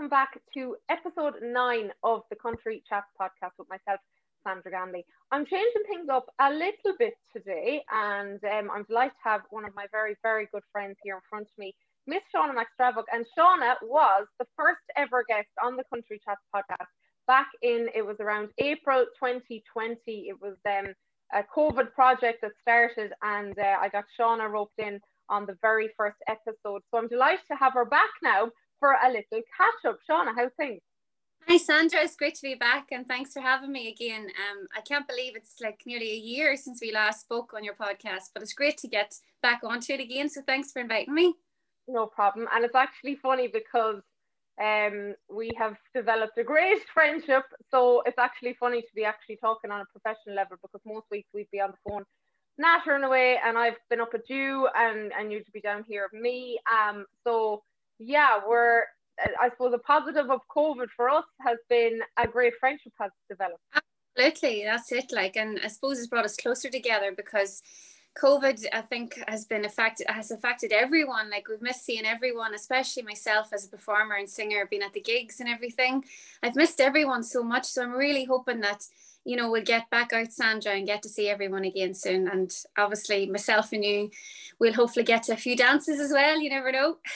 welcome 0.00 0.08
back 0.08 0.40
to 0.54 0.76
episode 0.88 1.34
nine 1.42 1.90
of 2.02 2.22
the 2.30 2.36
Country 2.36 2.82
Chat 2.88 3.04
podcast 3.20 3.50
with 3.58 3.68
myself, 3.68 4.00
Sandra 4.42 4.72
Ganley. 4.72 5.04
I'm 5.30 5.44
changing 5.44 5.82
things 5.90 6.08
up 6.10 6.24
a 6.40 6.50
little 6.50 6.96
bit 6.98 7.12
today, 7.36 7.82
and 7.92 8.42
um, 8.42 8.70
I'm 8.72 8.84
delighted 8.84 9.12
to 9.22 9.28
have 9.28 9.42
one 9.50 9.66
of 9.66 9.74
my 9.74 9.84
very, 9.92 10.16
very 10.22 10.48
good 10.54 10.62
friends 10.72 10.96
here 11.02 11.16
in 11.16 11.20
front 11.28 11.48
of 11.48 11.58
me, 11.58 11.74
Miss 12.06 12.22
Shauna 12.34 12.54
McStravock. 12.54 13.04
And 13.12 13.26
Shauna 13.38 13.74
was 13.82 14.26
the 14.38 14.46
first 14.56 14.80
ever 14.96 15.22
guest 15.28 15.48
on 15.62 15.76
the 15.76 15.84
Country 15.92 16.18
Chat 16.24 16.38
podcast 16.54 16.86
back 17.26 17.48
in, 17.60 17.88
it 17.94 18.00
was 18.00 18.16
around 18.20 18.48
April 18.56 19.04
2020. 19.22 20.00
It 20.06 20.40
was 20.40 20.56
um, 20.66 20.94
a 21.34 21.44
COVID 21.54 21.92
project 21.92 22.38
that 22.40 22.52
started, 22.62 23.12
and 23.20 23.58
uh, 23.58 23.76
I 23.78 23.90
got 23.90 24.04
Shauna 24.18 24.50
roped 24.50 24.78
in 24.78 24.98
on 25.28 25.44
the 25.44 25.58
very 25.60 25.90
first 25.98 26.16
episode. 26.26 26.80
So 26.90 26.96
I'm 26.96 27.08
delighted 27.08 27.44
to 27.50 27.56
have 27.58 27.74
her 27.74 27.84
back 27.84 28.08
now 28.22 28.48
for 28.80 28.92
a 28.92 29.08
little 29.08 29.42
catch 29.56 29.84
up. 29.86 29.98
Shauna, 30.08 30.34
how's 30.34 30.50
things? 30.56 30.80
Hi 31.48 31.56
Sandra, 31.56 32.00
it's 32.00 32.16
great 32.16 32.34
to 32.36 32.42
be 32.42 32.54
back 32.54 32.88
and 32.92 33.06
thanks 33.06 33.32
for 33.32 33.40
having 33.40 33.72
me 33.72 33.88
again. 33.88 34.22
Um, 34.22 34.66
I 34.76 34.80
can't 34.82 35.08
believe 35.08 35.34
it's 35.34 35.56
like 35.60 35.80
nearly 35.86 36.10
a 36.12 36.16
year 36.16 36.56
since 36.56 36.80
we 36.80 36.92
last 36.92 37.22
spoke 37.22 37.52
on 37.54 37.64
your 37.64 37.74
podcast, 37.74 38.30
but 38.32 38.42
it's 38.42 38.52
great 38.52 38.78
to 38.78 38.88
get 38.88 39.14
back 39.42 39.60
onto 39.64 39.92
it 39.92 40.00
again. 40.00 40.28
So 40.28 40.42
thanks 40.46 40.70
for 40.70 40.80
inviting 40.80 41.14
me. 41.14 41.34
No 41.88 42.06
problem. 42.06 42.46
And 42.52 42.64
it's 42.64 42.74
actually 42.74 43.16
funny 43.16 43.48
because 43.48 44.02
um, 44.62 45.14
we 45.28 45.50
have 45.58 45.76
developed 45.94 46.38
a 46.38 46.44
great 46.44 46.78
friendship. 46.94 47.44
So 47.70 48.02
it's 48.06 48.18
actually 48.18 48.54
funny 48.60 48.82
to 48.82 48.94
be 48.94 49.04
actually 49.04 49.36
talking 49.36 49.70
on 49.70 49.80
a 49.80 49.86
professional 49.86 50.36
level 50.36 50.56
because 50.62 50.80
most 50.86 51.06
weeks 51.10 51.28
we'd 51.34 51.50
be 51.50 51.60
on 51.60 51.72
the 51.72 51.90
phone 51.90 52.04
nattering 52.58 53.04
away 53.04 53.38
and 53.44 53.56
I've 53.56 53.78
been 53.88 54.00
up 54.00 54.14
at 54.14 54.28
you 54.28 54.68
and, 54.76 55.12
and 55.18 55.32
you'd 55.32 55.50
be 55.52 55.60
down 55.60 55.84
here 55.88 56.04
of 56.04 56.12
me. 56.12 56.60
Um, 56.70 57.06
so 57.26 57.62
yeah, 58.00 58.40
we're 58.46 58.84
I 59.40 59.50
suppose 59.50 59.74
a 59.74 59.78
positive 59.78 60.30
of 60.30 60.40
COVID 60.54 60.88
for 60.96 61.08
us 61.10 61.24
has 61.40 61.58
been 61.68 62.00
a 62.16 62.26
great 62.26 62.54
friendship 62.58 62.92
has 62.98 63.10
developed. 63.28 63.60
Absolutely, 64.16 64.64
that's 64.64 64.90
it. 64.92 65.12
Like, 65.12 65.36
and 65.36 65.60
I 65.62 65.68
suppose 65.68 65.98
it's 65.98 66.08
brought 66.08 66.24
us 66.24 66.36
closer 66.36 66.70
together 66.70 67.12
because 67.14 67.62
COVID, 68.18 68.64
I 68.72 68.80
think, 68.80 69.22
has 69.28 69.44
been 69.44 69.64
affected 69.64 70.06
has 70.08 70.30
affected 70.30 70.72
everyone. 70.72 71.30
Like 71.30 71.48
we've 71.48 71.62
missed 71.62 71.84
seeing 71.84 72.06
everyone, 72.06 72.54
especially 72.54 73.02
myself 73.02 73.52
as 73.52 73.66
a 73.66 73.68
performer 73.68 74.16
and 74.16 74.28
singer, 74.28 74.66
being 74.68 74.82
at 74.82 74.92
the 74.92 75.00
gigs 75.00 75.40
and 75.40 75.48
everything. 75.48 76.04
I've 76.42 76.56
missed 76.56 76.80
everyone 76.80 77.22
so 77.22 77.42
much. 77.42 77.66
So 77.66 77.82
I'm 77.82 77.92
really 77.92 78.24
hoping 78.24 78.60
that 78.60 78.84
you 79.24 79.36
know 79.36 79.50
we'll 79.50 79.62
get 79.62 79.90
back 79.90 80.12
out 80.12 80.32
Sandra 80.32 80.72
and 80.72 80.86
get 80.86 81.02
to 81.02 81.08
see 81.08 81.28
everyone 81.28 81.64
again 81.64 81.94
soon. 81.94 82.26
And 82.26 82.50
obviously 82.78 83.26
myself 83.26 83.72
and 83.72 83.84
you 83.84 84.10
we'll 84.58 84.72
hopefully 84.72 85.04
get 85.04 85.24
to 85.24 85.34
a 85.34 85.36
few 85.36 85.56
dances 85.56 86.00
as 86.00 86.10
well. 86.10 86.40
You 86.40 86.50
never 86.50 86.72
know. 86.72 86.96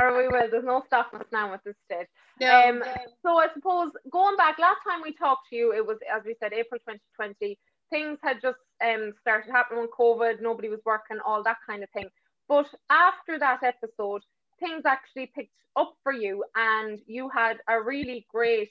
or 0.00 0.16
we 0.16 0.28
will. 0.28 0.48
There's 0.50 0.64
no 0.64 0.82
stopping 0.86 1.20
us 1.20 1.26
now 1.32 1.52
at 1.54 1.64
this 1.64 1.76
stage. 1.84 2.06
No, 2.40 2.68
um, 2.68 2.82
So 3.22 3.38
I 3.38 3.48
suppose 3.54 3.92
going 4.10 4.36
back, 4.36 4.58
last 4.58 4.80
time 4.88 5.02
we 5.02 5.14
talked 5.14 5.48
to 5.50 5.56
you, 5.56 5.72
it 5.72 5.86
was 5.86 5.98
as 6.14 6.22
we 6.24 6.36
said, 6.40 6.52
April 6.52 6.80
2020. 6.80 7.58
Things 7.90 8.18
had 8.22 8.42
just 8.42 8.58
um 8.84 9.12
started 9.20 9.50
happening 9.50 9.82
with 9.82 9.90
COVID. 9.98 10.40
Nobody 10.40 10.68
was 10.68 10.80
working, 10.84 11.18
all 11.24 11.42
that 11.44 11.58
kind 11.68 11.82
of 11.82 11.90
thing. 11.90 12.08
But 12.48 12.66
after 12.90 13.38
that 13.38 13.62
episode, 13.62 14.22
things 14.60 14.82
actually 14.86 15.30
picked 15.34 15.52
up 15.76 15.94
for 16.02 16.12
you, 16.12 16.44
and 16.54 17.00
you 17.06 17.28
had 17.28 17.58
a 17.68 17.80
really 17.82 18.26
great 18.32 18.70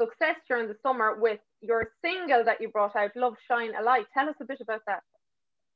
success 0.00 0.36
during 0.48 0.68
the 0.68 0.76
summer 0.82 1.16
with 1.20 1.40
your 1.60 1.92
single 2.04 2.44
that 2.44 2.60
you 2.60 2.68
brought 2.68 2.96
out, 2.96 3.14
"Love 3.16 3.36
Shine 3.48 3.74
a 3.74 3.82
Light." 3.82 4.06
Tell 4.14 4.28
us 4.28 4.36
a 4.40 4.44
bit 4.44 4.60
about 4.60 4.82
that. 4.86 5.02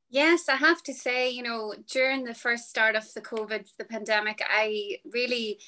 Yes, 0.08 0.48
I 0.48 0.56
have 0.56 0.82
to 0.84 0.94
say, 0.94 1.30
you 1.30 1.42
know, 1.42 1.74
during 1.90 2.24
the 2.24 2.34
first 2.34 2.70
start 2.70 2.94
of 2.94 3.12
the 3.12 3.20
COVID, 3.20 3.66
the 3.76 3.84
pandemic, 3.84 4.40
I 4.48 4.98
really, 5.12 5.58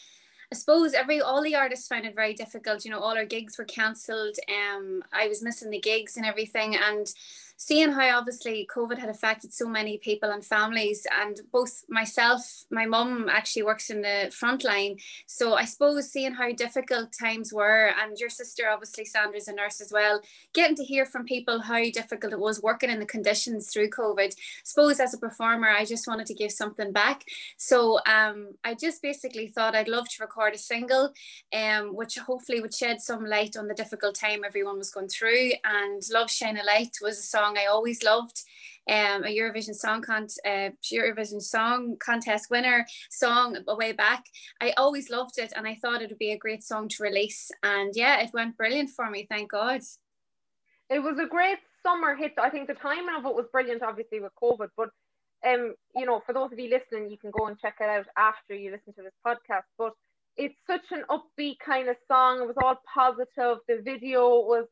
I 0.52 0.54
suppose 0.54 0.94
every 0.94 1.20
all 1.20 1.42
the 1.42 1.56
artists 1.56 1.88
found 1.88 2.06
it 2.06 2.14
very 2.14 2.34
difficult. 2.34 2.84
You 2.84 2.92
know, 2.92 3.00
all 3.00 3.16
our 3.16 3.24
gigs 3.24 3.58
were 3.58 3.64
cancelled. 3.64 4.36
Um, 4.48 5.02
I 5.12 5.26
was 5.26 5.42
missing 5.42 5.70
the 5.70 5.80
gigs 5.80 6.16
and 6.16 6.24
everything, 6.24 6.76
and 6.76 7.12
seeing 7.58 7.90
how 7.90 8.16
obviously 8.16 8.66
COVID 8.72 8.98
had 8.98 9.10
affected 9.10 9.52
so 9.52 9.68
many 9.68 9.98
people 9.98 10.30
and 10.30 10.44
families, 10.44 11.06
and 11.20 11.40
both 11.52 11.82
myself, 11.88 12.64
my 12.70 12.86
mum 12.86 13.28
actually 13.28 13.64
works 13.64 13.90
in 13.90 14.00
the 14.00 14.30
front 14.32 14.62
line. 14.62 14.96
So 15.26 15.54
I 15.54 15.64
suppose 15.64 16.10
seeing 16.10 16.32
how 16.32 16.52
difficult 16.52 17.12
times 17.12 17.52
were, 17.52 17.90
and 18.00 18.16
your 18.16 18.30
sister, 18.30 18.70
obviously, 18.70 19.04
Sandra's 19.04 19.48
a 19.48 19.52
nurse 19.52 19.80
as 19.80 19.92
well, 19.92 20.20
getting 20.54 20.76
to 20.76 20.84
hear 20.84 21.04
from 21.04 21.24
people 21.24 21.60
how 21.60 21.82
difficult 21.90 22.32
it 22.32 22.38
was 22.38 22.62
working 22.62 22.90
in 22.90 23.00
the 23.00 23.06
conditions 23.06 23.72
through 23.72 23.90
COVID. 23.90 24.32
I 24.32 24.40
suppose 24.62 25.00
as 25.00 25.14
a 25.14 25.18
performer, 25.18 25.68
I 25.68 25.84
just 25.84 26.06
wanted 26.06 26.26
to 26.26 26.34
give 26.34 26.52
something 26.52 26.92
back. 26.92 27.24
So 27.56 27.98
um, 28.06 28.52
I 28.62 28.74
just 28.74 29.02
basically 29.02 29.48
thought 29.48 29.74
I'd 29.74 29.88
love 29.88 30.08
to 30.10 30.22
record 30.22 30.54
a 30.54 30.58
single, 30.58 31.12
um, 31.52 31.92
which 31.92 32.18
hopefully 32.18 32.60
would 32.60 32.72
shed 32.72 33.00
some 33.00 33.24
light 33.24 33.56
on 33.56 33.66
the 33.66 33.74
difficult 33.74 34.14
time 34.14 34.44
everyone 34.44 34.78
was 34.78 34.90
going 34.90 35.08
through. 35.08 35.50
And 35.64 36.02
Love 36.12 36.30
Shine 36.30 36.56
a 36.56 36.64
Light 36.64 36.98
was 37.02 37.18
a 37.18 37.22
song 37.22 37.47
song 37.48 37.58
I 37.58 37.66
always 37.66 38.02
loved. 38.02 38.42
Um, 38.90 39.24
a 39.24 39.36
Eurovision 39.36 39.74
song 39.74 40.00
con- 40.00 40.28
uh, 40.46 40.70
Eurovision 40.90 41.42
song 41.42 41.96
contest 42.00 42.46
winner 42.50 42.86
song 43.10 43.58
way 43.66 43.92
back. 43.92 44.24
I 44.62 44.72
always 44.78 45.10
loved 45.10 45.38
it, 45.38 45.52
and 45.54 45.66
I 45.66 45.74
thought 45.74 46.00
it 46.00 46.08
would 46.08 46.18
be 46.18 46.32
a 46.32 46.38
great 46.38 46.64
song 46.64 46.88
to 46.88 47.02
release. 47.02 47.50
And 47.62 47.92
yeah, 47.94 48.20
it 48.22 48.30
went 48.32 48.56
brilliant 48.56 48.90
for 48.96 49.10
me. 49.10 49.26
Thank 49.28 49.50
God. 49.50 49.82
It 50.88 51.00
was 51.00 51.18
a 51.18 51.26
great 51.26 51.58
summer 51.82 52.16
hit. 52.16 52.32
I 52.38 52.48
think 52.48 52.66
the 52.66 52.74
timing 52.74 53.14
of 53.14 53.26
it 53.26 53.34
was 53.34 53.44
brilliant, 53.52 53.82
obviously 53.82 54.20
with 54.20 54.32
COVID, 54.42 54.68
but 54.74 54.88
um, 55.46 55.74
you 55.94 56.06
know, 56.06 56.22
for 56.24 56.32
those 56.32 56.50
of 56.50 56.58
you 56.58 56.70
listening, 56.70 57.10
you 57.10 57.18
can 57.18 57.30
go 57.30 57.46
and 57.46 57.58
check 57.58 57.76
it 57.80 57.88
out 57.90 58.06
after 58.16 58.54
you 58.54 58.70
listen 58.70 58.94
to 58.94 59.02
this 59.02 59.12
podcast. 59.24 59.68
But 59.76 59.92
it's 60.38 60.56
such 60.66 60.92
an 60.92 61.04
upbeat 61.10 61.58
kind 61.58 61.88
of 61.90 61.96
song. 62.10 62.40
It 62.40 62.46
was 62.46 62.56
all 62.62 62.80
positive. 62.94 63.58
The 63.68 63.82
video 63.84 64.40
was 64.40 64.64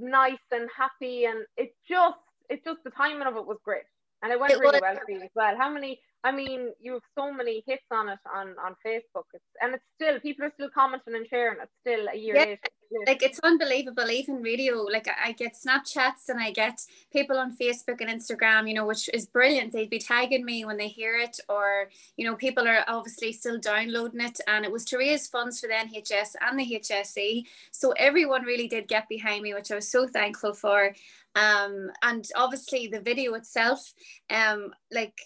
nice 0.00 0.46
and 0.50 0.68
happy, 0.76 1.24
and 1.24 1.44
it 1.56 1.74
just 1.88 2.18
it 2.48 2.64
just 2.64 2.82
the 2.84 2.90
timing 2.90 3.26
of 3.26 3.36
it 3.36 3.46
was 3.46 3.58
great, 3.64 3.82
and 4.22 4.32
it 4.32 4.40
went 4.40 4.52
it 4.52 4.58
really 4.58 4.80
well 4.80 4.96
for 4.96 5.10
you 5.10 5.20
as 5.22 5.30
well. 5.34 5.56
How 5.56 5.70
many? 5.70 6.00
I 6.22 6.32
mean, 6.32 6.72
you 6.80 6.92
have 6.94 7.02
so 7.16 7.32
many 7.32 7.62
hits 7.66 7.84
on 7.90 8.08
it 8.08 8.18
on 8.34 8.54
on 8.64 8.74
Facebook, 8.84 9.24
it's, 9.32 9.44
and 9.62 9.74
it's 9.74 9.84
still 9.94 10.20
people 10.20 10.44
are 10.44 10.52
still 10.54 10.70
commenting 10.74 11.14
and 11.14 11.26
sharing. 11.28 11.58
It's 11.60 11.72
still 11.80 12.08
a 12.12 12.16
year 12.16 12.36
yeah. 12.36 12.44
later 12.44 12.60
like 13.06 13.22
it's 13.22 13.38
unbelievable 13.40 14.10
even 14.10 14.42
radio 14.42 14.82
like 14.82 15.08
I 15.22 15.32
get 15.32 15.54
snapchats 15.54 16.28
and 16.28 16.40
I 16.40 16.50
get 16.50 16.84
people 17.12 17.38
on 17.38 17.56
Facebook 17.56 18.00
and 18.00 18.10
Instagram 18.10 18.68
you 18.68 18.74
know 18.74 18.86
which 18.86 19.08
is 19.14 19.26
brilliant. 19.26 19.72
They'd 19.72 19.90
be 19.90 19.98
tagging 19.98 20.44
me 20.44 20.64
when 20.64 20.76
they 20.76 20.88
hear 20.88 21.16
it 21.16 21.38
or 21.48 21.88
you 22.16 22.26
know 22.26 22.36
people 22.36 22.66
are 22.66 22.84
obviously 22.88 23.32
still 23.32 23.58
downloading 23.58 24.20
it. 24.20 24.40
And 24.46 24.64
it 24.64 24.72
was 24.72 24.84
to 24.86 24.98
raise 24.98 25.26
funds 25.26 25.60
for 25.60 25.68
the 25.68 25.74
NHS 25.74 26.34
and 26.40 26.58
the 26.58 26.80
HSE 26.80 27.44
so 27.70 27.92
everyone 27.92 28.42
really 28.42 28.68
did 28.68 28.88
get 28.88 29.08
behind 29.08 29.42
me 29.42 29.54
which 29.54 29.70
I 29.70 29.76
was 29.76 29.88
so 29.88 30.06
thankful 30.08 30.52
for. 30.52 30.94
Um 31.36 31.90
and 32.02 32.28
obviously 32.34 32.88
the 32.88 33.00
video 33.00 33.34
itself 33.34 33.94
um 34.30 34.72
like 34.90 35.20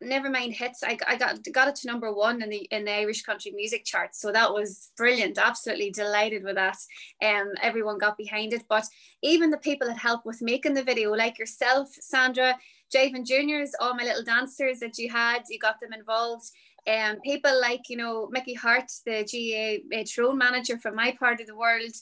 never 0.00 0.30
mind 0.30 0.52
hits 0.52 0.82
I, 0.82 0.98
I 1.06 1.16
got 1.16 1.38
got 1.52 1.68
it 1.68 1.76
to 1.76 1.86
number 1.86 2.12
one 2.12 2.42
in 2.42 2.50
the 2.50 2.68
in 2.70 2.84
the 2.84 2.92
irish 2.92 3.22
country 3.22 3.52
music 3.52 3.84
chart. 3.84 4.14
So 4.14 4.32
that 4.32 4.52
was 4.52 4.90
brilliant 4.96 5.38
absolutely 5.38 5.90
delighted 5.90 6.44
with 6.44 6.56
that. 6.56 6.76
Um 7.24 7.52
everyone 7.62 7.98
got 7.98 8.16
behind 8.16 8.52
it. 8.52 8.64
But 8.68 8.84
even 9.22 9.50
the 9.50 9.58
people 9.58 9.88
that 9.88 9.98
helped 9.98 10.26
with 10.26 10.42
making 10.42 10.74
the 10.74 10.82
video 10.82 11.12
like 11.12 11.38
yourself 11.38 11.88
sandra 12.00 12.56
jiving 12.94 13.26
juniors 13.26 13.72
all 13.80 13.94
my 13.94 14.04
little 14.04 14.24
dancers 14.24 14.80
that 14.80 14.98
you 14.98 15.10
had. 15.10 15.42
You 15.48 15.58
got 15.58 15.80
them 15.80 15.92
involved. 15.92 16.50
Um, 16.88 17.20
people 17.24 17.60
like 17.60 17.88
you 17.88 17.96
know 17.96 18.28
Mickey 18.30 18.54
Harte, 18.54 18.92
the 19.04 19.24
GAA 19.90 20.04
Tyrone 20.04 20.38
manager 20.38 20.78
from 20.78 20.94
my 20.94 21.16
part 21.18 21.40
of 21.40 21.48
the 21.48 21.56
world, 21.56 21.92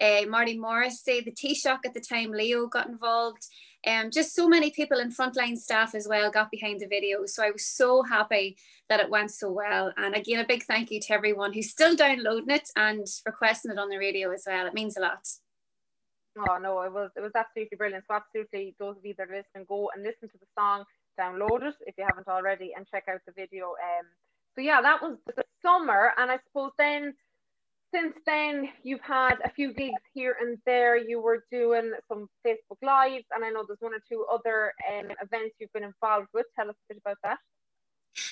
uh, 0.00 0.22
Marty 0.28 0.58
Morrissey 0.58 1.22
the 1.22 1.32
Taoiseach 1.32 1.78
at 1.84 1.94
the 1.94 2.00
time, 2.00 2.30
Leo 2.30 2.66
got 2.66 2.88
involved. 2.88 3.46
Um, 3.86 4.10
just 4.10 4.34
so 4.34 4.48
many 4.48 4.70
people 4.70 4.98
and 4.98 5.14
frontline 5.14 5.56
staff 5.56 5.94
as 5.94 6.08
well 6.08 6.30
got 6.30 6.50
behind 6.50 6.80
the 6.80 6.86
video. 6.86 7.26
So 7.26 7.42
I 7.42 7.50
was 7.50 7.66
so 7.66 8.02
happy 8.02 8.56
that 8.88 9.00
it 9.00 9.10
went 9.10 9.30
so 9.30 9.50
well. 9.50 9.92
And 9.96 10.14
again, 10.14 10.40
a 10.40 10.46
big 10.46 10.64
thank 10.64 10.90
you 10.90 11.00
to 11.00 11.12
everyone 11.12 11.52
who's 11.52 11.70
still 11.70 11.94
downloading 11.94 12.54
it 12.54 12.70
and 12.76 13.06
requesting 13.26 13.72
it 13.72 13.78
on 13.78 13.90
the 13.90 13.98
radio 13.98 14.30
as 14.32 14.44
well. 14.46 14.66
It 14.66 14.74
means 14.74 14.96
a 14.96 15.00
lot. 15.00 15.26
Oh 16.36 16.58
no, 16.58 16.80
it 16.82 16.92
was 16.92 17.10
it 17.16 17.20
was 17.20 17.32
absolutely 17.36 17.76
brilliant. 17.76 18.04
So 18.08 18.14
absolutely, 18.14 18.74
those 18.78 18.96
of 18.96 19.04
you 19.04 19.14
that 19.18 19.30
are 19.30 19.36
listening, 19.36 19.66
go 19.68 19.90
and 19.94 20.02
listen 20.02 20.28
to 20.28 20.38
the 20.38 20.46
song, 20.58 20.84
download 21.18 21.62
it 21.62 21.74
if 21.86 21.94
you 21.96 22.04
haven't 22.04 22.26
already, 22.26 22.72
and 22.76 22.86
check 22.88 23.04
out 23.08 23.20
the 23.26 23.32
video. 23.32 23.66
Um, 23.68 24.06
so 24.54 24.60
yeah, 24.60 24.82
that 24.82 25.00
was 25.00 25.16
the 25.26 25.44
summer, 25.62 26.12
and 26.16 26.30
I 26.30 26.38
suppose 26.46 26.72
then 26.76 27.14
since 27.94 28.14
then 28.26 28.68
you've 28.82 29.00
had 29.00 29.36
a 29.44 29.50
few 29.50 29.72
gigs 29.72 30.02
here 30.12 30.36
and 30.40 30.58
there. 30.66 30.96
You 30.96 31.20
were 31.20 31.44
doing 31.50 31.92
some 32.08 32.28
Facebook 32.44 32.82
Lives, 32.82 33.26
and 33.34 33.44
I 33.44 33.50
know 33.50 33.64
there's 33.66 33.80
one 33.80 33.94
or 33.94 34.02
two 34.08 34.26
other 34.32 34.72
um, 34.90 35.10
events 35.22 35.54
you've 35.60 35.72
been 35.72 35.84
involved 35.84 36.28
with. 36.34 36.46
Tell 36.56 36.68
us 36.68 36.74
a 36.74 36.94
bit 36.94 37.02
about 37.04 37.18
that. 37.22 37.38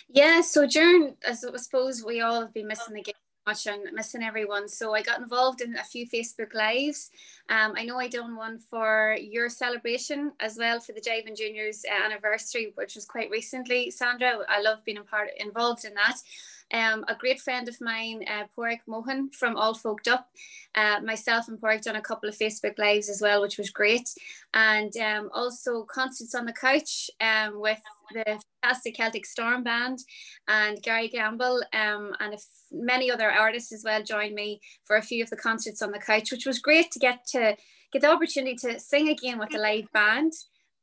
Yeah, 0.09 0.41
so 0.41 0.67
during, 0.67 1.15
as 1.27 1.45
I 1.45 1.57
suppose 1.57 2.05
we 2.05 2.21
all 2.21 2.41
have 2.41 2.55
been 2.55 2.67
missing 2.67 2.95
the 2.95 3.03
gig 3.03 3.15
much 3.47 3.67
and 3.67 3.83
missing 3.93 4.23
everyone. 4.23 4.69
So 4.69 4.95
I 4.95 5.03
got 5.03 5.21
involved 5.21 5.61
in 5.61 5.77
a 5.77 5.83
few 5.83 6.09
Facebook 6.09 6.55
Lives. 6.55 7.11
Um, 7.49 7.75
I 7.77 7.85
know 7.85 7.99
I 7.99 8.09
done 8.09 8.37
one 8.37 8.59
for 8.59 9.17
your 9.21 9.49
celebration 9.49 10.33
as 10.39 10.57
well 10.57 10.79
for 10.79 10.93
the 10.93 11.01
Jive 11.01 11.37
Juniors 11.37 11.85
uh, 11.91 12.05
anniversary, 12.05 12.73
which 12.77 12.95
was 12.95 13.05
quite 13.05 13.31
recently. 13.31 13.91
Sandra, 13.91 14.39
I 14.49 14.61
love 14.61 14.85
being 14.85 15.03
part 15.05 15.31
involved 15.39 15.85
in 15.85 15.95
that. 15.95 16.19
Um, 16.73 17.05
a 17.09 17.15
great 17.15 17.41
friend 17.41 17.69
of 17.69 17.77
mine, 17.81 18.25
uh, 18.27 18.45
Porik 18.57 18.81
Mohan 18.87 19.31
from 19.31 19.57
All 19.57 19.75
Folked 19.75 20.09
Up. 20.09 20.29
Uh, 20.75 21.01
myself 21.05 21.49
and 21.49 21.61
Porik 21.61 21.83
done 21.83 21.97
a 21.97 22.01
couple 22.01 22.29
of 22.29 22.37
Facebook 22.37 22.79
lives 22.79 23.11
as 23.11 23.21
well, 23.21 23.43
which 23.43 23.59
was 23.59 23.71
great. 23.71 24.09
And 24.55 24.97
um, 24.97 25.31
also 25.35 25.85
concerts 25.85 26.35
on 26.35 26.47
the 26.47 26.53
couch 26.53 27.11
um, 27.21 27.61
with 27.61 27.81
the 28.13 28.41
fantastic 28.63 28.97
Celtic 28.97 29.27
Storm 29.27 29.63
Band 29.63 29.99
and 30.49 30.83
Gary 30.83 31.09
Gamble 31.09 31.63
um, 31.73 32.13
and 32.21 32.37
many 32.71 33.11
other 33.11 33.31
artists 33.31 33.73
as 33.73 33.83
well 33.85 34.03
joined 34.03 34.35
me 34.35 34.61
for 34.85 34.97
a 34.97 35.03
few 35.03 35.23
of 35.23 35.31
the 35.31 35.37
concerts 35.37 35.83
on 35.83 35.93
the 35.93 35.99
couch, 35.99 36.33
which 36.33 36.47
was 36.47 36.59
great 36.59 36.91
to 36.93 36.99
get 36.99 37.27
to 37.29 37.57
get 37.93 38.03
the 38.03 38.11
opportunity 38.11 38.57
to 38.57 38.81
sing 38.81 39.09
again 39.09 39.39
with 39.39 39.55
a 39.55 39.59
live 39.59 39.91
band 39.93 40.33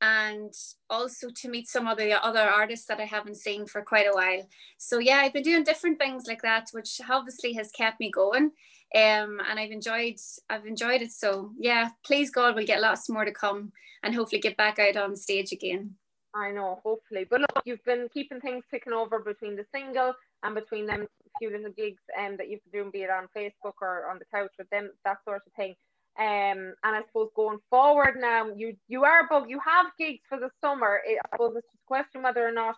and 0.02 0.54
also 0.90 1.28
to 1.36 1.50
meet 1.50 1.68
some 1.68 1.88
of 1.88 1.98
the 1.98 2.14
other 2.24 2.40
artists 2.40 2.86
that 2.88 3.00
I 3.00 3.06
haven't 3.06 3.38
seen 3.38 3.66
for 3.66 3.82
quite 3.82 4.08
a 4.08 4.14
while. 4.14 4.48
So 4.78 5.00
yeah, 5.00 5.18
I've 5.18 5.34
been 5.34 5.44
doing 5.44 5.64
different 5.64 6.00
things 6.00 6.26
like 6.28 6.42
that, 6.42 6.70
which 6.72 7.02
obviously 7.10 7.54
has 7.54 7.72
kept 7.72 8.00
me 8.00 8.10
going. 8.12 8.52
Um, 8.96 9.40
and 9.48 9.60
I've 9.60 9.72
enjoyed 9.72 10.16
I've 10.50 10.66
enjoyed 10.66 11.02
it. 11.02 11.12
So 11.12 11.52
yeah, 11.60 11.90
please 12.06 12.32
God 12.32 12.56
we'll 12.56 12.66
get 12.66 12.82
lots 12.82 13.10
more 13.10 13.26
to 13.26 13.32
come 13.32 13.72
and 14.02 14.16
hopefully 14.16 14.42
get 14.42 14.58
back 14.58 14.80
out 14.80 14.98
on 14.98 15.16
stage 15.16 15.52
again. 15.52 15.96
I 16.34 16.52
know, 16.52 16.80
hopefully. 16.84 17.26
But 17.30 17.42
look, 17.42 17.64
you've 17.66 17.84
been 17.84 18.08
keeping 18.14 18.40
things 18.40 18.64
ticking 18.72 18.94
over 18.94 19.20
between 19.20 19.56
the 19.56 19.66
single 19.74 20.14
and 20.44 20.56
between 20.56 20.86
them 20.86 21.08
few 21.40 21.50
little 21.50 21.72
gigs 21.72 22.02
um, 22.20 22.38
that 22.38 22.50
you've 22.50 22.64
been 22.72 22.82
doing, 22.82 22.92
be 22.92 23.04
it 23.04 23.10
on 23.10 23.28
Facebook 23.36 23.74
or 23.82 24.10
on 24.10 24.20
the 24.20 24.26
couch 24.34 24.52
with 24.58 24.70
them, 24.70 24.92
that 25.06 25.18
sort 25.26 25.42
of 25.46 25.54
thing. 25.54 25.76
Um, 26.20 26.74
and 26.84 26.96
I 26.98 27.02
suppose 27.08 27.30
going 27.36 27.60
forward 27.70 28.16
now, 28.20 28.48
you 28.56 28.76
you 28.90 29.06
are 29.06 29.28
booked. 29.30 29.50
You 29.50 29.60
have 29.66 29.88
gigs 29.98 30.20
for 30.28 30.38
the 30.38 30.50
summer. 30.62 31.00
It, 31.06 31.20
I 31.26 31.36
suppose 31.36 31.54
it's 31.56 31.68
just 31.68 31.84
a 31.84 31.88
question 31.88 32.24
whether 32.24 32.46
or 32.46 32.52
not 32.52 32.76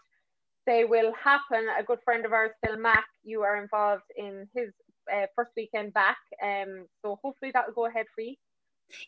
they 0.67 0.85
will 0.85 1.11
happen. 1.13 1.67
A 1.79 1.83
good 1.83 1.99
friend 2.05 2.25
of 2.25 2.33
ours, 2.33 2.51
Phil 2.63 2.77
Mack, 2.77 3.05
you 3.23 3.41
are 3.41 3.61
involved 3.61 4.03
in 4.15 4.47
his 4.53 4.69
uh, 5.11 5.25
first 5.35 5.51
weekend 5.57 5.93
back. 5.93 6.17
Um, 6.43 6.85
so 7.01 7.19
hopefully 7.23 7.51
that 7.53 7.65
will 7.67 7.73
go 7.73 7.85
ahead 7.87 8.05
for 8.13 8.21
you. 8.21 8.35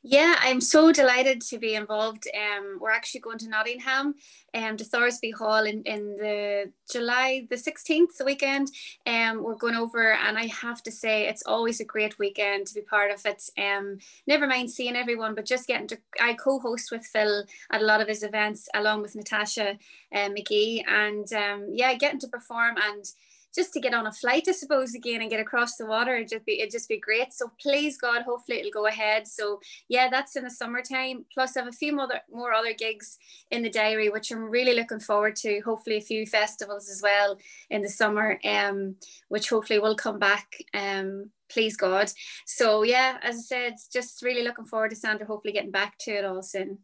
Yeah, 0.01 0.35
I'm 0.39 0.61
so 0.61 0.91
delighted 0.91 1.41
to 1.41 1.57
be 1.57 1.75
involved. 1.75 2.27
Um, 2.35 2.77
we're 2.79 2.91
actually 2.91 3.21
going 3.21 3.37
to 3.39 3.49
Nottingham 3.49 4.15
um, 4.53 4.77
to 4.77 4.83
Thoresby 4.83 5.33
Hall 5.33 5.65
in, 5.65 5.83
in 5.83 6.15
the 6.17 6.71
July 6.91 7.47
the 7.49 7.55
16th, 7.55 8.17
the 8.17 8.25
weekend. 8.25 8.69
Um, 9.05 9.43
we're 9.43 9.55
going 9.55 9.75
over, 9.75 10.13
and 10.13 10.37
I 10.37 10.47
have 10.47 10.83
to 10.83 10.91
say, 10.91 11.27
it's 11.27 11.43
always 11.45 11.79
a 11.79 11.85
great 11.85 12.19
weekend 12.19 12.67
to 12.67 12.75
be 12.75 12.81
part 12.81 13.11
of 13.11 13.25
it. 13.25 13.43
Um, 13.57 13.97
never 14.27 14.47
mind 14.47 14.71
seeing 14.71 14.95
everyone, 14.95 15.35
but 15.35 15.45
just 15.45 15.67
getting 15.67 15.87
to, 15.87 15.97
I 16.21 16.33
co 16.33 16.59
host 16.59 16.91
with 16.91 17.05
Phil 17.05 17.43
at 17.71 17.81
a 17.81 17.85
lot 17.85 18.01
of 18.01 18.07
his 18.07 18.23
events 18.23 18.67
along 18.73 19.01
with 19.01 19.15
Natasha 19.15 19.77
uh, 20.13 20.29
McGee, 20.29 20.83
and 20.87 21.31
um, 21.33 21.67
yeah, 21.71 21.93
getting 21.95 22.19
to 22.19 22.27
perform 22.27 22.75
and 22.77 23.05
just 23.53 23.73
to 23.73 23.79
get 23.79 23.93
on 23.93 24.07
a 24.07 24.11
flight, 24.11 24.45
I 24.47 24.51
suppose, 24.51 24.95
again 24.95 25.21
and 25.21 25.29
get 25.29 25.39
across 25.39 25.75
the 25.75 25.85
water. 25.85 26.15
It'd 26.15 26.29
just 26.29 26.45
be 26.45 26.59
it'd 26.59 26.71
just 26.71 26.89
be 26.89 26.99
great. 26.99 27.33
So 27.33 27.51
please 27.61 27.97
God, 27.97 28.23
hopefully 28.23 28.59
it'll 28.59 28.71
go 28.71 28.87
ahead. 28.87 29.27
So 29.27 29.59
yeah, 29.89 30.09
that's 30.09 30.35
in 30.35 30.43
the 30.43 30.49
summertime. 30.49 31.25
Plus 31.33 31.55
I 31.55 31.61
have 31.61 31.69
a 31.69 31.71
few 31.71 31.95
more 31.95 32.07
more 32.31 32.53
other 32.53 32.73
gigs 32.73 33.17
in 33.51 33.61
the 33.61 33.69
diary, 33.69 34.09
which 34.09 34.31
I'm 34.31 34.43
really 34.43 34.73
looking 34.73 34.99
forward 34.99 35.35
to. 35.37 35.59
Hopefully 35.61 35.97
a 35.97 36.01
few 36.01 36.25
festivals 36.25 36.89
as 36.89 37.01
well 37.01 37.37
in 37.69 37.81
the 37.81 37.89
summer, 37.89 38.39
um, 38.43 38.95
which 39.29 39.49
hopefully 39.49 39.79
will 39.79 39.95
come 39.95 40.19
back. 40.19 40.47
Um, 40.73 41.29
please 41.49 41.77
God. 41.77 42.11
So 42.45 42.83
yeah, 42.83 43.17
as 43.21 43.35
I 43.35 43.41
said, 43.41 43.73
just 43.91 44.23
really 44.23 44.43
looking 44.43 44.65
forward 44.65 44.89
to 44.89 44.95
Sandra 44.95 45.27
hopefully 45.27 45.53
getting 45.53 45.71
back 45.71 45.97
to 45.99 46.11
it 46.11 46.25
all 46.25 46.41
soon. 46.41 46.79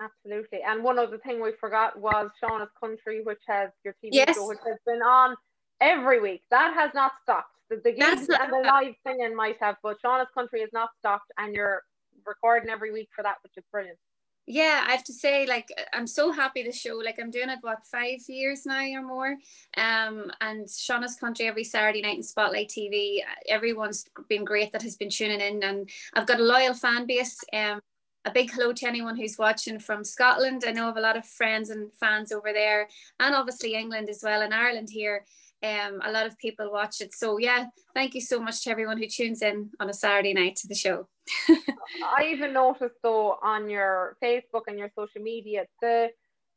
Absolutely. 0.00 0.60
And 0.66 0.82
one 0.82 0.98
other 0.98 1.18
thing 1.18 1.40
we 1.40 1.52
forgot 1.60 1.98
was 1.98 2.30
Shauna's 2.42 2.70
Country, 2.80 3.22
which 3.22 3.42
has 3.46 3.70
your 3.84 3.94
TV 4.04 4.10
yes. 4.12 4.34
show, 4.34 4.48
which 4.48 4.58
has 4.66 4.78
been 4.84 5.00
on 5.00 5.36
every 5.82 6.20
week. 6.20 6.42
That 6.50 6.72
has 6.74 6.92
not 6.94 7.12
stopped. 7.22 7.48
The, 7.68 7.76
the 7.76 7.92
gigs 7.92 8.28
and 8.28 8.52
the 8.52 8.62
live 8.66 8.94
singing 9.06 9.36
might 9.36 9.56
have, 9.60 9.76
but 9.82 10.00
Shauna's 10.00 10.30
Country 10.32 10.60
has 10.60 10.70
not 10.72 10.90
stopped, 10.98 11.30
and 11.36 11.54
you're 11.54 11.82
recording 12.26 12.70
every 12.70 12.92
week 12.92 13.08
for 13.14 13.22
that, 13.22 13.36
which 13.42 13.52
is 13.56 13.64
brilliant. 13.70 13.98
Yeah, 14.46 14.84
I 14.86 14.92
have 14.92 15.04
to 15.04 15.12
say, 15.12 15.46
like, 15.46 15.68
I'm 15.92 16.06
so 16.06 16.32
happy 16.32 16.64
the 16.64 16.72
show. 16.72 16.96
Like, 16.96 17.18
I'm 17.20 17.30
doing 17.30 17.48
it 17.48 17.60
what 17.60 17.86
five 17.90 18.18
years 18.28 18.66
now 18.66 18.82
or 18.82 19.02
more. 19.02 19.36
Um, 19.76 20.32
and 20.40 20.66
Shauna's 20.66 21.14
Country 21.14 21.46
every 21.46 21.62
Saturday 21.62 22.02
night 22.02 22.16
in 22.16 22.24
Spotlight 22.24 22.68
TV. 22.68 23.18
Everyone's 23.48 24.04
been 24.28 24.44
great 24.44 24.72
that 24.72 24.82
has 24.82 24.96
been 24.96 25.10
tuning 25.10 25.40
in, 25.40 25.62
and 25.62 25.88
I've 26.14 26.26
got 26.26 26.40
a 26.40 26.44
loyal 26.44 26.74
fan 26.74 27.06
base. 27.06 27.38
Um, 27.52 27.80
a 28.24 28.30
big 28.30 28.52
hello 28.52 28.72
to 28.72 28.86
anyone 28.86 29.16
who's 29.16 29.38
watching 29.38 29.78
from 29.78 30.04
Scotland. 30.04 30.64
I 30.66 30.72
know 30.72 30.84
I 30.84 30.86
have 30.86 30.96
a 30.96 31.00
lot 31.00 31.16
of 31.16 31.26
friends 31.26 31.70
and 31.70 31.92
fans 31.94 32.32
over 32.32 32.52
there, 32.52 32.88
and 33.20 33.34
obviously 33.34 33.74
England 33.74 34.08
as 34.08 34.22
well, 34.24 34.42
and 34.42 34.52
Ireland 34.52 34.90
here 34.90 35.24
um, 35.62 36.00
a 36.04 36.10
lot 36.10 36.26
of 36.26 36.36
people 36.38 36.72
watch 36.72 37.00
it. 37.00 37.14
So 37.14 37.38
yeah, 37.38 37.66
thank 37.94 38.14
you 38.14 38.20
so 38.20 38.40
much 38.40 38.62
to 38.64 38.70
everyone 38.70 38.98
who 38.98 39.06
tunes 39.06 39.42
in 39.42 39.70
on 39.80 39.88
a 39.88 39.94
Saturday 39.94 40.34
night 40.34 40.56
to 40.56 40.68
the 40.68 40.74
show. 40.74 41.08
I 41.48 42.26
even 42.26 42.52
noticed 42.52 42.96
though 43.02 43.38
on 43.42 43.70
your 43.70 44.16
Facebook 44.22 44.62
and 44.66 44.78
your 44.78 44.90
social 44.96 45.22
media 45.22 45.66
the 45.80 46.10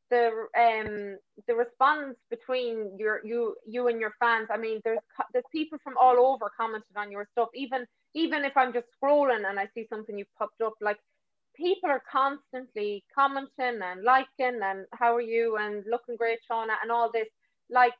the 0.10 0.28
um 0.58 1.18
the 1.48 1.56
response 1.56 2.16
between 2.30 2.98
your 2.98 3.22
you 3.24 3.56
you 3.68 3.88
and 3.88 4.00
your 4.00 4.14
fans. 4.20 4.48
I 4.52 4.58
mean, 4.58 4.82
there's 4.84 5.00
there's 5.34 5.46
people 5.52 5.78
from 5.84 5.96
all 6.00 6.18
over 6.20 6.52
commented 6.58 6.96
on 6.96 7.12
your 7.12 7.28
stuff. 7.32 7.50
Even 7.54 7.86
even 8.14 8.44
if 8.44 8.56
I'm 8.56 8.74
just 8.74 8.88
scrolling 8.98 9.48
and 9.48 9.60
I 9.60 9.68
see 9.74 9.86
something 9.90 10.18
you've 10.18 10.36
popped 10.38 10.62
up, 10.62 10.74
like 10.82 10.98
people 11.56 11.90
are 11.90 12.04
constantly 12.12 13.04
commenting 13.14 13.82
and 13.82 14.04
liking 14.04 14.60
and 14.64 14.86
how 14.94 15.16
are 15.16 15.22
you 15.22 15.58
and 15.58 15.84
looking 15.90 16.16
great, 16.16 16.40
Shauna, 16.50 16.76
and 16.82 16.92
all 16.92 17.12
this. 17.12 17.28
Like 17.70 17.94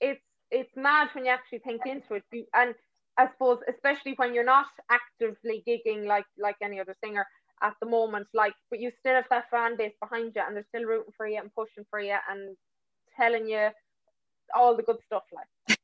it's 0.00 0.22
it's 0.52 0.76
mad 0.76 1.08
when 1.14 1.24
you 1.24 1.32
actually 1.32 1.60
think 1.60 1.82
into 1.86 2.14
it. 2.14 2.24
And 2.54 2.74
I 3.18 3.28
suppose, 3.32 3.58
especially 3.68 4.14
when 4.16 4.34
you're 4.34 4.44
not 4.44 4.66
actively 4.90 5.64
gigging 5.68 6.06
like 6.06 6.26
like 6.38 6.56
any 6.62 6.80
other 6.80 6.96
singer 7.04 7.26
at 7.62 7.74
the 7.80 7.88
moment, 7.88 8.28
like, 8.34 8.54
but 8.70 8.80
you 8.80 8.90
still 9.00 9.14
have 9.14 9.26
that 9.30 9.50
fan 9.50 9.76
base 9.76 9.94
behind 10.00 10.32
you, 10.36 10.42
and 10.46 10.56
they're 10.56 10.66
still 10.68 10.84
rooting 10.88 11.12
for 11.16 11.26
you 11.26 11.38
and 11.40 11.54
pushing 11.54 11.84
for 11.90 12.00
you 12.00 12.16
and 12.30 12.56
telling 13.16 13.48
you 13.48 13.70
all 14.54 14.76
the 14.76 14.82
good 14.82 14.98
stuff, 15.06 15.24
like. 15.32 15.78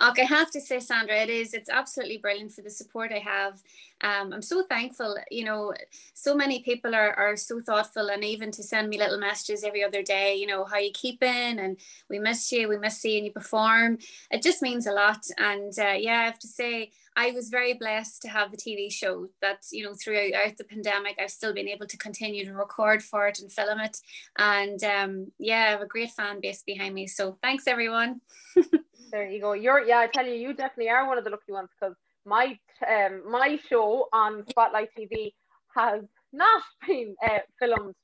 Okay, 0.00 0.22
I 0.22 0.26
have 0.26 0.50
to 0.52 0.60
say, 0.60 0.78
Sandra, 0.78 1.16
it 1.16 1.28
is. 1.28 1.54
It's 1.54 1.68
absolutely 1.68 2.18
brilliant 2.18 2.52
for 2.52 2.62
the 2.62 2.70
support 2.70 3.12
I 3.12 3.18
have. 3.18 3.60
Um, 4.00 4.32
I'm 4.32 4.42
so 4.42 4.62
thankful. 4.62 5.16
You 5.28 5.44
know, 5.44 5.74
so 6.14 6.36
many 6.36 6.62
people 6.62 6.94
are, 6.94 7.12
are 7.14 7.36
so 7.36 7.60
thoughtful, 7.60 8.08
and 8.08 8.22
even 8.22 8.52
to 8.52 8.62
send 8.62 8.88
me 8.88 8.96
little 8.98 9.18
messages 9.18 9.64
every 9.64 9.82
other 9.82 10.04
day. 10.04 10.36
You 10.36 10.46
know, 10.46 10.64
how 10.64 10.78
you 10.78 10.92
keeping, 10.94 11.58
and 11.58 11.78
we 12.08 12.20
miss 12.20 12.52
you. 12.52 12.68
We 12.68 12.78
miss 12.78 12.98
seeing 12.98 13.24
you 13.24 13.32
perform. 13.32 13.98
It 14.30 14.40
just 14.40 14.62
means 14.62 14.86
a 14.86 14.92
lot. 14.92 15.24
And 15.36 15.76
uh, 15.76 15.96
yeah, 15.98 16.20
I 16.20 16.24
have 16.26 16.38
to 16.40 16.48
say, 16.48 16.92
I 17.16 17.32
was 17.32 17.48
very 17.48 17.74
blessed 17.74 18.22
to 18.22 18.28
have 18.28 18.52
the 18.52 18.56
TV 18.56 18.92
show 18.92 19.26
that, 19.42 19.64
you 19.72 19.82
know, 19.82 19.94
throughout 19.94 20.56
the 20.56 20.62
pandemic, 20.62 21.18
I've 21.20 21.32
still 21.32 21.52
been 21.52 21.66
able 21.68 21.86
to 21.86 21.96
continue 21.96 22.44
to 22.44 22.52
record 22.52 23.02
for 23.02 23.26
it 23.26 23.40
and 23.40 23.50
film 23.50 23.80
it. 23.80 23.98
And 24.38 24.82
um, 24.84 25.32
yeah, 25.40 25.64
I 25.66 25.70
have 25.70 25.80
a 25.82 25.86
great 25.86 26.10
fan 26.12 26.38
base 26.40 26.62
behind 26.62 26.94
me. 26.94 27.08
So 27.08 27.36
thanks, 27.42 27.66
everyone. 27.66 28.20
There 29.10 29.28
you 29.28 29.40
go. 29.40 29.52
You're 29.52 29.84
yeah, 29.84 29.98
I 29.98 30.06
tell 30.06 30.26
you, 30.26 30.34
you 30.34 30.54
definitely 30.54 30.90
are 30.90 31.06
one 31.06 31.18
of 31.18 31.24
the 31.24 31.30
lucky 31.30 31.52
ones 31.52 31.68
because 31.78 31.96
my 32.24 32.58
um 32.88 33.30
my 33.30 33.58
show 33.68 34.08
on 34.12 34.44
Spotlight 34.48 34.90
TV 34.98 35.32
has 35.74 36.02
not 36.32 36.62
been 36.86 37.14
uh, 37.24 37.38
filmed 37.58 37.94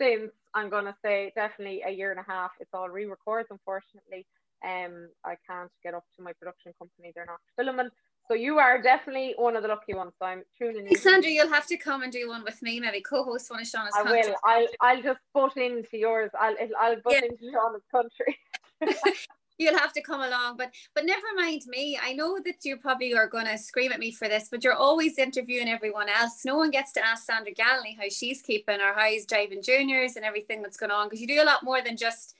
since 0.00 0.30
I'm 0.54 0.70
gonna 0.70 0.96
say 1.02 1.32
definitely 1.34 1.82
a 1.86 1.90
year 1.90 2.10
and 2.10 2.20
a 2.20 2.24
half. 2.30 2.52
It's 2.60 2.74
all 2.74 2.88
re-records, 2.88 3.48
unfortunately. 3.50 4.26
Um, 4.64 5.08
I 5.24 5.36
can't 5.46 5.70
get 5.84 5.94
up 5.94 6.04
to 6.16 6.22
my 6.22 6.32
production 6.32 6.72
company; 6.78 7.12
they're 7.14 7.26
not 7.26 7.40
filming. 7.56 7.90
So 8.26 8.34
you 8.34 8.58
are 8.58 8.82
definitely 8.82 9.34
one 9.38 9.56
of 9.56 9.62
the 9.62 9.68
lucky 9.68 9.94
ones. 9.94 10.12
So 10.18 10.26
I'm 10.26 10.42
tuning 10.58 10.86
in. 10.86 10.96
Sandra, 10.96 11.30
you'll 11.30 11.48
have 11.48 11.66
to 11.66 11.78
come 11.78 12.02
and 12.02 12.12
do 12.12 12.28
one 12.28 12.44
with 12.44 12.60
me, 12.60 12.78
maybe 12.78 13.00
co-host 13.00 13.50
one 13.50 13.60
of 13.60 13.66
Shauna's. 13.66 13.94
I 13.96 14.02
will. 14.02 14.34
I'll 14.44 14.66
I'll 14.80 15.02
just 15.02 15.20
butt 15.32 15.56
into 15.56 15.96
yours. 15.96 16.30
I'll 16.38 16.54
I'll 16.78 17.00
butt 17.00 17.14
yeah. 17.14 17.24
into 17.24 17.44
Shauna's 17.44 17.84
country. 17.90 18.36
you'll 19.58 19.78
have 19.78 19.92
to 19.92 20.02
come 20.02 20.20
along. 20.20 20.56
But 20.56 20.72
but 20.94 21.04
never 21.04 21.26
mind 21.36 21.62
me. 21.66 21.98
I 22.02 22.12
know 22.12 22.38
that 22.44 22.64
you 22.64 22.76
probably 22.76 23.14
are 23.14 23.26
going 23.26 23.46
to 23.46 23.58
scream 23.58 23.92
at 23.92 23.98
me 23.98 24.12
for 24.12 24.28
this, 24.28 24.48
but 24.50 24.64
you're 24.64 24.74
always 24.74 25.18
interviewing 25.18 25.68
everyone 25.68 26.08
else. 26.08 26.44
No 26.44 26.56
one 26.56 26.70
gets 26.70 26.92
to 26.92 27.04
ask 27.04 27.24
Sandra 27.24 27.52
Ganley 27.52 27.96
how 27.96 28.08
she's 28.08 28.42
keeping 28.42 28.80
or 28.80 28.94
how 28.94 29.06
he's 29.06 29.26
jiving 29.26 29.64
juniors 29.64 30.16
and 30.16 30.24
everything 30.24 30.62
that's 30.62 30.76
going 30.76 30.92
on 30.92 31.06
because 31.08 31.20
you 31.20 31.26
do 31.26 31.42
a 31.42 31.44
lot 31.44 31.64
more 31.64 31.82
than 31.82 31.96
just 31.96 32.34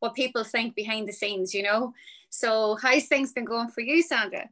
what 0.00 0.14
people 0.14 0.44
think 0.44 0.74
behind 0.74 1.08
the 1.08 1.12
scenes, 1.12 1.54
you 1.54 1.62
know. 1.62 1.94
So 2.28 2.76
how's 2.82 3.06
things 3.06 3.32
been 3.32 3.44
going 3.44 3.68
for 3.68 3.80
you, 3.80 4.02
Sandra? 4.02 4.50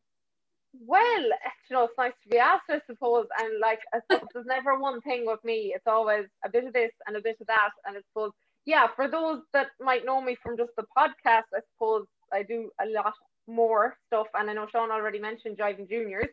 Well, 0.86 1.22
you 1.68 1.76
know, 1.76 1.84
it's 1.84 1.98
nice 1.98 2.12
to 2.22 2.28
be 2.28 2.38
asked, 2.38 2.70
I 2.70 2.80
suppose. 2.86 3.26
And 3.38 3.60
like, 3.60 3.80
I 3.92 3.98
suppose 4.10 4.28
there's 4.32 4.46
never 4.46 4.78
one 4.78 5.00
thing 5.02 5.26
with 5.26 5.42
me. 5.44 5.72
It's 5.74 5.86
always 5.86 6.26
a 6.44 6.48
bit 6.48 6.64
of 6.64 6.72
this 6.72 6.92
and 7.06 7.16
a 7.16 7.20
bit 7.20 7.36
of 7.40 7.46
that. 7.48 7.70
And 7.84 7.96
I 7.96 8.00
suppose 8.08 8.32
yeah, 8.64 8.86
for 8.94 9.08
those 9.08 9.40
that 9.52 9.68
might 9.80 10.04
know 10.04 10.20
me 10.20 10.36
from 10.42 10.56
just 10.56 10.70
the 10.76 10.84
podcast, 10.96 11.50
I 11.54 11.60
suppose 11.74 12.06
I 12.32 12.42
do 12.42 12.70
a 12.80 12.86
lot 12.86 13.14
more 13.48 13.96
stuff. 14.06 14.28
And 14.34 14.48
I 14.48 14.52
know 14.52 14.66
Shauna 14.72 14.92
already 14.92 15.18
mentioned 15.18 15.58
Jiving 15.58 15.88
Juniors. 15.88 16.28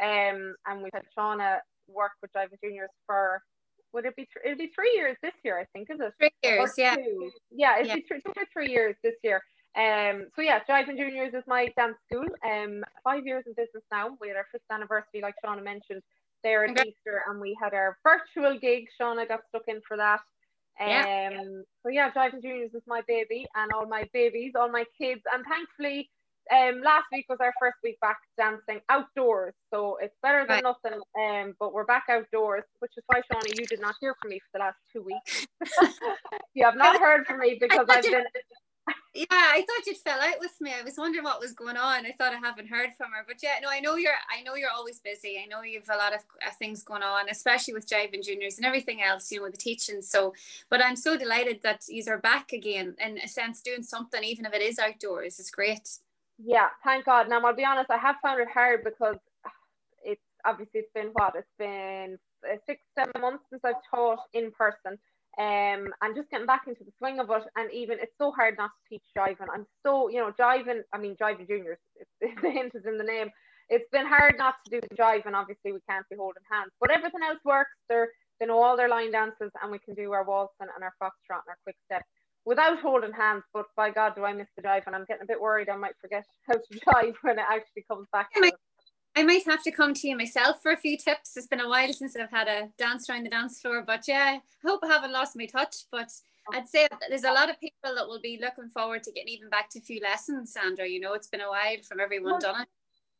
Um, 0.00 0.54
and 0.66 0.82
we've 0.82 0.92
had 0.92 1.04
Shauna 1.16 1.58
work 1.88 2.12
with 2.22 2.32
Jiving 2.32 2.60
Juniors 2.62 2.90
for, 3.06 3.42
would 3.92 4.04
it 4.06 4.16
be, 4.16 4.22
th- 4.24 4.44
it'll 4.44 4.58
be 4.58 4.72
three 4.74 4.92
years 4.94 5.16
this 5.22 5.34
year, 5.44 5.58
I 5.58 5.64
think, 5.72 5.90
is 5.90 6.00
it? 6.00 6.12
Three 6.18 6.30
years, 6.42 6.72
yeah. 6.76 6.96
Yeah, 7.50 7.78
it'll 7.78 7.88
yeah. 7.88 7.94
be 7.96 8.02
th- 8.02 8.22
two 8.24 8.32
or 8.36 8.46
three 8.52 8.70
years 8.70 8.96
this 9.02 9.14
year. 9.22 9.42
Um, 9.76 10.28
so 10.34 10.40
yeah, 10.40 10.60
Jiving 10.68 10.96
Juniors 10.96 11.34
is 11.34 11.44
my 11.46 11.70
dance 11.76 11.96
school. 12.10 12.24
Um, 12.44 12.82
five 13.04 13.26
years 13.26 13.44
in 13.46 13.52
business 13.52 13.84
now. 13.92 14.16
We 14.20 14.28
had 14.28 14.36
our 14.38 14.46
fifth 14.50 14.62
anniversary, 14.70 15.20
like 15.20 15.34
Shauna 15.44 15.62
mentioned, 15.62 16.02
there 16.42 16.64
at 16.64 16.70
okay. 16.70 16.88
Easter, 16.88 17.22
and 17.28 17.40
we 17.40 17.56
had 17.60 17.74
our 17.74 17.98
virtual 18.02 18.58
gig. 18.58 18.86
Shauna 18.98 19.28
got 19.28 19.40
stuck 19.50 19.64
in 19.68 19.82
for 19.86 19.98
that. 19.98 20.20
Um, 20.80 20.88
yeah. 20.88 21.30
So 21.82 21.88
yeah, 21.90 22.10
Jiving 22.10 22.42
Juniors 22.42 22.74
is 22.74 22.82
my 22.86 23.02
baby, 23.08 23.46
and 23.54 23.72
all 23.72 23.86
my 23.86 24.08
babies, 24.12 24.52
all 24.54 24.70
my 24.70 24.84
kids, 25.00 25.22
and 25.32 25.44
thankfully, 25.48 26.10
um, 26.52 26.80
last 26.82 27.06
week 27.12 27.26
was 27.28 27.38
our 27.40 27.52
first 27.60 27.76
week 27.82 27.98
back 28.00 28.18
dancing 28.38 28.80
outdoors, 28.88 29.54
so 29.72 29.98
it's 30.00 30.14
better 30.22 30.46
than 30.46 30.62
right. 30.62 30.74
nothing. 30.84 31.00
Um, 31.18 31.54
but 31.58 31.72
we're 31.72 31.84
back 31.84 32.04
outdoors, 32.08 32.64
which 32.78 32.92
is 32.96 33.04
why 33.06 33.20
Shauna, 33.20 33.58
you 33.58 33.66
did 33.66 33.80
not 33.80 33.94
hear 34.00 34.14
from 34.20 34.30
me 34.30 34.38
for 34.38 34.58
the 34.58 34.64
last 34.64 34.76
two 34.92 35.02
weeks. 35.02 35.46
you 36.54 36.64
have 36.64 36.76
not 36.76 37.00
heard 37.00 37.26
from 37.26 37.40
me 37.40 37.58
because 37.60 37.86
I've 37.88 38.04
been 38.04 38.24
yeah, 39.14 39.26
I 39.30 39.64
thought 39.66 39.86
you'd 39.86 39.96
fell 39.96 40.20
out 40.20 40.40
with 40.40 40.54
me. 40.60 40.72
I 40.78 40.82
was 40.82 40.96
wondering 40.98 41.24
what 41.24 41.40
was 41.40 41.52
going 41.52 41.76
on. 41.76 42.06
I 42.06 42.12
thought 42.12 42.34
I 42.34 42.38
haven't 42.38 42.68
heard 42.68 42.90
from 42.96 43.12
her, 43.12 43.24
but 43.26 43.36
yeah, 43.42 43.54
no, 43.62 43.68
I 43.70 43.80
know 43.80 43.96
you're. 43.96 44.12
I 44.30 44.42
know 44.42 44.54
you're 44.54 44.70
always 44.70 45.00
busy. 45.00 45.40
I 45.42 45.46
know 45.46 45.62
you've 45.62 45.88
a 45.88 45.96
lot 45.96 46.14
of 46.14 46.20
uh, 46.46 46.50
things 46.58 46.82
going 46.82 47.02
on, 47.02 47.28
especially 47.30 47.74
with 47.74 47.88
Jiving 47.88 48.22
Juniors 48.24 48.58
and 48.58 48.66
everything 48.66 49.02
else. 49.02 49.30
You 49.32 49.38
know, 49.38 49.44
with 49.44 49.52
the 49.52 49.58
teaching. 49.58 50.02
So, 50.02 50.34
but 50.70 50.84
I'm 50.84 50.96
so 50.96 51.16
delighted 51.16 51.60
that 51.62 51.84
you 51.88 52.02
are 52.08 52.18
back 52.18 52.52
again, 52.52 52.94
in 53.04 53.18
a 53.18 53.28
sense, 53.28 53.62
doing 53.62 53.82
something, 53.82 54.22
even 54.22 54.46
if 54.46 54.52
it 54.52 54.62
is 54.62 54.78
outdoors. 54.78 55.40
It's 55.40 55.50
great. 55.50 55.88
Yeah, 56.38 56.68
thank 56.84 57.06
God. 57.06 57.28
Now, 57.28 57.40
I'll 57.40 57.56
be 57.56 57.64
honest. 57.64 57.90
I 57.90 57.96
have 57.98 58.16
found 58.22 58.40
it 58.40 58.48
hard 58.52 58.84
because 58.84 59.16
it's 60.04 60.22
obviously 60.44 60.80
it's 60.80 60.92
been 60.94 61.08
what 61.14 61.34
it's 61.36 61.48
been 61.58 62.18
uh, 62.44 62.56
six, 62.66 62.82
seven 62.96 63.20
months 63.20 63.44
since 63.50 63.64
I've 63.64 63.82
taught 63.90 64.20
in 64.34 64.50
person 64.52 64.98
um, 65.38 65.92
and 66.02 66.16
just 66.16 66.30
getting 66.30 66.46
back 66.46 66.62
into 66.66 66.84
the 66.84 66.92
swing 66.98 67.18
of 67.20 67.30
it. 67.30 67.42
And 67.56 67.70
even 67.72 67.98
it's 68.00 68.16
so 68.18 68.30
hard 68.30 68.56
not 68.58 68.70
to 68.70 68.88
teach 68.88 69.04
jiving. 69.16 69.48
I'm 69.52 69.66
so, 69.84 70.08
you 70.08 70.18
know, 70.18 70.32
jiving, 70.38 70.80
I 70.92 70.98
mean, 70.98 71.16
jiving 71.20 71.48
juniors, 71.48 71.78
it's, 72.20 72.42
the 72.42 72.50
hint 72.50 72.72
is 72.74 72.84
in 72.86 72.98
the 72.98 73.04
name. 73.04 73.30
It's 73.68 73.88
been 73.90 74.06
hard 74.06 74.36
not 74.38 74.54
to 74.64 74.70
do 74.70 74.80
the 74.88 74.94
jiving. 74.96 75.34
Obviously, 75.34 75.72
we 75.72 75.80
can't 75.88 76.06
be 76.08 76.16
holding 76.16 76.42
hands, 76.50 76.70
but 76.80 76.90
everything 76.90 77.22
else 77.22 77.40
works. 77.44 77.70
They're, 77.88 78.08
they 78.40 78.46
know 78.46 78.62
all 78.62 78.76
their 78.76 78.88
line 78.88 79.12
dances, 79.12 79.50
and 79.62 79.72
we 79.72 79.78
can 79.78 79.94
do 79.94 80.12
our 80.12 80.24
waltzing 80.24 80.68
and 80.74 80.84
our 80.84 80.94
foxtrot 81.02 81.42
and 81.44 81.50
our 81.50 81.58
quick 81.64 81.76
step 81.86 82.02
without 82.44 82.78
holding 82.80 83.12
hands. 83.12 83.42
But 83.52 83.66
by 83.76 83.90
God, 83.90 84.14
do 84.14 84.24
I 84.24 84.32
miss 84.32 84.46
the? 84.56 84.68
And 84.86 84.94
I'm 84.94 85.04
getting 85.06 85.24
a 85.24 85.26
bit 85.26 85.40
worried 85.40 85.68
I 85.68 85.76
might 85.76 85.96
forget 86.00 86.24
how 86.46 86.54
to 86.54 86.80
jive 86.80 87.14
when 87.22 87.38
it 87.38 87.44
actually 87.50 87.84
comes 87.90 88.06
back. 88.12 88.28
I 89.16 89.22
might 89.22 89.46
have 89.46 89.62
to 89.62 89.70
come 89.70 89.94
to 89.94 90.08
you 90.08 90.14
myself 90.14 90.62
for 90.62 90.72
a 90.72 90.76
few 90.76 90.98
tips. 90.98 91.38
It's 91.38 91.46
been 91.46 91.60
a 91.60 91.68
while 91.68 91.90
since 91.94 92.14
I've 92.16 92.30
had 92.30 92.48
a 92.48 92.68
dance 92.76 93.08
around 93.08 93.24
the 93.24 93.30
dance 93.30 93.58
floor, 93.58 93.82
but 93.82 94.06
yeah, 94.06 94.36
I 94.36 94.40
hope 94.62 94.80
I 94.84 94.88
haven't 94.88 95.12
lost 95.12 95.36
my 95.36 95.46
touch. 95.46 95.74
But 95.90 96.12
I'd 96.52 96.68
say 96.68 96.86
there's 97.08 97.24
a 97.24 97.32
lot 97.32 97.48
of 97.48 97.58
people 97.58 97.94
that 97.94 98.06
will 98.06 98.20
be 98.20 98.38
looking 98.38 98.68
forward 98.68 99.02
to 99.04 99.12
getting 99.12 99.32
even 99.32 99.48
back 99.48 99.70
to 99.70 99.78
a 99.78 99.82
few 99.82 100.00
lessons, 100.02 100.52
Sandra. 100.52 100.86
You 100.86 101.00
know, 101.00 101.14
it's 101.14 101.28
been 101.28 101.40
a 101.40 101.48
while 101.48 101.80
from 101.88 101.98
everyone 101.98 102.32
well, 102.32 102.40
done 102.40 102.60
it. 102.60 102.68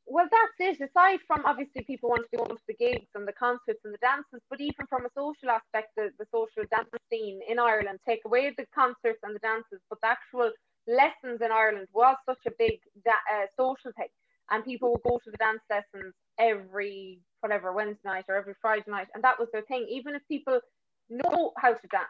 Well, 0.05 0.29
that's 0.31 0.79
it. 0.79 0.87
Aside 0.87 1.21
from 1.27 1.47
obviously 1.47 1.83
people 1.83 2.11
wanting 2.11 2.27
to 2.33 2.37
go 2.37 2.45
to 2.45 2.61
the 2.69 2.75
gigs 2.75 3.09
and 3.15 3.27
the 3.27 3.33
concerts 3.33 3.81
and 3.83 3.95
the 3.95 3.99
dances, 3.99 4.43
but 4.51 4.61
even 4.61 4.87
from 4.91 5.07
a 5.07 5.11
social 5.17 5.49
aspect, 5.49 5.97
the, 5.97 6.11
the 6.19 6.27
social 6.31 6.69
dance 6.71 6.91
scene 7.11 7.41
in 7.49 7.59
Ireland, 7.59 8.01
take 8.07 8.21
away 8.27 8.53
the 8.55 8.67
concerts 8.75 9.21
and 9.23 9.35
the 9.35 9.41
dances, 9.41 9.81
but 9.89 9.99
the 10.03 10.09
actual 10.09 10.53
lessons 10.87 11.41
in 11.41 11.51
Ireland 11.51 11.89
was 11.95 12.17
such 12.29 12.45
a 12.47 12.53
big 12.59 12.81
uh, 13.09 13.47
social 13.57 13.93
thing 13.97 14.13
and 14.51 14.65
people 14.65 14.93
would 14.93 15.03
go 15.03 15.19
to 15.25 15.31
the 15.31 15.37
dance 15.37 15.61
lessons 15.71 16.15
every 16.39 17.19
whatever 17.41 17.73
Wednesday 17.73 18.01
night 18.05 18.25
or 18.29 18.37
every 18.37 18.55
Friday 18.61 18.85
night, 18.89 19.09
and 19.15 19.23
that 19.25 19.39
was 19.39 19.49
their 19.53 19.63
thing. 19.63 19.87
Even 19.91 20.15
if 20.15 20.23
people 20.29 20.61
know 21.11 21.53
how 21.59 21.73
to 21.73 21.89
dance 21.89 22.07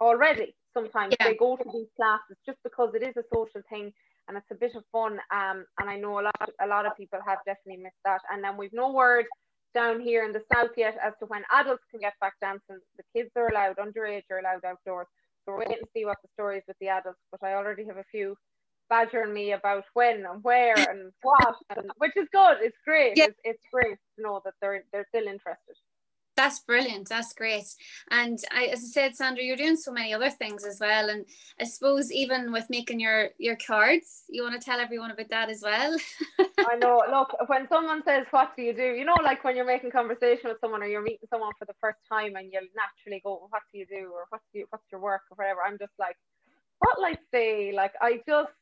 already, 0.00 0.54
sometimes 0.74 1.14
yeah. 1.18 1.28
they 1.28 1.36
go 1.36 1.56
to 1.56 1.64
these 1.72 1.88
classes 1.96 2.36
just 2.46 2.58
because 2.64 2.90
it 2.94 3.02
is 3.02 3.16
a 3.16 3.22
social 3.34 3.62
thing 3.68 3.92
and 4.28 4.36
it's 4.36 4.50
a 4.50 4.54
bit 4.54 4.74
of 4.76 4.84
fun. 4.92 5.18
Um, 5.30 5.66
and 5.78 5.90
I 5.90 5.96
know 5.96 6.20
a 6.20 6.22
lot, 6.22 6.50
a 6.62 6.66
lot 6.66 6.86
of 6.86 6.96
people 6.96 7.18
have 7.26 7.38
definitely 7.44 7.82
missed 7.82 8.02
that. 8.04 8.20
And 8.32 8.42
then 8.42 8.56
we've 8.56 8.72
no 8.72 8.92
word 8.92 9.26
down 9.74 10.00
here 10.00 10.24
in 10.24 10.32
the 10.32 10.42
south 10.52 10.70
yet 10.76 10.96
as 11.04 11.12
to 11.20 11.26
when 11.26 11.42
adults 11.52 11.82
can 11.90 12.00
get 12.00 12.14
back 12.20 12.34
dancing. 12.40 12.78
The 12.96 13.04
kids 13.14 13.30
are 13.36 13.48
allowed, 13.48 13.76
underage 13.76 14.22
are 14.30 14.38
allowed 14.38 14.64
outdoors. 14.64 15.06
So 15.44 15.52
we're 15.52 15.58
waiting 15.58 15.78
to 15.82 15.88
see 15.94 16.04
what 16.04 16.18
the 16.22 16.28
story 16.34 16.58
is 16.58 16.64
with 16.68 16.76
the 16.80 16.88
adults. 16.88 17.18
But 17.30 17.42
I 17.42 17.54
already 17.54 17.84
have 17.86 17.96
a 17.96 18.04
few 18.10 18.36
badgering 18.90 19.32
me 19.32 19.52
about 19.52 19.84
when 19.94 20.26
and 20.26 20.42
where 20.42 20.74
and 20.76 21.12
what, 21.22 21.54
and, 21.74 21.90
which 21.96 22.16
is 22.16 22.28
good. 22.32 22.58
It's 22.60 22.76
great. 22.84 23.16
Yeah. 23.16 23.26
It's, 23.26 23.40
it's 23.44 23.64
great 23.72 23.96
to 24.16 24.22
know 24.22 24.42
that 24.44 24.54
they're 24.60 24.84
they're 24.92 25.06
still 25.08 25.26
interested. 25.26 25.76
That's 26.36 26.60
brilliant. 26.60 27.08
That's 27.08 27.34
great. 27.34 27.66
And 28.10 28.38
I, 28.50 28.66
as 28.66 28.78
I 28.78 28.86
said, 28.86 29.16
Sandra, 29.16 29.44
you're 29.44 29.56
doing 29.56 29.76
so 29.76 29.92
many 29.92 30.14
other 30.14 30.30
things 30.30 30.64
as 30.64 30.78
well. 30.80 31.10
And 31.10 31.26
I 31.60 31.64
suppose 31.64 32.10
even 32.10 32.50
with 32.50 32.70
making 32.70 32.98
your 32.98 33.30
your 33.38 33.56
cards, 33.56 34.24
you 34.28 34.42
want 34.42 34.58
to 34.58 34.64
tell 34.64 34.80
everyone 34.80 35.10
about 35.10 35.28
that 35.28 35.50
as 35.50 35.60
well. 35.62 35.96
I 36.38 36.76
know. 36.76 37.02
Look, 37.10 37.36
when 37.48 37.68
someone 37.68 38.02
says, 38.06 38.26
"What 38.30 38.56
do 38.56 38.62
you 38.62 38.72
do?" 38.72 38.94
You 38.94 39.04
know, 39.04 39.16
like 39.22 39.44
when 39.44 39.54
you're 39.54 39.66
making 39.66 39.90
conversation 39.90 40.48
with 40.48 40.58
someone 40.60 40.82
or 40.82 40.86
you're 40.86 41.02
meeting 41.02 41.28
someone 41.30 41.52
for 41.58 41.66
the 41.66 41.76
first 41.80 41.98
time, 42.10 42.36
and 42.36 42.50
you'll 42.52 42.72
naturally 42.74 43.20
go, 43.22 43.46
"What 43.50 43.62
do 43.72 43.78
you 43.78 43.86
do?" 43.86 44.10
or 44.14 44.24
"What 44.30 44.40
do 44.52 44.60
you, 44.60 44.66
what's 44.70 44.90
your 44.90 45.00
work?" 45.00 45.22
or 45.30 45.34
whatever. 45.34 45.60
I'm 45.66 45.78
just 45.78 45.92
like, 45.98 46.16
what 46.78 47.00
like 47.00 47.20
say? 47.32 47.72
Like 47.72 47.92
I 48.00 48.20
just 48.26 48.52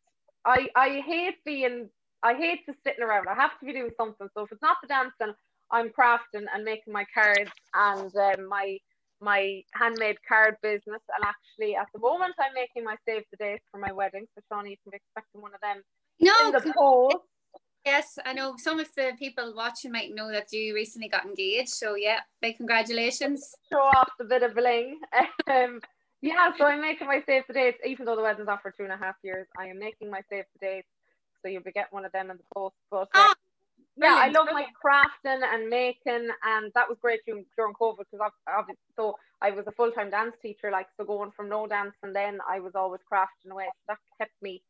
I 0.44 0.68
I 0.74 1.02
hate 1.06 1.36
being 1.44 1.88
I 2.22 2.34
hate 2.34 2.66
just 2.66 2.78
sitting 2.84 3.04
around. 3.04 3.28
I 3.28 3.34
have 3.34 3.58
to 3.60 3.66
be 3.66 3.72
doing 3.72 3.90
something. 3.96 4.28
So 4.34 4.44
if 4.44 4.52
it's 4.52 4.62
not 4.62 4.78
the 4.82 4.88
dancing, 4.88 5.34
I'm 5.70 5.90
crafting 5.90 6.46
and 6.52 6.64
making 6.64 6.92
my 6.92 7.04
cards 7.14 7.50
and 7.74 8.14
um, 8.16 8.48
my 8.48 8.78
my 9.20 9.62
handmade 9.74 10.18
card 10.26 10.56
business. 10.62 11.02
And 11.16 11.24
actually, 11.24 11.76
at 11.76 11.88
the 11.92 12.00
moment, 12.00 12.34
I'm 12.40 12.54
making 12.54 12.84
my 12.84 12.96
save 13.06 13.24
the 13.30 13.36
date 13.36 13.60
for 13.70 13.78
my 13.78 13.92
wedding. 13.92 14.26
So 14.34 14.42
Shawnee, 14.48 14.70
you 14.70 14.76
can 14.82 14.90
be 14.90 14.96
expecting 14.96 15.40
one 15.40 15.54
of 15.54 15.60
them 15.60 15.82
no, 16.20 16.50
the 16.52 16.72
post. 16.76 17.16
Yes, 17.84 18.18
I 18.24 18.32
know 18.32 18.54
some 18.58 18.78
of 18.80 18.88
the 18.96 19.12
people 19.18 19.54
watching 19.56 19.92
might 19.92 20.14
know 20.14 20.30
that 20.30 20.52
you 20.52 20.74
recently 20.74 21.08
got 21.08 21.24
engaged. 21.24 21.70
So 21.70 21.94
yeah, 21.94 22.20
big 22.42 22.56
congratulations. 22.56 23.54
Show 23.72 23.78
off 23.78 24.10
the 24.18 24.24
bit 24.24 24.42
of 24.42 24.54
bling. 24.54 25.00
um, 25.50 25.80
yeah, 26.22 26.50
so 26.58 26.64
I'm 26.64 26.80
making 26.80 27.06
my 27.06 27.22
save 27.26 27.44
the 27.46 27.54
dates, 27.54 27.78
even 27.86 28.06
though 28.06 28.16
the 28.16 28.22
wedding's 28.22 28.48
off 28.48 28.62
for 28.62 28.72
two 28.72 28.84
and 28.84 28.92
a 28.92 28.96
half 28.96 29.16
years. 29.22 29.46
I 29.58 29.66
am 29.66 29.78
making 29.78 30.10
my 30.10 30.20
save 30.30 30.44
the 30.60 30.66
dates, 30.66 30.88
so 31.42 31.48
you'll 31.48 31.62
be 31.62 31.72
getting 31.72 31.92
one 31.92 32.04
of 32.04 32.12
them 32.12 32.30
in 32.30 32.36
the 32.38 32.44
post. 32.54 32.76
But 32.90 33.08
uh, 33.14 33.26
oh, 33.28 33.34
yeah, 33.96 34.16
I 34.16 34.28
love 34.28 34.48
my 34.52 34.66
crafting 34.84 35.42
and 35.42 35.68
making, 35.68 36.28
and 36.44 36.72
that 36.74 36.88
was 36.88 36.98
great 37.00 37.20
during, 37.26 37.44
during 37.56 37.74
COVID 37.74 37.98
because 38.10 38.30
obviously, 38.48 38.80
so 38.96 39.14
I 39.42 39.50
was 39.50 39.66
a 39.68 39.72
full 39.72 39.92
time 39.92 40.10
dance 40.10 40.34
teacher, 40.42 40.70
like 40.70 40.86
so 40.96 41.04
going 41.04 41.30
from 41.36 41.48
no 41.48 41.66
dance, 41.66 41.94
and 42.02 42.14
then 42.14 42.38
I 42.48 42.60
was 42.60 42.72
always 42.74 43.00
crafting 43.12 43.52
away. 43.52 43.66
So 43.66 43.94
that 43.94 43.98
kept 44.20 44.34
me 44.42 44.62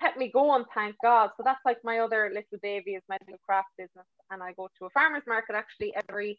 kept 0.00 0.16
me 0.18 0.30
going, 0.32 0.64
thank 0.74 0.96
God. 1.02 1.30
So 1.36 1.42
that's 1.44 1.60
like 1.64 1.78
my 1.84 1.98
other 2.00 2.30
little 2.32 2.58
baby 2.62 2.92
is 2.92 3.02
my 3.08 3.18
little 3.26 3.40
craft 3.44 3.68
business, 3.76 4.06
and 4.30 4.42
I 4.42 4.52
go 4.52 4.68
to 4.78 4.86
a 4.86 4.90
farmers 4.90 5.24
market 5.26 5.54
actually 5.56 5.94
every 6.08 6.38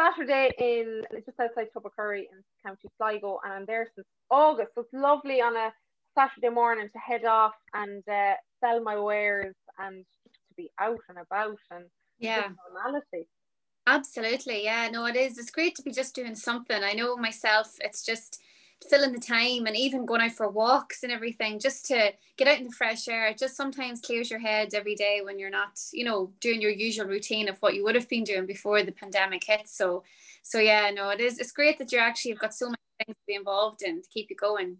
Saturday 0.00 0.50
in 0.58 1.02
just 1.26 1.38
outside 1.40 1.68
Tubbercurry 1.76 2.20
in 2.20 2.42
County 2.64 2.88
Sligo, 2.96 3.38
and 3.44 3.52
I'm 3.52 3.66
there 3.66 3.88
since 3.94 4.06
August. 4.30 4.70
So 4.74 4.82
it's 4.82 4.92
lovely 4.92 5.40
on 5.40 5.56
a 5.56 5.72
Saturday 6.16 6.48
morning 6.48 6.88
to 6.90 6.98
head 6.98 7.24
off 7.24 7.54
and 7.74 8.02
uh, 8.08 8.34
sell 8.60 8.82
my 8.82 8.98
wares 8.98 9.54
and 9.78 10.04
to 10.24 10.54
be 10.56 10.70
out 10.80 11.00
and 11.08 11.18
about 11.18 11.58
and 11.70 11.84
yeah, 12.18 12.48
normality. 12.74 13.28
Absolutely, 13.86 14.64
yeah. 14.64 14.88
No, 14.90 15.06
it 15.06 15.16
is. 15.16 15.38
It's 15.38 15.50
great 15.50 15.74
to 15.76 15.82
be 15.82 15.92
just 15.92 16.14
doing 16.14 16.34
something. 16.34 16.82
I 16.82 16.92
know 16.92 17.16
myself. 17.16 17.76
It's 17.80 18.04
just 18.04 18.40
filling 18.88 19.12
the 19.12 19.20
time 19.20 19.66
and 19.66 19.76
even 19.76 20.06
going 20.06 20.20
out 20.20 20.32
for 20.32 20.48
walks 20.48 21.02
and 21.02 21.12
everything 21.12 21.58
just 21.58 21.84
to 21.86 22.12
get 22.36 22.48
out 22.48 22.58
in 22.58 22.64
the 22.64 22.72
fresh 22.72 23.08
air. 23.08 23.28
It 23.28 23.38
just 23.38 23.56
sometimes 23.56 24.00
clears 24.00 24.30
your 24.30 24.40
head 24.40 24.74
every 24.74 24.94
day 24.94 25.20
when 25.22 25.38
you're 25.38 25.50
not 25.50 25.78
you 25.92 26.04
know 26.04 26.32
doing 26.40 26.60
your 26.60 26.70
usual 26.70 27.06
routine 27.06 27.48
of 27.48 27.58
what 27.58 27.74
you 27.74 27.84
would 27.84 27.94
have 27.94 28.08
been 28.08 28.24
doing 28.24 28.46
before 28.46 28.82
the 28.82 28.92
pandemic 28.92 29.44
hit. 29.44 29.68
So 29.68 30.02
so 30.42 30.58
yeah 30.58 30.90
no 30.90 31.10
it 31.10 31.20
is 31.20 31.38
it's 31.38 31.52
great 31.52 31.78
that 31.78 31.92
you're 31.92 32.00
actually 32.00 32.32
have 32.32 32.40
got 32.40 32.54
so 32.54 32.66
many 32.66 32.76
things 33.04 33.16
to 33.16 33.26
be 33.26 33.34
involved 33.34 33.82
in 33.82 34.02
to 34.02 34.08
keep 34.08 34.30
you 34.30 34.36
going. 34.36 34.78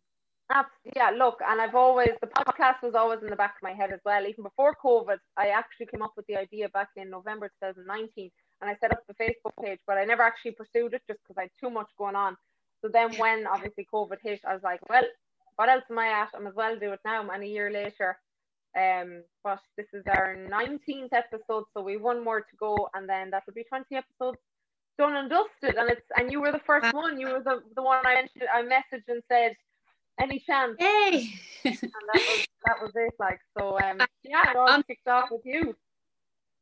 Yeah 0.97 1.11
look 1.11 1.39
and 1.47 1.61
i've 1.61 1.77
always 1.77 2.11
the 2.21 2.27
podcast 2.27 2.83
was 2.83 2.95
always 2.95 3.21
in 3.23 3.29
the 3.29 3.37
back 3.37 3.55
of 3.57 3.63
my 3.63 3.73
head 3.73 3.93
as 3.93 4.01
well. 4.05 4.27
Even 4.27 4.43
before 4.43 4.75
covid 4.85 5.19
i 5.37 5.49
actually 5.49 5.87
came 5.87 6.03
up 6.03 6.13
with 6.17 6.27
the 6.27 6.37
idea 6.37 6.69
back 6.71 6.89
in 6.97 7.09
november 7.09 7.49
2019 7.63 8.31
and 8.61 8.71
i 8.71 8.75
set 8.81 8.91
up 8.91 9.03
the 9.07 9.15
facebook 9.15 9.53
page 9.63 9.79
but 9.87 9.97
i 9.97 10.05
never 10.05 10.23
actually 10.23 10.51
pursued 10.51 10.93
it 10.93 11.03
just 11.07 11.21
because 11.23 11.39
i 11.39 11.43
had 11.43 11.51
too 11.61 11.71
much 11.71 11.89
going 11.97 12.17
on 12.17 12.37
so 12.83 12.89
then 12.93 13.15
when 13.17 13.47
obviously 13.47 13.87
COVID 13.93 14.19
hit, 14.23 14.41
I 14.47 14.55
was 14.55 14.63
like, 14.63 14.81
well, 14.89 15.05
what 15.57 15.69
else 15.69 15.85
am 15.91 15.99
I 15.99 16.09
at? 16.09 16.31
I 16.35 16.39
might 16.39 16.51
as 16.51 16.55
well 16.55 16.79
do 16.79 16.93
it 16.93 17.01
now. 17.05 17.29
And 17.29 17.43
a 17.43 17.47
year 17.47 17.71
later, 17.71 18.19
um, 18.79 19.23
but 19.45 19.61
this 19.77 19.87
is 19.93 20.05
our 20.07 20.37
19th 20.49 21.13
episode, 21.13 21.65
so 21.75 21.83
we 21.83 21.97
one 21.97 22.23
more 22.23 22.41
to 22.41 22.57
go, 22.59 22.89
and 22.95 23.09
then 23.09 23.31
that 23.31 23.43
will 23.47 23.55
be 23.55 23.65
20 23.65 23.85
episodes 23.95 24.39
done 24.99 25.17
and 25.17 25.31
dusted. 25.31 25.77
And 25.77 25.91
it's 25.91 26.07
and 26.17 26.31
you 26.31 26.41
were 26.41 26.53
the 26.53 26.61
first 26.67 26.95
one. 26.95 27.19
You 27.19 27.29
were 27.29 27.43
the, 27.43 27.63
the 27.75 27.83
one 27.83 28.05
I 28.05 28.15
mentioned. 28.15 28.45
I 28.53 28.63
messaged 28.63 29.09
and 29.09 29.23
said, 29.29 29.57
any 30.21 30.39
chance? 30.41 30.77
Hey. 30.79 31.31
and 31.65 31.79
that 31.83 32.15
was 32.15 32.47
that 32.67 32.77
was 32.83 32.93
it. 32.95 33.15
Like 33.19 33.41
so. 33.59 33.79
Um, 33.81 33.99
yeah, 34.23 34.51
it 34.51 34.57
all 34.57 34.83
kicked 34.83 35.09
off 35.09 35.31
with 35.31 35.43
you. 35.45 35.75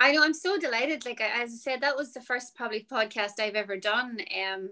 I 0.01 0.13
know 0.13 0.23
I'm 0.23 0.35
so 0.35 0.59
delighted. 0.59 1.05
Like 1.05 1.21
as 1.21 1.53
I 1.53 1.57
said, 1.57 1.81
that 1.81 1.97
was 1.97 2.13
the 2.13 2.21
first 2.21 2.55
probably 2.55 2.87
podcast 2.91 3.41
I've 3.41 3.57
ever 3.57 3.77
done. 3.77 4.19
Um, 4.45 4.71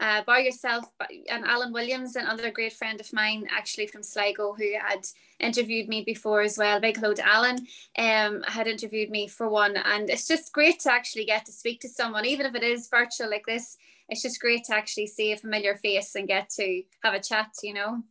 uh, 0.00 0.22
by 0.26 0.38
yourself 0.38 0.86
and 1.30 1.44
Alan 1.44 1.72
Williams, 1.72 2.16
another 2.16 2.50
great 2.50 2.72
friend 2.72 3.00
of 3.00 3.12
mine, 3.12 3.46
actually 3.52 3.86
from 3.86 4.02
Sligo, 4.02 4.52
who 4.52 4.72
had 4.80 5.06
interviewed 5.38 5.88
me 5.88 6.02
before 6.02 6.40
as 6.40 6.58
well. 6.58 6.80
Big 6.80 6.96
hello 6.96 7.14
to 7.14 7.26
Alan. 7.26 7.66
Um, 7.96 8.42
had 8.48 8.66
interviewed 8.66 9.10
me 9.10 9.28
for 9.28 9.48
one, 9.48 9.76
and 9.76 10.10
it's 10.10 10.26
just 10.26 10.52
great 10.52 10.80
to 10.80 10.92
actually 10.92 11.26
get 11.26 11.46
to 11.46 11.52
speak 11.52 11.80
to 11.82 11.88
someone, 11.88 12.24
even 12.24 12.46
if 12.46 12.54
it 12.54 12.64
is 12.64 12.88
virtual 12.88 13.30
like 13.30 13.46
this. 13.46 13.76
It's 14.08 14.22
just 14.22 14.40
great 14.40 14.64
to 14.64 14.74
actually 14.74 15.06
see 15.06 15.32
a 15.32 15.36
familiar 15.36 15.76
face 15.76 16.16
and 16.16 16.26
get 16.26 16.50
to 16.56 16.82
have 17.04 17.14
a 17.14 17.20
chat. 17.20 17.50
You 17.62 17.74
know. 17.74 18.02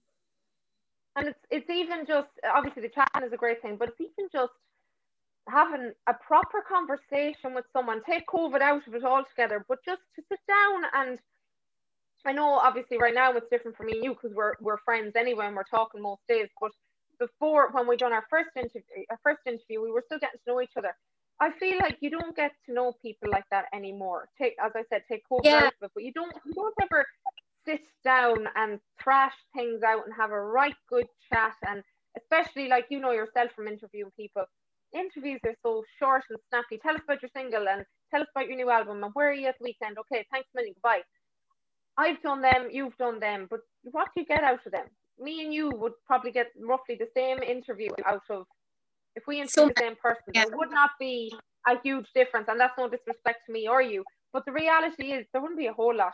And 1.15 1.27
it's 1.27 1.39
it's 1.49 1.69
even 1.69 2.05
just 2.05 2.29
obviously 2.45 2.83
the 2.83 2.89
chat 2.89 3.09
is 3.25 3.33
a 3.33 3.37
great 3.37 3.61
thing, 3.61 3.75
but 3.75 3.89
it's 3.89 3.99
even 3.99 4.29
just 4.31 4.53
having 5.49 5.91
a 6.07 6.13
proper 6.13 6.63
conversation 6.67 7.53
with 7.53 7.65
someone, 7.73 8.01
take 8.07 8.27
COVID 8.27 8.61
out 8.61 8.87
of 8.87 8.93
it 8.93 9.03
altogether, 9.03 9.65
but 9.67 9.79
just 9.85 10.01
to 10.15 10.21
sit 10.29 10.39
down 10.47 10.83
and 10.93 11.19
I 12.25 12.33
know 12.33 12.49
obviously 12.49 12.97
right 12.97 13.13
now 13.13 13.31
it's 13.33 13.49
different 13.49 13.75
for 13.75 13.83
me 13.83 13.93
and 13.93 14.03
you 14.03 14.13
because 14.13 14.35
we're 14.35 14.53
we're 14.61 14.77
friends 14.85 15.13
anyway 15.15 15.47
and 15.47 15.55
we're 15.55 15.63
talking 15.63 16.01
most 16.01 16.21
days. 16.27 16.47
But 16.59 16.71
before 17.19 17.71
when 17.71 17.87
we 17.87 17.97
done 17.97 18.13
our 18.13 18.25
first 18.29 18.49
interview 18.55 18.81
our 19.09 19.19
first 19.23 19.39
interview, 19.45 19.81
we 19.81 19.91
were 19.91 20.03
still 20.05 20.19
getting 20.19 20.39
to 20.45 20.53
know 20.53 20.61
each 20.61 20.77
other. 20.77 20.95
I 21.39 21.49
feel 21.51 21.79
like 21.79 21.97
you 22.01 22.11
don't 22.11 22.35
get 22.35 22.51
to 22.67 22.73
know 22.73 22.93
people 23.01 23.29
like 23.31 23.45
that 23.49 23.65
anymore. 23.73 24.29
Take 24.39 24.55
as 24.63 24.71
I 24.75 24.83
said, 24.89 25.01
take 25.09 25.23
COVID 25.31 25.41
yeah. 25.43 25.55
out 25.55 25.63
of 25.63 25.81
it, 25.81 25.91
but 25.95 26.03
you 26.03 26.13
don't 26.13 26.33
you 26.45 26.53
don't 26.53 26.75
ever 26.81 27.05
sit 27.65 27.81
down 28.03 28.47
and 28.55 28.79
thrash 29.01 29.33
things 29.55 29.81
out 29.83 30.05
and 30.05 30.13
have 30.15 30.31
a 30.31 30.39
right 30.39 30.75
good 30.89 31.07
chat 31.31 31.53
and 31.67 31.83
especially 32.17 32.67
like 32.67 32.85
you 32.89 32.99
know 32.99 33.11
yourself 33.11 33.51
from 33.55 33.67
interviewing 33.67 34.11
people 34.17 34.43
interviews 34.93 35.39
are 35.45 35.55
so 35.63 35.83
short 35.99 36.23
and 36.29 36.39
snappy. 36.49 36.79
Tell 36.81 36.95
us 36.95 37.01
about 37.03 37.21
your 37.21 37.31
single 37.35 37.67
and 37.67 37.85
tell 38.11 38.21
us 38.21 38.27
about 38.35 38.47
your 38.47 38.57
new 38.57 38.69
album 38.69 39.03
and 39.03 39.13
where 39.13 39.29
are 39.29 39.33
you 39.33 39.47
at 39.47 39.57
the 39.59 39.63
weekend? 39.63 39.97
Okay, 39.97 40.25
thanks 40.31 40.47
a 40.53 40.57
million, 40.57 40.73
goodbye. 40.73 41.01
I've 41.97 42.21
done 42.21 42.41
them, 42.41 42.69
you've 42.71 42.97
done 42.97 43.19
them, 43.19 43.47
but 43.49 43.59
what 43.83 44.07
do 44.15 44.21
you 44.21 44.27
get 44.27 44.43
out 44.43 44.65
of 44.65 44.71
them? 44.71 44.85
Me 45.19 45.43
and 45.43 45.53
you 45.53 45.69
would 45.75 45.93
probably 46.07 46.31
get 46.31 46.47
roughly 46.59 46.95
the 46.95 47.07
same 47.15 47.43
interview 47.43 47.89
out 48.05 48.23
of 48.29 48.45
if 49.15 49.23
we 49.27 49.37
interview 49.37 49.49
so, 49.49 49.67
the 49.67 49.73
same 49.77 49.95
person. 50.01 50.23
Yeah. 50.33 50.45
There 50.45 50.57
would 50.57 50.71
not 50.71 50.91
be 50.99 51.33
a 51.67 51.75
huge 51.83 52.07
difference, 52.15 52.47
and 52.49 52.59
that's 52.59 52.77
no 52.77 52.89
disrespect 52.89 53.39
to 53.45 53.51
me 53.51 53.67
or 53.67 53.81
you. 53.81 54.03
But 54.33 54.45
the 54.45 54.53
reality 54.53 55.11
is 55.11 55.25
there 55.31 55.41
wouldn't 55.41 55.59
be 55.59 55.67
a 55.67 55.73
whole 55.73 55.95
lot 55.95 56.13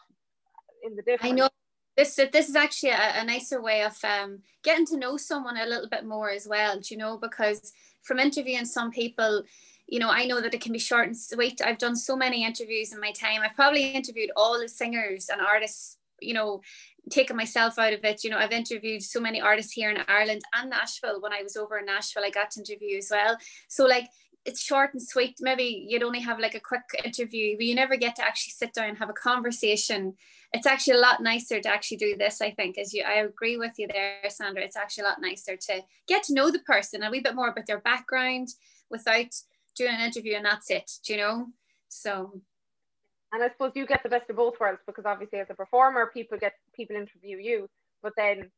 in 0.83 0.95
the 0.95 1.03
difference. 1.03 1.31
I 1.31 1.35
know 1.35 1.49
this 1.97 2.15
this 2.31 2.47
is 2.47 2.55
actually 2.55 2.91
a, 2.91 3.21
a 3.21 3.23
nicer 3.23 3.61
way 3.61 3.83
of 3.83 3.97
um, 4.03 4.39
getting 4.63 4.85
to 4.85 4.97
know 4.97 5.17
someone 5.17 5.57
a 5.57 5.65
little 5.65 5.89
bit 5.89 6.05
more 6.05 6.29
as 6.29 6.47
well. 6.47 6.79
you 6.89 6.97
know? 6.97 7.17
Because 7.17 7.73
from 8.03 8.19
interviewing 8.19 8.65
some 8.65 8.89
people 8.89 9.43
you 9.87 9.99
know 9.99 10.09
i 10.09 10.25
know 10.25 10.41
that 10.41 10.53
it 10.53 10.61
can 10.61 10.73
be 10.73 10.79
short 10.79 11.07
and 11.07 11.17
sweet. 11.17 11.61
I've 11.63 11.77
done 11.77 11.95
so 11.95 12.15
many 12.15 12.45
interviews 12.45 12.93
in 12.93 12.99
my 12.99 13.11
time. 13.11 13.41
I've 13.41 13.55
probably 13.55 13.89
interviewed 13.91 14.31
all 14.35 14.59
the 14.59 14.69
singers 14.69 15.29
and 15.29 15.41
artists 15.41 15.97
you 16.21 16.33
know 16.33 16.61
taken 17.09 17.37
myself 17.37 17.79
out 17.79 17.93
of 17.93 18.03
it. 18.03 18.23
You 18.23 18.29
know 18.29 18.37
i've 18.37 18.51
interviewed 18.51 19.01
so 19.01 19.19
many 19.19 19.39
artists 19.41 19.71
here 19.71 19.89
in 19.89 19.97
ireland 20.07 20.41
and 20.53 20.69
nashville. 20.69 21.21
When 21.21 21.33
i 21.33 21.41
was 21.41 21.55
over 21.55 21.77
in 21.77 21.85
nashville 21.85 22.25
i 22.25 22.29
got 22.29 22.51
to 22.51 22.59
interview 22.59 22.97
as 22.97 23.09
well. 23.09 23.37
So 23.67 23.85
like 23.85 24.07
it's 24.47 24.61
short 24.61 24.93
and 24.93 25.03
sweet. 25.03 25.35
Maybe 25.41 25.85
you'd 25.87 26.03
only 26.03 26.21
have 26.21 26.39
like 26.39 26.55
a 26.55 26.59
quick 26.59 26.83
interview 27.03 27.57
but 27.57 27.65
you 27.65 27.75
never 27.75 27.97
get 27.97 28.15
to 28.15 28.25
actually 28.25 28.51
sit 28.51 28.73
down 28.73 28.89
and 28.89 28.97
have 28.97 29.09
a 29.09 29.13
conversation. 29.13 30.15
It's 30.53 30.65
actually 30.65 30.93
a 30.93 31.01
lot 31.01 31.21
nicer 31.21 31.59
to 31.59 31.69
actually 31.69 31.97
do 31.97 32.15
this 32.15 32.41
i 32.41 32.51
think 32.51 32.77
as 32.77 32.93
you 32.93 33.03
i 33.03 33.15
agree 33.15 33.57
with 33.57 33.73
you 33.77 33.87
there 33.87 34.29
sandra. 34.29 34.63
It's 34.63 34.77
actually 34.77 35.03
a 35.03 35.07
lot 35.07 35.21
nicer 35.21 35.57
to 35.57 35.81
get 36.07 36.23
to 36.23 36.33
know 36.33 36.49
the 36.49 36.59
person 36.59 37.03
a 37.03 37.11
wee 37.11 37.19
bit 37.19 37.35
more 37.35 37.49
about 37.49 37.67
their 37.67 37.81
background 37.81 38.47
without 38.89 39.35
doing 39.75 39.93
an 39.93 39.99
interview 39.99 40.35
and 40.35 40.45
that's 40.45 40.71
it 40.71 40.89
do 41.05 41.13
you 41.13 41.19
know? 41.19 41.47
So. 41.89 42.41
And 43.33 43.43
i 43.43 43.49
suppose 43.49 43.73
you 43.75 43.85
get 43.85 44.03
the 44.03 44.09
best 44.09 44.29
of 44.29 44.37
both 44.37 44.57
worlds 44.57 44.79
because 44.87 45.05
obviously 45.05 45.39
as 45.39 45.49
a 45.49 45.53
performer 45.53 46.09
people 46.13 46.37
get 46.37 46.53
people 46.73 46.95
interview 46.95 47.37
you 47.37 47.69
but 48.01 48.13
then 48.15 48.49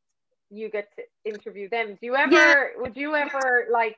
you 0.50 0.70
get 0.70 0.90
to 0.96 1.04
interview 1.26 1.70
them. 1.70 1.90
Do 1.90 2.06
you 2.08 2.16
ever 2.16 2.32
yeah. 2.32 2.64
would 2.78 2.98
you 2.98 3.16
ever 3.16 3.68
like 3.72 3.98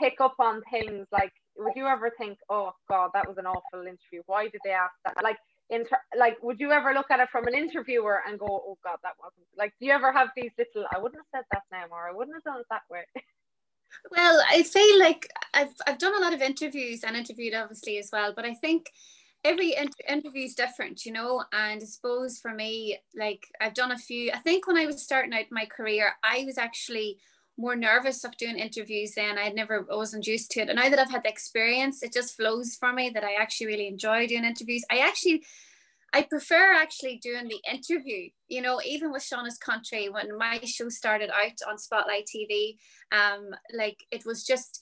pick 0.00 0.20
up 0.20 0.34
on 0.38 0.62
things 0.70 1.06
like 1.12 1.32
would 1.56 1.72
you 1.74 1.86
ever 1.86 2.12
think 2.18 2.38
oh 2.48 2.72
god 2.88 3.10
that 3.14 3.26
was 3.26 3.38
an 3.38 3.46
awful 3.46 3.80
interview. 3.80 4.22
Why 4.26 4.44
did 4.44 4.60
they 4.64 4.70
ask 4.70 4.92
that? 5.04 5.22
Like 5.22 5.38
inter- 5.70 6.02
like 6.16 6.36
would 6.42 6.60
you 6.60 6.72
ever 6.72 6.92
look 6.94 7.10
at 7.10 7.20
it 7.20 7.28
from 7.30 7.46
an 7.46 7.54
interviewer 7.54 8.22
and 8.26 8.38
go 8.38 8.46
oh 8.48 8.78
god 8.82 8.98
that 9.02 9.12
wasn't 9.20 9.44
like 9.56 9.72
do 9.78 9.86
you 9.86 9.92
ever 9.92 10.12
have 10.12 10.28
these 10.36 10.50
little 10.56 10.86
i 10.94 10.98
wouldn't 10.98 11.20
have 11.20 11.40
said 11.40 11.44
that 11.52 11.62
now 11.70 11.84
or 11.90 12.08
i 12.08 12.12
wouldn't 12.12 12.34
have 12.36 12.44
done 12.44 12.60
it 12.60 12.66
that 12.70 12.82
way 12.90 13.02
well 14.10 14.42
i 14.50 14.62
feel 14.62 14.98
like 14.98 15.28
i've 15.54 15.74
i've 15.86 15.98
done 15.98 16.14
a 16.14 16.20
lot 16.20 16.32
of 16.32 16.40
interviews 16.40 17.04
and 17.04 17.16
interviewed 17.16 17.54
obviously 17.54 17.98
as 17.98 18.08
well 18.12 18.32
but 18.34 18.44
i 18.44 18.54
think 18.54 18.86
every 19.44 19.74
inter- 19.76 19.92
interview 20.08 20.44
is 20.44 20.54
different 20.54 21.04
you 21.04 21.12
know? 21.12 21.44
And 21.52 21.82
i 21.82 21.84
suppose 21.84 22.38
for 22.38 22.52
me 22.54 22.98
like 23.14 23.46
i've 23.60 23.74
done 23.74 23.92
a 23.92 23.98
few 23.98 24.30
i 24.32 24.38
think 24.38 24.66
when 24.66 24.78
i 24.78 24.86
was 24.86 25.02
starting 25.02 25.34
out 25.34 25.46
my 25.50 25.66
career 25.66 26.12
i 26.24 26.44
was 26.46 26.58
actually 26.58 27.18
more 27.58 27.76
nervous 27.76 28.24
of 28.24 28.36
doing 28.36 28.56
interviews 28.56 29.12
then. 29.14 29.36
I 29.36 29.50
never 29.50 29.86
I 29.90 29.96
wasn't 29.96 30.26
used 30.26 30.50
to 30.52 30.60
it. 30.60 30.68
And 30.68 30.76
now 30.76 30.88
that 30.88 30.98
I've 30.98 31.10
had 31.10 31.24
the 31.24 31.28
experience, 31.28 32.02
it 32.02 32.12
just 32.12 32.36
flows 32.36 32.76
for 32.76 32.92
me 32.92 33.10
that 33.10 33.24
I 33.24 33.34
actually 33.34 33.66
really 33.66 33.88
enjoy 33.88 34.26
doing 34.26 34.44
interviews. 34.44 34.84
I 34.90 34.98
actually 34.98 35.44
I 36.12 36.22
prefer 36.22 36.72
actually 36.72 37.18
doing 37.22 37.48
the 37.48 37.60
interview, 37.70 38.30
you 38.48 38.62
know, 38.62 38.80
even 38.82 39.12
with 39.12 39.22
Shauna's 39.22 39.58
Country 39.58 40.08
when 40.08 40.38
my 40.38 40.60
show 40.64 40.88
started 40.88 41.30
out 41.30 41.68
on 41.68 41.76
Spotlight 41.76 42.26
TV, 42.34 42.78
um, 43.12 43.50
like 43.74 44.04
it 44.10 44.24
was 44.24 44.44
just 44.44 44.80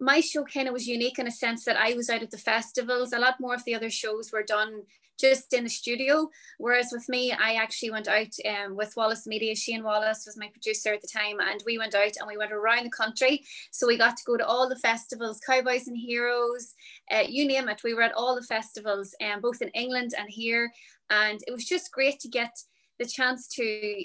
my 0.00 0.20
show 0.20 0.44
kind 0.44 0.68
of 0.68 0.72
was 0.72 0.88
unique 0.88 1.18
in 1.18 1.26
a 1.26 1.32
sense 1.32 1.64
that 1.64 1.76
I 1.76 1.94
was 1.94 2.08
out 2.08 2.22
at 2.22 2.30
the 2.30 2.38
festivals. 2.38 3.12
A 3.12 3.18
lot 3.18 3.38
more 3.38 3.54
of 3.54 3.64
the 3.64 3.74
other 3.74 3.90
shows 3.90 4.32
were 4.32 4.42
done 4.42 4.82
just 5.22 5.54
in 5.54 5.64
the 5.64 5.70
studio. 5.70 6.28
Whereas 6.58 6.90
with 6.92 7.08
me, 7.08 7.32
I 7.32 7.54
actually 7.54 7.92
went 7.92 8.08
out 8.08 8.34
um, 8.44 8.76
with 8.76 8.92
Wallace 8.96 9.26
Media. 9.26 9.54
Shane 9.54 9.84
Wallace 9.84 10.24
was 10.26 10.36
my 10.36 10.48
producer 10.48 10.92
at 10.92 11.00
the 11.00 11.08
time, 11.08 11.38
and 11.40 11.62
we 11.64 11.78
went 11.78 11.94
out 11.94 12.12
and 12.18 12.26
we 12.26 12.36
went 12.36 12.52
around 12.52 12.84
the 12.84 12.90
country. 12.90 13.44
So 13.70 13.86
we 13.86 13.96
got 13.96 14.16
to 14.16 14.24
go 14.26 14.36
to 14.36 14.46
all 14.46 14.68
the 14.68 14.76
festivals, 14.76 15.40
Cowboys 15.46 15.86
and 15.86 15.96
Heroes, 15.96 16.74
uh, 17.10 17.24
you 17.28 17.46
name 17.46 17.68
it. 17.68 17.82
We 17.84 17.94
were 17.94 18.02
at 18.02 18.14
all 18.14 18.34
the 18.34 18.42
festivals, 18.42 19.14
um, 19.22 19.40
both 19.40 19.62
in 19.62 19.68
England 19.68 20.12
and 20.18 20.28
here, 20.28 20.72
and 21.08 21.40
it 21.46 21.52
was 21.52 21.64
just 21.64 21.92
great 21.92 22.18
to 22.20 22.28
get 22.28 22.52
the 22.98 23.06
chance 23.06 23.46
to 23.48 24.04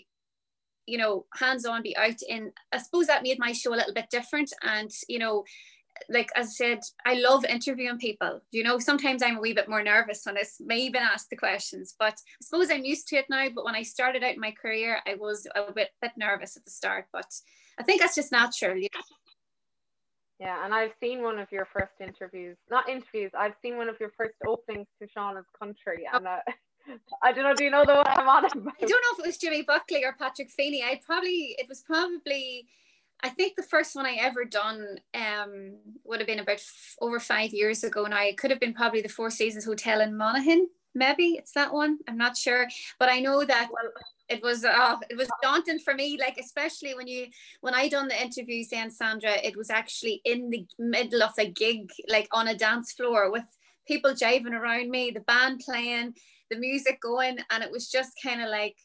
you 0.85 0.97
know 0.97 1.25
hands 1.35 1.65
on 1.65 1.83
be 1.83 1.95
out 1.97 2.15
in 2.29 2.49
i 2.71 2.77
suppose 2.77 3.07
that 3.07 3.21
made 3.21 3.37
my 3.37 3.51
show 3.51 3.73
a 3.73 3.75
little 3.75 3.93
bit 3.93 4.09
different 4.09 4.53
and 4.63 4.89
you 5.09 5.19
know 5.19 5.43
like 6.09 6.29
as 6.35 6.47
I 6.47 6.49
said, 6.49 6.79
I 7.05 7.15
love 7.15 7.45
interviewing 7.45 7.97
people. 7.97 8.41
You 8.51 8.63
know, 8.63 8.79
sometimes 8.79 9.21
I'm 9.23 9.37
a 9.37 9.41
wee 9.41 9.53
bit 9.53 9.69
more 9.69 9.83
nervous 9.83 10.21
when 10.25 10.37
it's 10.37 10.59
me 10.59 10.85
even 10.85 11.01
ask 11.01 11.29
the 11.29 11.35
questions, 11.35 11.95
but 11.97 12.13
I 12.13 12.43
suppose 12.43 12.69
I'm 12.71 12.85
used 12.85 13.07
to 13.09 13.17
it 13.17 13.25
now. 13.29 13.47
But 13.53 13.65
when 13.65 13.75
I 13.75 13.83
started 13.83 14.23
out 14.23 14.37
my 14.37 14.51
career, 14.51 14.99
I 15.07 15.15
was 15.15 15.47
a 15.55 15.71
bit 15.71 15.89
bit 16.01 16.11
nervous 16.17 16.57
at 16.57 16.65
the 16.65 16.71
start. 16.71 17.05
But 17.11 17.31
I 17.79 17.83
think 17.83 18.01
that's 18.01 18.15
just 18.15 18.31
natural. 18.31 18.75
Know? 18.75 18.87
Yeah, 20.39 20.63
and 20.63 20.73
I've 20.73 20.93
seen 20.99 21.23
one 21.23 21.39
of 21.39 21.51
your 21.51 21.67
first 21.73 21.93
interviews, 21.99 22.57
not 22.69 22.87
interviews. 22.87 23.31
I've 23.37 23.55
seen 23.61 23.77
one 23.77 23.89
of 23.89 23.95
your 23.99 24.11
first 24.15 24.35
openings 24.45 24.87
to 25.01 25.07
Shauna's 25.07 25.47
Country, 25.57 26.07
and 26.11 26.27
uh, 26.27 26.39
I 27.23 27.31
don't 27.31 27.43
know. 27.43 27.55
Do 27.55 27.63
you 27.63 27.71
know 27.71 27.85
the 27.85 27.95
one 27.95 28.05
I'm 28.07 28.29
on 28.29 28.45
about? 28.45 28.73
I 28.81 28.85
don't 28.85 28.91
know 28.91 29.13
if 29.13 29.19
it 29.19 29.25
was 29.25 29.37
Jimmy 29.37 29.63
Buckley 29.63 30.05
or 30.05 30.13
Patrick 30.13 30.51
Feeney. 30.51 30.83
I 30.83 31.01
probably 31.05 31.55
it 31.57 31.67
was 31.67 31.81
probably 31.81 32.67
I 33.23 33.29
think 33.29 33.55
the 33.55 33.63
first 33.63 33.95
one 33.95 34.05
I 34.05 34.17
ever 34.19 34.45
done 34.45 34.99
um, 35.15 35.77
would 36.03 36.19
have 36.19 36.27
been 36.27 36.39
about 36.39 36.57
f- 36.57 36.95
over 37.01 37.19
five 37.19 37.51
years 37.51 37.83
ago 37.83 38.05
now. 38.05 38.21
It 38.23 38.37
could 38.37 38.51
have 38.51 38.59
been 38.59 38.73
probably 38.73 39.01
the 39.01 39.09
Four 39.09 39.29
Seasons 39.31 39.65
Hotel 39.65 40.01
in 40.01 40.15
Monaghan. 40.15 40.67
Maybe 40.93 41.35
it's 41.37 41.51
that 41.53 41.73
one. 41.73 41.99
I'm 42.07 42.17
not 42.17 42.37
sure, 42.37 42.67
but 42.99 43.09
I 43.09 43.19
know 43.19 43.43
that 43.43 43.69
well, 43.71 43.91
it 44.29 44.41
was 44.43 44.63
uh, 44.63 44.97
it 45.09 45.17
was 45.17 45.29
daunting 45.41 45.79
for 45.79 45.93
me. 45.93 46.17
Like 46.19 46.37
especially 46.39 46.95
when 46.95 47.07
you 47.07 47.27
when 47.61 47.73
I 47.73 47.87
done 47.87 48.07
the 48.07 48.21
interviews, 48.21 48.69
then 48.69 48.91
Sandra, 48.91 49.35
it 49.43 49.55
was 49.55 49.69
actually 49.69 50.21
in 50.25 50.49
the 50.49 50.65
middle 50.79 51.23
of 51.23 51.33
a 51.37 51.49
gig, 51.49 51.89
like 52.07 52.27
on 52.31 52.47
a 52.47 52.57
dance 52.57 52.93
floor 52.93 53.31
with 53.31 53.43
people 53.87 54.11
jiving 54.11 54.53
around 54.53 54.89
me, 54.89 55.11
the 55.11 55.21
band 55.21 55.61
playing, 55.63 56.13
the 56.49 56.57
music 56.57 56.99
going, 57.01 57.37
and 57.51 57.63
it 57.63 57.71
was 57.71 57.89
just 57.89 58.11
kind 58.23 58.41
of 58.41 58.49
like 58.49 58.75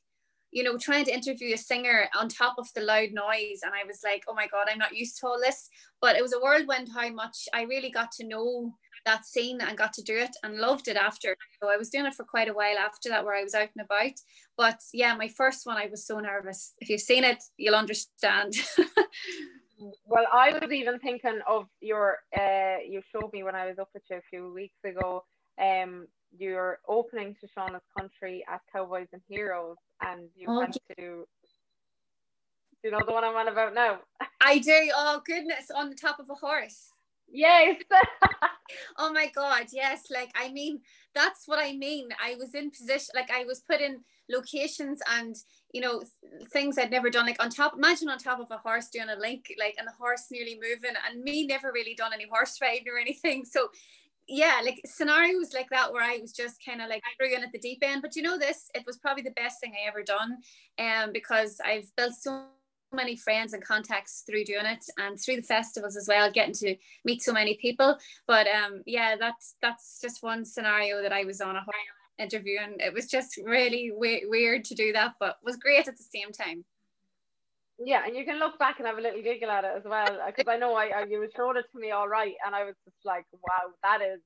you 0.53 0.62
know, 0.62 0.77
trying 0.77 1.05
to 1.07 1.15
interview 1.15 1.55
a 1.55 1.59
singer 1.59 2.09
on 2.15 2.29
top 2.29 2.57
of 2.59 2.69
the 2.75 2.83
loud 2.83 3.09
noise. 3.12 3.61
And 3.62 3.73
I 3.75 3.87
was 3.87 4.01
like, 4.05 4.23
oh 4.29 4.35
my 4.35 4.47
God, 4.47 4.67
I'm 4.71 4.79
not 4.79 4.95
used 4.95 5.19
to 5.21 5.27
all 5.27 5.41
this. 5.41 5.69
But 6.01 6.15
it 6.15 6.23
was 6.23 6.35
a 6.35 6.41
whirlwind 6.41 6.91
how 6.95 7.09
much 7.11 7.49
I 7.55 7.62
really 7.62 7.91
got 7.91 8.12
to 8.12 8.27
know 8.27 8.75
that 9.07 9.25
scene 9.25 9.61
and 9.61 9.77
got 9.77 9.95
to 9.95 10.03
do 10.03 10.17
it 10.17 10.37
and 10.45 10.59
loved 10.59 10.88
it 10.88 10.97
after. 10.97 11.37
So 11.61 11.71
I 11.71 11.79
was 11.79 11.88
doing 11.88 12.07
it 12.07 12.15
for 12.15 12.25
quite 12.25 12.49
a 12.49 12.55
while 12.55 12.77
after 12.79 13.09
that 13.09 13.25
where 13.25 13.35
I 13.35 13.43
was 13.43 13.55
out 13.55 13.71
and 13.77 13.85
about. 13.85 14.12
But 14.57 14.79
yeah, 14.93 15.17
my 15.17 15.29
first 15.29 15.67
one, 15.67 15.79
I 15.79 15.88
was 15.91 16.07
so 16.07 16.21
nervous. 16.21 16.75
If 16.79 16.91
you've 16.91 17.01
seen 17.01 17.25
it, 17.25 17.43
you'll 17.57 17.75
understand. 17.75 18.55
well, 20.07 20.27
I 20.33 20.53
was 20.53 20.71
even 20.71 20.99
thinking 20.99 21.41
of 21.49 21.67
your, 21.81 22.19
uh, 22.38 22.77
you 22.87 23.01
showed 23.11 23.33
me 23.33 23.43
when 23.43 23.55
I 23.55 23.67
was 23.67 23.79
up 23.79 23.88
with 23.95 24.03
you 24.11 24.19
a 24.19 24.23
few 24.29 24.53
weeks 24.53 24.79
ago, 24.85 25.25
um, 25.61 26.07
you're 26.37 26.79
opening 26.88 27.37
to 27.40 27.47
Shauna's 27.47 27.83
country 27.97 28.45
at 28.49 28.61
Cowboys 28.73 29.09
and 29.12 29.23
Heroes, 29.29 29.77
and 30.01 30.29
you 30.35 30.47
oh, 30.49 30.59
went 30.59 30.75
to. 30.75 30.97
Do 30.97 32.88
you 32.88 32.90
know 32.90 33.01
the 33.07 33.12
one 33.12 33.25
I'm 33.25 33.37
on 33.37 33.49
about 33.49 33.75
now? 33.75 33.99
I 34.40 34.59
do. 34.59 34.90
Oh 34.97 35.21
goodness, 35.25 35.71
on 35.75 35.90
the 35.90 35.97
top 35.97 36.18
of 36.18 36.29
a 36.31 36.35
horse. 36.35 36.88
Yes. 37.31 37.77
oh 38.99 39.12
my 39.12 39.31
god, 39.35 39.66
yes. 39.73 40.05
Like 40.11 40.31
I 40.35 40.51
mean, 40.51 40.81
that's 41.14 41.47
what 41.47 41.59
I 41.59 41.73
mean. 41.75 42.09
I 42.23 42.35
was 42.37 42.55
in 42.55 42.71
position, 42.71 43.12
like 43.14 43.31
I 43.31 43.45
was 43.45 43.61
put 43.61 43.81
in 43.81 44.01
locations 44.31 45.01
and 45.11 45.37
you 45.73 45.81
know 45.81 46.03
things 46.53 46.79
I'd 46.79 46.90
never 46.90 47.11
done. 47.11 47.27
Like 47.27 47.42
on 47.42 47.51
top, 47.51 47.75
imagine 47.77 48.09
on 48.09 48.18
top 48.18 48.40
of 48.40 48.51
a 48.51 48.59
horse 48.59 48.88
doing 48.88 49.09
a 49.09 49.18
link, 49.18 49.53
like 49.59 49.77
and 49.79 49.87
the 49.87 49.92
horse 49.92 50.27
nearly 50.31 50.59
moving, 50.61 50.97
and 51.09 51.23
me 51.23 51.47
never 51.47 51.73
really 51.73 51.95
done 51.95 52.12
any 52.12 52.27
horse 52.31 52.59
riding 52.61 52.88
or 52.88 52.99
anything. 52.99 53.45
So 53.45 53.68
yeah, 54.33 54.62
like 54.64 54.81
scenarios 54.87 55.53
like 55.53 55.68
that 55.71 55.92
where 55.92 56.03
I 56.03 56.18
was 56.18 56.33
just 56.33 56.57
kind 56.64 56.81
of 56.81 56.88
like 56.88 57.03
I 57.05 57.11
threw 57.16 57.37
in 57.37 57.45
at 57.45 57.53
the 57.53 57.59
deep 57.59 57.81
end. 57.83 58.01
But 58.01 58.16
you 58.16 58.23
know 58.23 58.38
this, 58.38 58.71
it 58.75 58.85
was 58.87 58.97
probably 58.97 59.23
the 59.23 59.31
best 59.33 59.61
thing 59.61 59.75
I 59.75 59.87
ever 59.87 60.03
done, 60.03 60.38
um, 60.79 61.12
because 61.12 61.61
I've 61.62 61.95
built 61.97 62.14
so 62.14 62.47
many 62.95 63.14
friends 63.14 63.53
and 63.53 63.62
contacts 63.62 64.23
through 64.27 64.45
doing 64.45 64.64
it 64.64 64.85
and 64.99 65.21
through 65.21 65.37
the 65.37 65.42
festivals 65.42 65.97
as 65.97 66.07
well 66.09 66.31
getting 66.31 66.53
to 66.53 66.77
meet 67.07 67.23
so 67.23 67.33
many 67.33 67.57
people 67.57 67.97
but 68.27 68.47
um 68.49 68.83
yeah 68.85 69.16
that's 69.18 69.55
that's 69.62 69.99
just 69.99 70.23
one 70.23 70.45
scenario 70.45 71.01
that 71.01 71.11
i 71.11 71.25
was 71.25 71.40
on 71.40 71.57
a 71.57 71.61
whole 71.61 71.73
interview 72.18 72.59
and 72.62 72.83
it 72.83 72.92
was 72.92 73.07
just 73.07 73.38
really 73.47 73.90
we- 73.97 74.27
weird 74.29 74.62
to 74.62 74.75
do 74.75 74.92
that 74.92 75.14
but 75.18 75.37
was 75.42 75.57
great 75.57 75.88
at 75.88 75.97
the 75.97 76.05
same 76.12 76.31
time 76.33 76.62
yeah 77.79 78.03
and 78.07 78.17
you 78.17 78.25
can 78.25 78.39
look 78.39 78.59
back 78.59 78.79
and 78.79 78.87
have 78.87 78.99
a 78.99 79.01
little 79.01 79.23
giggle 79.23 79.51
at 79.51 79.65
it 79.65 79.73
as 79.77 79.83
well 79.85 80.21
uh, 80.21 80.27
because 80.27 80.47
i 80.49 80.57
know 80.57 80.75
I, 80.75 80.87
I 80.89 81.05
you 81.09 81.27
showed 81.37 81.57
it 81.57 81.65
to 81.73 81.81
me 81.81 81.91
all 81.91 82.09
right 82.09 82.35
and 82.45 82.55
i 82.55 82.65
was 82.65 82.75
just 82.85 82.97
like 83.05 83.25
wow 83.33 83.73
that 83.83 84.01
is 84.03 84.21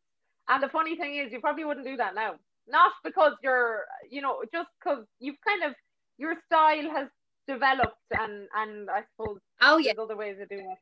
and 0.48 0.62
the 0.62 0.68
funny 0.68 0.96
thing 0.96 1.16
is 1.16 1.32
you 1.32 1.40
probably 1.40 1.64
wouldn't 1.64 1.86
do 1.86 1.96
that 1.96 2.14
now. 2.14 2.34
Not 2.68 2.92
because 3.04 3.32
you're 3.42 3.84
you 4.10 4.20
know 4.22 4.42
just 4.52 4.68
because 4.80 5.04
you've 5.20 5.36
kind 5.46 5.64
of 5.64 5.74
your 6.18 6.34
style 6.46 6.90
has 6.94 7.08
developed 7.48 7.96
and 8.10 8.48
and 8.54 8.90
I 8.90 9.02
suppose 9.12 9.38
oh 9.60 9.78
yeah. 9.78 9.92
other 9.98 10.16
ways 10.16 10.36
of 10.40 10.48
doing 10.48 10.68
it 10.70 10.78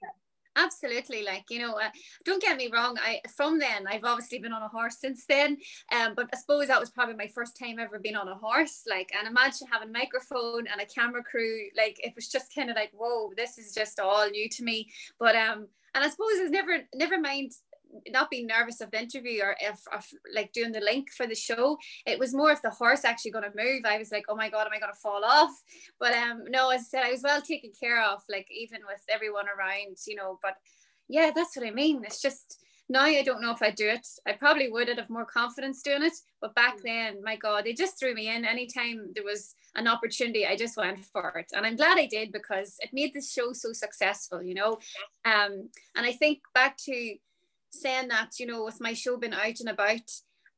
absolutely 0.56 1.22
like 1.22 1.44
you 1.50 1.58
know 1.58 1.74
uh, 1.74 1.90
don't 2.24 2.42
get 2.42 2.56
me 2.56 2.70
wrong 2.72 2.96
i 3.00 3.20
from 3.36 3.58
then 3.58 3.86
i've 3.88 4.04
obviously 4.04 4.38
been 4.38 4.52
on 4.52 4.62
a 4.62 4.68
horse 4.68 4.98
since 4.98 5.24
then 5.26 5.56
um 5.92 6.12
but 6.14 6.28
i 6.32 6.36
suppose 6.36 6.68
that 6.68 6.80
was 6.80 6.90
probably 6.90 7.14
my 7.14 7.26
first 7.26 7.58
time 7.58 7.78
ever 7.78 7.98
being 7.98 8.16
on 8.16 8.28
a 8.28 8.34
horse 8.34 8.82
like 8.88 9.10
and 9.18 9.26
imagine 9.26 9.66
having 9.70 9.88
a 9.88 9.92
microphone 9.92 10.66
and 10.70 10.80
a 10.80 10.86
camera 10.86 11.22
crew 11.22 11.64
like 11.76 11.98
it 12.04 12.12
was 12.14 12.28
just 12.28 12.54
kind 12.54 12.70
of 12.70 12.76
like 12.76 12.90
whoa 12.92 13.30
this 13.36 13.58
is 13.58 13.74
just 13.74 13.98
all 14.00 14.28
new 14.30 14.48
to 14.48 14.62
me. 14.64 14.90
But 15.18 15.36
um 15.36 15.66
and 15.94 16.04
i 16.04 16.08
suppose 16.08 16.32
it's 16.34 16.50
never 16.50 16.78
never 16.94 17.18
mind 17.20 17.52
not 18.08 18.30
being 18.30 18.46
nervous 18.46 18.80
of 18.80 18.90
the 18.90 19.00
interview 19.00 19.42
or 19.42 19.56
if, 19.60 19.80
if 19.92 20.12
like 20.34 20.52
doing 20.52 20.72
the 20.72 20.80
link 20.80 21.10
for 21.10 21.26
the 21.26 21.34
show 21.34 21.76
it 22.06 22.18
was 22.18 22.34
more 22.34 22.50
if 22.50 22.62
the 22.62 22.70
horse 22.70 23.04
actually 23.04 23.30
going 23.30 23.44
to 23.44 23.62
move 23.62 23.82
i 23.84 23.98
was 23.98 24.10
like 24.10 24.24
oh 24.28 24.36
my 24.36 24.50
god 24.50 24.66
am 24.66 24.72
i 24.74 24.78
going 24.78 24.92
to 24.92 24.98
fall 24.98 25.24
off 25.24 25.50
but 25.98 26.12
um 26.14 26.42
no 26.48 26.70
as 26.70 26.80
i 26.80 26.84
said 26.84 27.04
i 27.04 27.10
was 27.10 27.22
well 27.22 27.40
taken 27.40 27.70
care 27.78 28.02
of 28.02 28.22
like 28.28 28.46
even 28.50 28.80
with 28.86 29.02
everyone 29.08 29.46
around 29.48 29.96
you 30.06 30.14
know 30.14 30.38
but 30.42 30.54
yeah 31.08 31.30
that's 31.34 31.56
what 31.56 31.66
i 31.66 31.70
mean 31.70 32.02
it's 32.04 32.22
just 32.22 32.58
now 32.88 33.02
I 33.02 33.22
don't 33.22 33.40
know 33.40 33.52
if 33.52 33.62
I'd 33.62 33.76
do 33.76 33.88
it. 33.88 34.06
I 34.26 34.32
probably 34.32 34.70
would 34.70 34.88
have 34.88 35.08
more 35.08 35.24
confidence 35.24 35.82
doing 35.82 36.02
it. 36.02 36.12
But 36.40 36.54
back 36.54 36.78
mm. 36.78 36.82
then, 36.84 37.22
my 37.22 37.36
God, 37.36 37.64
they 37.64 37.72
just 37.72 37.98
threw 37.98 38.14
me 38.14 38.28
in. 38.28 38.44
Anytime 38.44 39.10
there 39.14 39.24
was 39.24 39.54
an 39.74 39.88
opportunity, 39.88 40.46
I 40.46 40.56
just 40.56 40.76
went 40.76 41.04
for 41.04 41.30
it. 41.38 41.46
And 41.54 41.64
I'm 41.64 41.76
glad 41.76 41.98
I 41.98 42.06
did 42.06 42.30
because 42.32 42.76
it 42.80 42.90
made 42.92 43.14
the 43.14 43.22
show 43.22 43.52
so 43.52 43.72
successful, 43.72 44.42
you 44.42 44.54
know. 44.54 44.78
Um, 45.24 45.70
and 45.96 46.04
I 46.04 46.12
think 46.12 46.40
back 46.54 46.76
to 46.84 47.14
saying 47.80 48.08
that, 48.08 48.38
you 48.38 48.46
know, 48.46 48.64
with 48.64 48.80
my 48.80 48.94
show 48.94 49.16
being 49.16 49.34
out 49.34 49.60
and 49.60 49.68
about, 49.68 50.10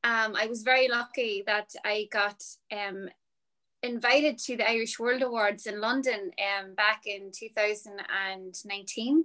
um, 0.05 0.37
I 0.37 0.47
was 0.47 0.63
very 0.63 0.89
lucky 0.89 1.43
that 1.47 1.75
I 1.85 2.09
got 2.13 2.43
um, 2.73 3.09
invited 3.83 4.39
to 4.39 4.57
the 4.57 4.69
Irish 4.69 4.99
World 4.99 5.23
Awards 5.23 5.67
in 5.67 5.81
London 5.81 6.31
um, 6.39 6.75
back 6.75 7.03
in 7.07 7.31
2019. 7.33 9.25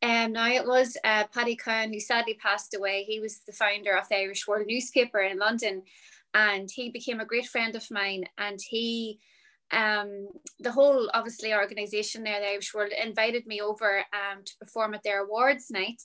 And 0.00 0.26
um, 0.26 0.32
now 0.32 0.48
it 0.48 0.66
was 0.66 0.96
uh, 1.04 1.24
Paddy 1.34 1.56
Cowan, 1.56 1.92
who 1.92 2.00
sadly 2.00 2.34
passed 2.34 2.74
away. 2.74 3.04
He 3.04 3.20
was 3.20 3.40
the 3.40 3.52
founder 3.52 3.96
of 3.96 4.08
the 4.08 4.16
Irish 4.16 4.46
World 4.46 4.66
newspaper 4.66 5.20
in 5.20 5.38
London, 5.38 5.82
and 6.34 6.70
he 6.70 6.90
became 6.90 7.20
a 7.20 7.26
great 7.26 7.46
friend 7.46 7.74
of 7.76 7.90
mine. 7.90 8.24
And 8.38 8.58
he 8.60 9.20
um, 9.72 10.28
the 10.60 10.70
whole 10.70 11.10
obviously 11.14 11.54
organization 11.54 12.24
there, 12.24 12.40
the 12.40 12.50
Irish 12.50 12.74
World, 12.74 12.92
invited 13.02 13.46
me 13.46 13.60
over 13.62 14.04
um, 14.12 14.44
to 14.44 14.52
perform 14.60 14.92
at 14.94 15.02
their 15.02 15.24
awards 15.24 15.70
night 15.70 16.02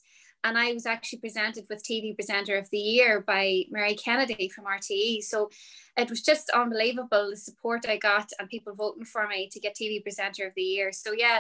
and 0.48 0.58
I 0.58 0.74
was 0.74 0.86
actually 0.86 1.20
presented 1.20 1.66
with 1.70 1.84
TV 1.84 2.16
Presenter 2.16 2.58
of 2.58 2.70
the 2.70 2.78
Year 2.78 3.20
by 3.20 3.66
Mary 3.70 3.96
Kennedy 3.96 4.50
from 4.50 4.66
RTE. 4.66 5.22
So 5.22 5.50
it 5.98 6.10
was 6.10 6.22
just 6.22 6.50
unbelievable 6.52 7.30
the 7.30 7.38
support 7.38 7.86
I 7.88 7.98
got 7.98 8.32
and 8.40 8.50
people 8.50 8.74
voting 8.74 9.06
for 9.06 9.28
me 9.28 9.50
to 9.52 9.60
get 9.60 9.76
TV 9.76 10.02
Presenter 10.02 10.48
of 10.48 10.54
the 10.56 10.62
Year. 10.62 10.92
So 10.94 11.12
yeah, 11.12 11.40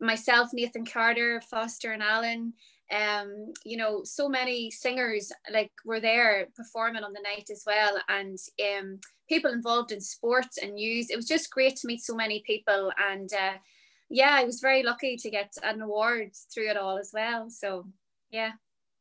myself, 0.00 0.50
Nathan 0.52 0.84
Carter, 0.84 1.40
Foster 1.50 1.92
and 1.92 2.02
Allen, 2.02 2.52
um, 2.92 3.54
you 3.64 3.78
know, 3.78 4.02
so 4.04 4.28
many 4.28 4.70
singers 4.70 5.32
like 5.50 5.72
were 5.86 6.00
there 6.00 6.48
performing 6.54 7.04
on 7.04 7.14
the 7.14 7.22
night 7.22 7.48
as 7.50 7.62
well, 7.66 7.96
and 8.10 8.36
um, 8.62 8.98
people 9.30 9.50
involved 9.50 9.92
in 9.92 10.00
sports 10.02 10.58
and 10.58 10.74
news. 10.74 11.08
It 11.08 11.16
was 11.16 11.26
just 11.26 11.50
great 11.50 11.76
to 11.76 11.86
meet 11.86 12.02
so 12.02 12.14
many 12.14 12.42
people, 12.46 12.92
and 13.02 13.32
uh, 13.32 13.54
yeah, 14.10 14.34
I 14.34 14.44
was 14.44 14.60
very 14.60 14.82
lucky 14.82 15.16
to 15.16 15.30
get 15.30 15.54
an 15.62 15.80
award 15.80 16.32
through 16.52 16.68
it 16.68 16.76
all 16.76 16.98
as 16.98 17.12
well. 17.14 17.48
So 17.48 17.86
yeah. 18.32 18.52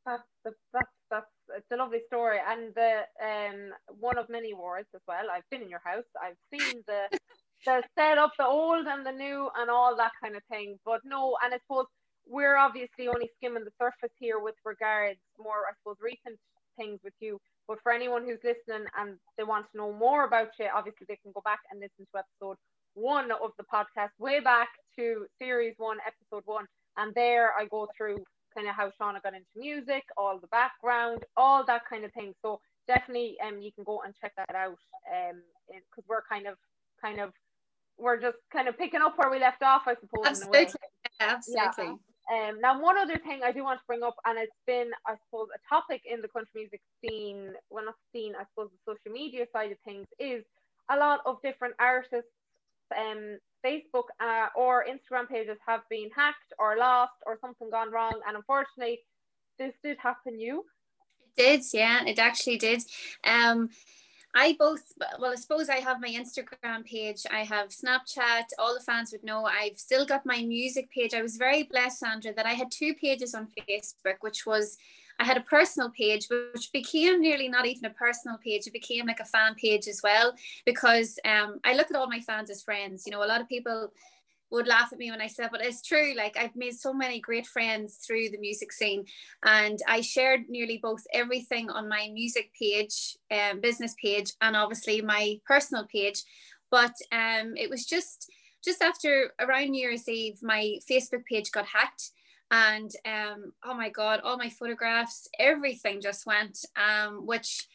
That's 0.05 0.23
that's 0.43 0.89
that's 1.09 1.25
it's 1.55 1.71
a 1.71 1.75
lovely 1.75 2.01
story 2.07 2.37
and 2.47 2.73
the 2.75 3.01
um 3.23 3.71
one 3.99 4.17
of 4.17 4.29
many 4.29 4.53
wars 4.53 4.85
as 4.95 5.01
well. 5.07 5.25
I've 5.31 5.47
been 5.51 5.61
in 5.61 5.69
your 5.69 5.81
house. 5.83 6.05
I've 6.21 6.37
seen 6.51 6.83
the 6.87 7.03
the 7.65 7.83
setup, 7.97 8.31
the 8.37 8.45
old 8.45 8.87
and 8.87 9.05
the 9.05 9.11
new 9.11 9.49
and 9.57 9.69
all 9.69 9.95
that 9.97 10.11
kind 10.23 10.35
of 10.35 10.43
thing. 10.49 10.77
But 10.85 11.01
no, 11.05 11.37
and 11.43 11.53
I 11.53 11.59
suppose 11.59 11.85
we're 12.27 12.57
obviously 12.57 13.07
only 13.07 13.29
skimming 13.37 13.63
the 13.63 13.71
surface 13.79 14.15
here 14.19 14.39
with 14.39 14.55
regards 14.65 15.19
more, 15.37 15.67
I 15.69 15.73
suppose, 15.79 15.97
recent 16.01 16.39
things 16.77 16.99
with 17.03 17.13
you. 17.19 17.39
But 17.67 17.79
for 17.83 17.91
anyone 17.91 18.23
who's 18.23 18.39
listening 18.43 18.87
and 18.97 19.17
they 19.37 19.43
want 19.43 19.65
to 19.71 19.77
know 19.77 19.93
more 19.93 20.25
about 20.25 20.49
you, 20.59 20.67
obviously 20.73 21.05
they 21.07 21.19
can 21.21 21.31
go 21.33 21.41
back 21.45 21.59
and 21.71 21.79
listen 21.79 22.05
to 22.13 22.19
episode 22.19 22.57
one 22.95 23.31
of 23.31 23.51
the 23.57 23.65
podcast, 23.71 24.09
way 24.19 24.39
back 24.39 24.69
to 24.97 25.25
series 25.39 25.75
one, 25.77 25.97
episode 26.05 26.43
one. 26.45 26.65
And 26.97 27.13
there 27.15 27.53
I 27.57 27.65
go 27.65 27.87
through 27.95 28.17
kind 28.55 28.67
of 28.67 28.75
how 28.75 28.91
Shauna 28.99 29.21
got 29.21 29.33
into 29.33 29.47
music, 29.55 30.03
all 30.17 30.39
the 30.39 30.47
background, 30.47 31.23
all 31.37 31.65
that 31.65 31.83
kind 31.89 32.05
of 32.05 32.13
thing. 32.13 32.33
So 32.41 32.59
definitely, 32.87 33.37
um, 33.45 33.61
you 33.61 33.71
can 33.71 33.83
go 33.83 34.01
and 34.05 34.13
check 34.19 34.33
that 34.37 34.55
out, 34.55 34.77
um, 35.11 35.41
because 35.67 36.05
we're 36.07 36.23
kind 36.23 36.47
of, 36.47 36.55
kind 37.01 37.19
of, 37.19 37.31
we're 37.97 38.19
just 38.19 38.37
kind 38.51 38.67
of 38.67 38.77
picking 38.77 39.01
up 39.01 39.17
where 39.17 39.29
we 39.29 39.39
left 39.39 39.61
off, 39.63 39.83
I 39.85 39.95
suppose. 39.95 40.25
Absolutely, 40.25 40.73
absolutely. 41.19 41.85
Yeah. 41.85 41.95
Um, 42.31 42.61
now, 42.61 42.81
one 42.81 42.97
other 42.97 43.17
thing 43.17 43.41
I 43.43 43.51
do 43.51 43.63
want 43.63 43.79
to 43.79 43.85
bring 43.87 44.03
up, 44.03 44.15
and 44.25 44.37
it's 44.37 44.51
been, 44.65 44.91
I 45.05 45.15
suppose, 45.25 45.47
a 45.53 45.59
topic 45.73 46.01
in 46.05 46.21
the 46.21 46.29
country 46.29 46.51
music 46.55 46.81
scene, 47.03 47.53
well, 47.69 47.85
not 47.85 47.95
scene, 48.13 48.33
I 48.39 48.45
suppose, 48.53 48.69
the 48.71 48.93
social 48.93 49.11
media 49.11 49.45
side 49.51 49.71
of 49.71 49.77
things, 49.83 50.07
is 50.19 50.43
a 50.89 50.97
lot 50.97 51.19
of 51.25 51.41
different 51.43 51.75
artists 51.79 52.31
um, 52.97 53.37
Facebook 53.65 54.05
uh, 54.19 54.47
or 54.55 54.85
Instagram 54.85 55.27
pages 55.29 55.57
have 55.65 55.81
been 55.89 56.09
hacked 56.15 56.53
or 56.59 56.77
lost 56.77 57.13
or 57.25 57.37
something 57.41 57.69
gone 57.69 57.91
wrong. 57.91 58.13
And 58.27 58.35
unfortunately, 58.35 58.99
this 59.57 59.73
did 59.83 59.97
happen 59.97 60.39
you. 60.39 60.65
It 61.37 61.41
did, 61.41 61.61
yeah, 61.73 62.03
it 62.05 62.19
actually 62.19 62.57
did. 62.57 62.83
Um, 63.23 63.69
I 64.33 64.55
both, 64.57 64.81
well, 65.19 65.31
I 65.31 65.35
suppose 65.35 65.69
I 65.69 65.77
have 65.77 65.99
my 65.99 66.07
Instagram 66.07 66.85
page, 66.85 67.23
I 67.29 67.43
have 67.43 67.69
Snapchat, 67.69 68.45
all 68.57 68.73
the 68.73 68.79
fans 68.79 69.11
would 69.11 69.23
know. 69.23 69.45
I've 69.45 69.77
still 69.77 70.05
got 70.05 70.25
my 70.25 70.41
music 70.41 70.89
page. 70.89 71.13
I 71.13 71.21
was 71.21 71.35
very 71.35 71.63
blessed, 71.63 71.99
Sandra, 71.99 72.33
that 72.33 72.45
I 72.45 72.53
had 72.53 72.71
two 72.71 72.93
pages 72.93 73.35
on 73.35 73.49
Facebook, 73.69 74.15
which 74.21 74.45
was 74.45 74.77
I 75.21 75.23
had 75.23 75.37
a 75.37 75.41
personal 75.41 75.91
page, 75.91 76.27
which 76.31 76.71
became 76.71 77.21
nearly 77.21 77.47
not 77.47 77.67
even 77.67 77.85
a 77.85 77.91
personal 77.91 78.39
page. 78.43 78.65
It 78.65 78.73
became 78.73 79.05
like 79.05 79.19
a 79.19 79.25
fan 79.25 79.53
page 79.53 79.87
as 79.87 80.01
well, 80.03 80.33
because 80.65 81.19
um, 81.25 81.59
I 81.63 81.75
look 81.75 81.91
at 81.91 81.95
all 81.95 82.09
my 82.09 82.21
fans 82.21 82.49
as 82.49 82.63
friends. 82.63 83.03
You 83.05 83.11
know, 83.11 83.23
a 83.23 83.29
lot 83.31 83.39
of 83.39 83.47
people 83.47 83.93
would 84.49 84.65
laugh 84.65 84.89
at 84.91 84.97
me 84.97 85.11
when 85.11 85.21
I 85.21 85.27
said, 85.27 85.49
but 85.51 85.63
it's 85.63 85.83
true. 85.83 86.15
Like 86.17 86.37
I've 86.37 86.55
made 86.55 86.73
so 86.73 86.91
many 86.91 87.19
great 87.19 87.45
friends 87.45 87.99
through 88.05 88.29
the 88.29 88.39
music 88.39 88.71
scene, 88.71 89.05
and 89.45 89.77
I 89.87 90.01
shared 90.01 90.49
nearly 90.49 90.79
both 90.81 91.03
everything 91.13 91.69
on 91.69 91.87
my 91.87 92.09
music 92.11 92.51
page, 92.59 93.15
um, 93.29 93.61
business 93.61 93.93
page, 94.01 94.33
and 94.41 94.55
obviously 94.55 95.03
my 95.03 95.39
personal 95.45 95.85
page. 95.85 96.23
But 96.71 96.95
um, 97.11 97.53
it 97.57 97.69
was 97.69 97.85
just 97.85 98.27
just 98.65 98.81
after 98.81 99.33
around 99.39 99.69
New 99.69 99.87
Year's 99.87 100.09
Eve, 100.09 100.39
my 100.41 100.79
Facebook 100.89 101.25
page 101.25 101.51
got 101.51 101.67
hacked 101.67 102.11
and 102.51 102.91
um, 103.05 103.53
oh 103.63 103.73
my 103.73 103.89
god 103.89 104.19
all 104.23 104.37
my 104.37 104.49
photographs 104.49 105.27
everything 105.39 106.01
just 106.01 106.25
went 106.25 106.59
um, 106.75 107.25
which 107.25 107.67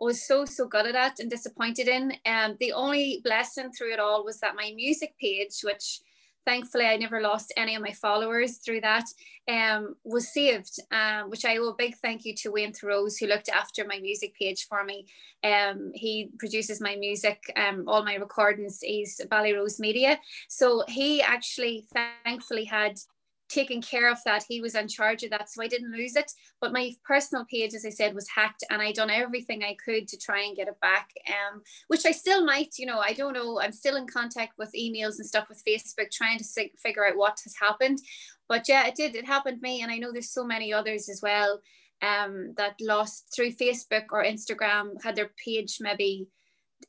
I 0.00 0.04
was 0.04 0.26
so 0.26 0.44
so 0.44 0.66
good 0.66 0.96
at 0.96 1.20
and 1.20 1.30
disappointed 1.30 1.86
in. 1.86 2.12
And 2.24 2.52
um, 2.52 2.56
the 2.58 2.72
only 2.72 3.20
blessing 3.22 3.70
through 3.70 3.92
it 3.92 4.00
all 4.00 4.24
was 4.24 4.40
that 4.40 4.56
my 4.56 4.72
music 4.74 5.14
page 5.20 5.60
which 5.62 6.00
thankfully 6.44 6.86
I 6.86 6.96
never 6.96 7.20
lost 7.20 7.54
any 7.56 7.76
of 7.76 7.82
my 7.82 7.92
followers 7.92 8.56
through 8.58 8.80
that 8.80 9.04
um, 9.48 9.94
was 10.02 10.32
saved 10.32 10.80
um, 10.90 11.30
which 11.30 11.44
I 11.44 11.58
owe 11.58 11.68
a 11.68 11.74
big 11.76 11.94
thank 11.96 12.24
you 12.24 12.34
to 12.36 12.50
Wayne 12.50 12.72
Rose 12.82 13.16
who 13.16 13.26
looked 13.26 13.48
after 13.48 13.86
my 13.86 14.00
music 14.00 14.34
page 14.34 14.66
for 14.66 14.82
me. 14.82 15.06
Um, 15.44 15.92
he 15.94 16.30
produces 16.38 16.80
my 16.80 16.96
music 16.96 17.40
um, 17.56 17.84
all 17.86 18.04
my 18.04 18.16
recordings 18.16 18.80
he's 18.80 19.20
Ballyrose 19.30 19.78
Media. 19.78 20.18
So 20.48 20.84
he 20.88 21.22
actually 21.22 21.86
thankfully 22.24 22.64
had 22.64 22.98
taking 23.52 23.82
care 23.82 24.10
of 24.10 24.18
that. 24.24 24.44
He 24.48 24.60
was 24.60 24.74
in 24.74 24.88
charge 24.88 25.22
of 25.22 25.30
that, 25.30 25.50
so 25.50 25.62
I 25.62 25.68
didn't 25.68 25.92
lose 25.92 26.16
it. 26.16 26.32
But 26.60 26.72
my 26.72 26.92
personal 27.04 27.44
page, 27.50 27.74
as 27.74 27.84
I 27.84 27.90
said, 27.90 28.14
was 28.14 28.28
hacked, 28.28 28.64
and 28.70 28.80
I 28.80 28.92
done 28.92 29.10
everything 29.10 29.62
I 29.62 29.76
could 29.84 30.08
to 30.08 30.16
try 30.16 30.42
and 30.42 30.56
get 30.56 30.68
it 30.68 30.80
back. 30.80 31.10
Um, 31.28 31.62
which 31.88 32.06
I 32.06 32.12
still 32.12 32.44
might, 32.44 32.74
you 32.78 32.86
know, 32.86 32.98
I 32.98 33.12
don't 33.12 33.34
know. 33.34 33.60
I'm 33.60 33.72
still 33.72 33.96
in 33.96 34.06
contact 34.06 34.52
with 34.58 34.72
emails 34.78 35.18
and 35.18 35.26
stuff 35.26 35.48
with 35.48 35.62
Facebook, 35.66 36.10
trying 36.10 36.38
to 36.38 36.44
figure 36.82 37.06
out 37.06 37.16
what 37.16 37.38
has 37.44 37.54
happened. 37.60 37.98
But 38.48 38.68
yeah, 38.68 38.86
it 38.86 38.94
did. 38.94 39.14
It 39.14 39.26
happened 39.26 39.60
me, 39.60 39.82
and 39.82 39.92
I 39.92 39.98
know 39.98 40.12
there's 40.12 40.32
so 40.32 40.44
many 40.44 40.72
others 40.72 41.08
as 41.08 41.20
well. 41.22 41.60
Um, 42.02 42.54
that 42.56 42.74
lost 42.80 43.28
through 43.34 43.52
Facebook 43.52 44.06
or 44.10 44.24
Instagram 44.24 45.00
had 45.04 45.14
their 45.14 45.30
page 45.44 45.76
maybe 45.80 46.26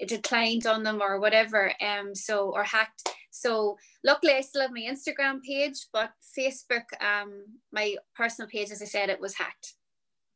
declined 0.07 0.65
on 0.65 0.81
them 0.81 1.03
or 1.03 1.19
whatever 1.19 1.71
um 1.79 2.15
so 2.15 2.49
or 2.49 2.63
hacked 2.63 3.07
so 3.33 3.77
luckily 4.03 4.33
I 4.33 4.41
still 4.41 4.61
have 4.61 4.71
my 4.71 4.81
Instagram 4.81 5.41
page 5.41 5.87
but 5.91 6.11
Facebook 6.37 6.85
um 7.01 7.31
my 7.71 7.95
personal 8.15 8.47
page 8.47 8.69
as 8.71 8.81
I 8.81 8.85
said 8.85 9.09
it 9.09 9.19
was 9.19 9.35
hacked 9.35 9.73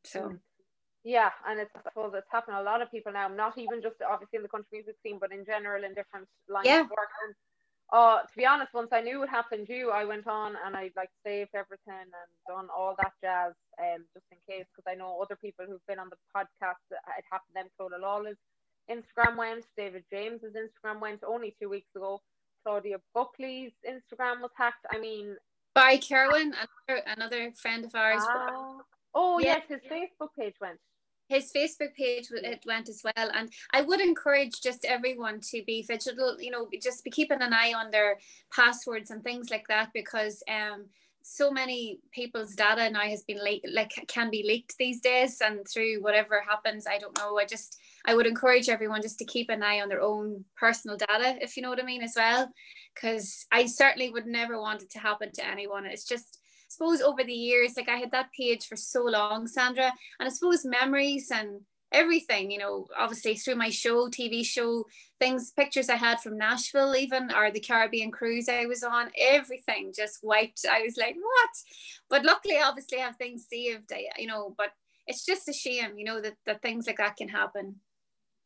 so 0.04 0.22
mm. 0.22 0.40
yeah 1.04 1.30
and 1.48 1.60
it's 1.60 1.72
I 1.76 1.82
suppose 1.84 2.14
it's 2.16 2.32
happening 2.32 2.58
a 2.60 2.64
lot 2.64 2.82
of 2.82 2.92
people 2.92 3.14
now 3.14 3.28
not 3.28 3.58
even 3.58 3.82
just 3.82 3.96
obviously 4.02 4.38
in 4.38 4.44
the 4.44 4.50
country 4.50 4.70
music 4.74 4.96
scene 5.04 5.20
but 5.22 5.32
in 5.32 5.46
general 5.46 5.84
in 5.84 5.94
different 5.94 6.28
lines 6.50 6.66
yeah. 6.66 6.82
of 6.82 6.90
work 6.90 7.14
and 7.26 7.36
uh, 7.94 8.20
to 8.20 8.36
be 8.36 8.46
honest, 8.46 8.74
once 8.74 8.90
I 8.92 9.00
knew 9.00 9.20
what 9.20 9.30
happened 9.30 9.68
to 9.68 9.74
you, 9.74 9.92
I 9.92 10.04
went 10.04 10.28
on 10.28 10.56
and 10.66 10.76
I 10.76 10.92
like 10.98 11.10
saved 11.26 11.52
everything 11.56 12.04
and 12.04 12.32
done 12.46 12.68
all 12.76 12.96
that 13.00 13.14
jazz, 13.24 13.54
um, 13.80 14.04
just 14.14 14.26
in 14.30 14.38
case, 14.44 14.66
because 14.76 14.92
I 14.92 14.96
know 14.96 15.18
other 15.22 15.38
people 15.42 15.64
who've 15.66 15.88
been 15.88 16.00
on 16.00 16.10
the 16.10 16.20
podcast, 16.36 16.84
it 16.92 17.24
happened 17.32 17.56
to 17.56 17.64
them. 17.64 17.68
Clodagh 17.80 18.02
Lawless 18.02 18.36
Instagram 18.92 19.38
went, 19.38 19.66
David 19.78 20.04
James's 20.12 20.54
Instagram 20.56 21.00
went 21.00 21.24
only 21.26 21.56
two 21.62 21.70
weeks 21.70 21.88
ago. 21.96 22.20
Claudia 22.68 22.98
Buckley's 23.14 23.72
Instagram 23.90 24.42
was 24.42 24.52
hacked. 24.58 24.86
I 24.92 25.00
mean, 25.00 25.38
by 25.74 25.98
Kerwin, 25.98 26.54
another, 26.54 27.04
another 27.16 27.52
friend 27.54 27.86
of 27.86 27.96
ours. 27.96 28.22
Uh, 28.24 28.82
oh 29.16 29.40
yeah. 29.40 29.60
yes, 29.60 29.64
his 29.70 29.90
Facebook 29.90 30.30
page 30.38 30.56
went. 30.60 30.78
His 31.30 31.50
Facebook 31.56 31.94
page 31.96 32.28
it 32.32 32.64
went 32.66 32.90
as 32.90 33.02
well, 33.04 33.32
and 33.34 33.50
I 33.74 33.82
would 33.82 34.02
encourage 34.02 34.62
just 34.62 34.84
everyone 34.84 35.40
to 35.52 35.64
be 35.66 35.82
vigilant. 35.84 36.44
You 36.44 36.52
know, 36.52 36.68
just 36.82 37.06
be 37.06 37.10
keeping 37.10 37.42
an 37.42 37.54
eye 37.54 37.74
on 37.74 37.90
their 37.90 38.18
passwords 38.54 39.12
and 39.12 39.24
things 39.24 39.50
like 39.50 39.68
that 39.70 39.90
because 39.94 40.44
um 40.50 40.88
so 41.30 41.52
many 41.52 42.00
people's 42.12 42.56
data 42.56 42.90
now 42.90 43.02
has 43.02 43.24
been 43.24 43.44
leaked 43.44 43.68
like 43.74 43.92
can 44.08 44.30
be 44.30 44.44
leaked 44.48 44.78
these 44.78 45.02
days 45.02 45.42
and 45.42 45.68
through 45.68 46.02
whatever 46.02 46.42
happens 46.48 46.88
i 46.88 46.98
don't 46.98 47.18
know 47.18 47.38
i 47.38 47.44
just 47.44 47.78
i 48.08 48.16
would 48.16 48.26
encourage 48.26 48.70
everyone 48.70 49.02
just 49.02 49.20
to 49.20 49.26
keep 49.26 49.50
an 49.50 49.62
eye 49.62 49.82
on 49.82 49.90
their 49.90 50.02
own 50.02 50.44
personal 50.56 50.98
data 50.98 51.38
if 51.42 51.56
you 51.56 51.62
know 51.62 51.70
what 51.70 51.82
i 51.82 51.86
mean 51.86 52.02
as 52.02 52.14
well. 52.16 52.50
Because 52.96 53.46
i 53.52 53.66
certainly 53.66 54.10
would 54.10 54.26
never 54.26 54.60
want 54.60 54.82
it 54.82 54.90
to 54.92 55.00
happen 55.00 55.32
to 55.34 55.46
anyone. 55.46 55.86
It's 55.86 56.06
just 56.06 56.40
I 56.42 56.70
suppose 56.70 57.02
over 57.02 57.24
the 57.24 57.34
years 57.34 57.78
like 57.78 57.88
i 57.88 57.96
had 57.96 58.12
that 58.12 58.32
page 58.38 58.66
for 58.66 58.76
so 58.76 59.04
long 59.04 59.48
sandra 59.48 59.92
and 60.20 60.28
i 60.28 60.30
suppose 60.30 60.66
memories 60.66 61.32
and 61.34 61.62
everything 61.92 62.52
you 62.52 62.58
know 62.58 62.88
obviously 62.98 63.36
through 63.36 63.56
my 63.56 63.70
show 63.70 64.10
tv 64.10 64.46
show 64.46 64.84
things 65.20 65.52
pictures 65.52 65.90
i 65.90 65.96
had 65.96 66.20
from 66.20 66.38
nashville 66.38 66.96
even 66.96 67.32
or 67.34 67.52
the 67.52 67.62
caribbean 67.62 68.12
cruise 68.12 68.50
i 68.50 68.66
was 68.66 68.84
on 68.84 69.10
everything 69.18 69.94
just 69.96 70.20
wiped. 70.22 70.66
I 70.70 70.82
was 70.82 70.98
like 70.98 71.16
what? 71.16 71.50
But 72.10 72.26
luckily 72.26 72.58
obviously 72.58 73.00
I 73.00 73.06
have 73.06 73.16
things 73.16 73.48
saved 73.50 73.92
you 74.18 74.28
know 74.28 74.54
but 74.58 74.72
it's 75.08 75.26
just 75.26 75.48
a 75.48 75.54
shame 75.54 75.98
you 75.98 76.04
know 76.04 76.20
that, 76.20 76.36
that 76.46 76.62
things 76.62 76.88
like 76.88 76.98
that 76.98 77.16
can 77.16 77.30
happen 77.30 77.76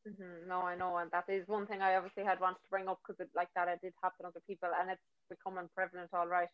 mm-hmm. 0.07 0.47
no 0.47 0.61
i 0.61 0.75
know 0.75 0.97
and 0.97 1.11
that 1.11 1.25
is 1.29 1.47
one 1.47 1.65
thing 1.67 1.81
i 1.81 1.95
obviously 1.95 2.23
had 2.23 2.39
wanted 2.39 2.55
to 2.55 2.69
bring 2.69 2.87
up 2.87 2.99
because 3.05 3.19
it 3.19 3.29
like 3.35 3.49
that 3.55 3.67
it 3.67 3.79
did 3.81 3.93
happen 4.01 4.23
to 4.23 4.27
other 4.27 4.41
people 4.47 4.69
and 4.79 4.89
it's 4.89 5.01
becoming 5.29 5.69
prevalent 5.75 6.09
all 6.13 6.27
right 6.27 6.49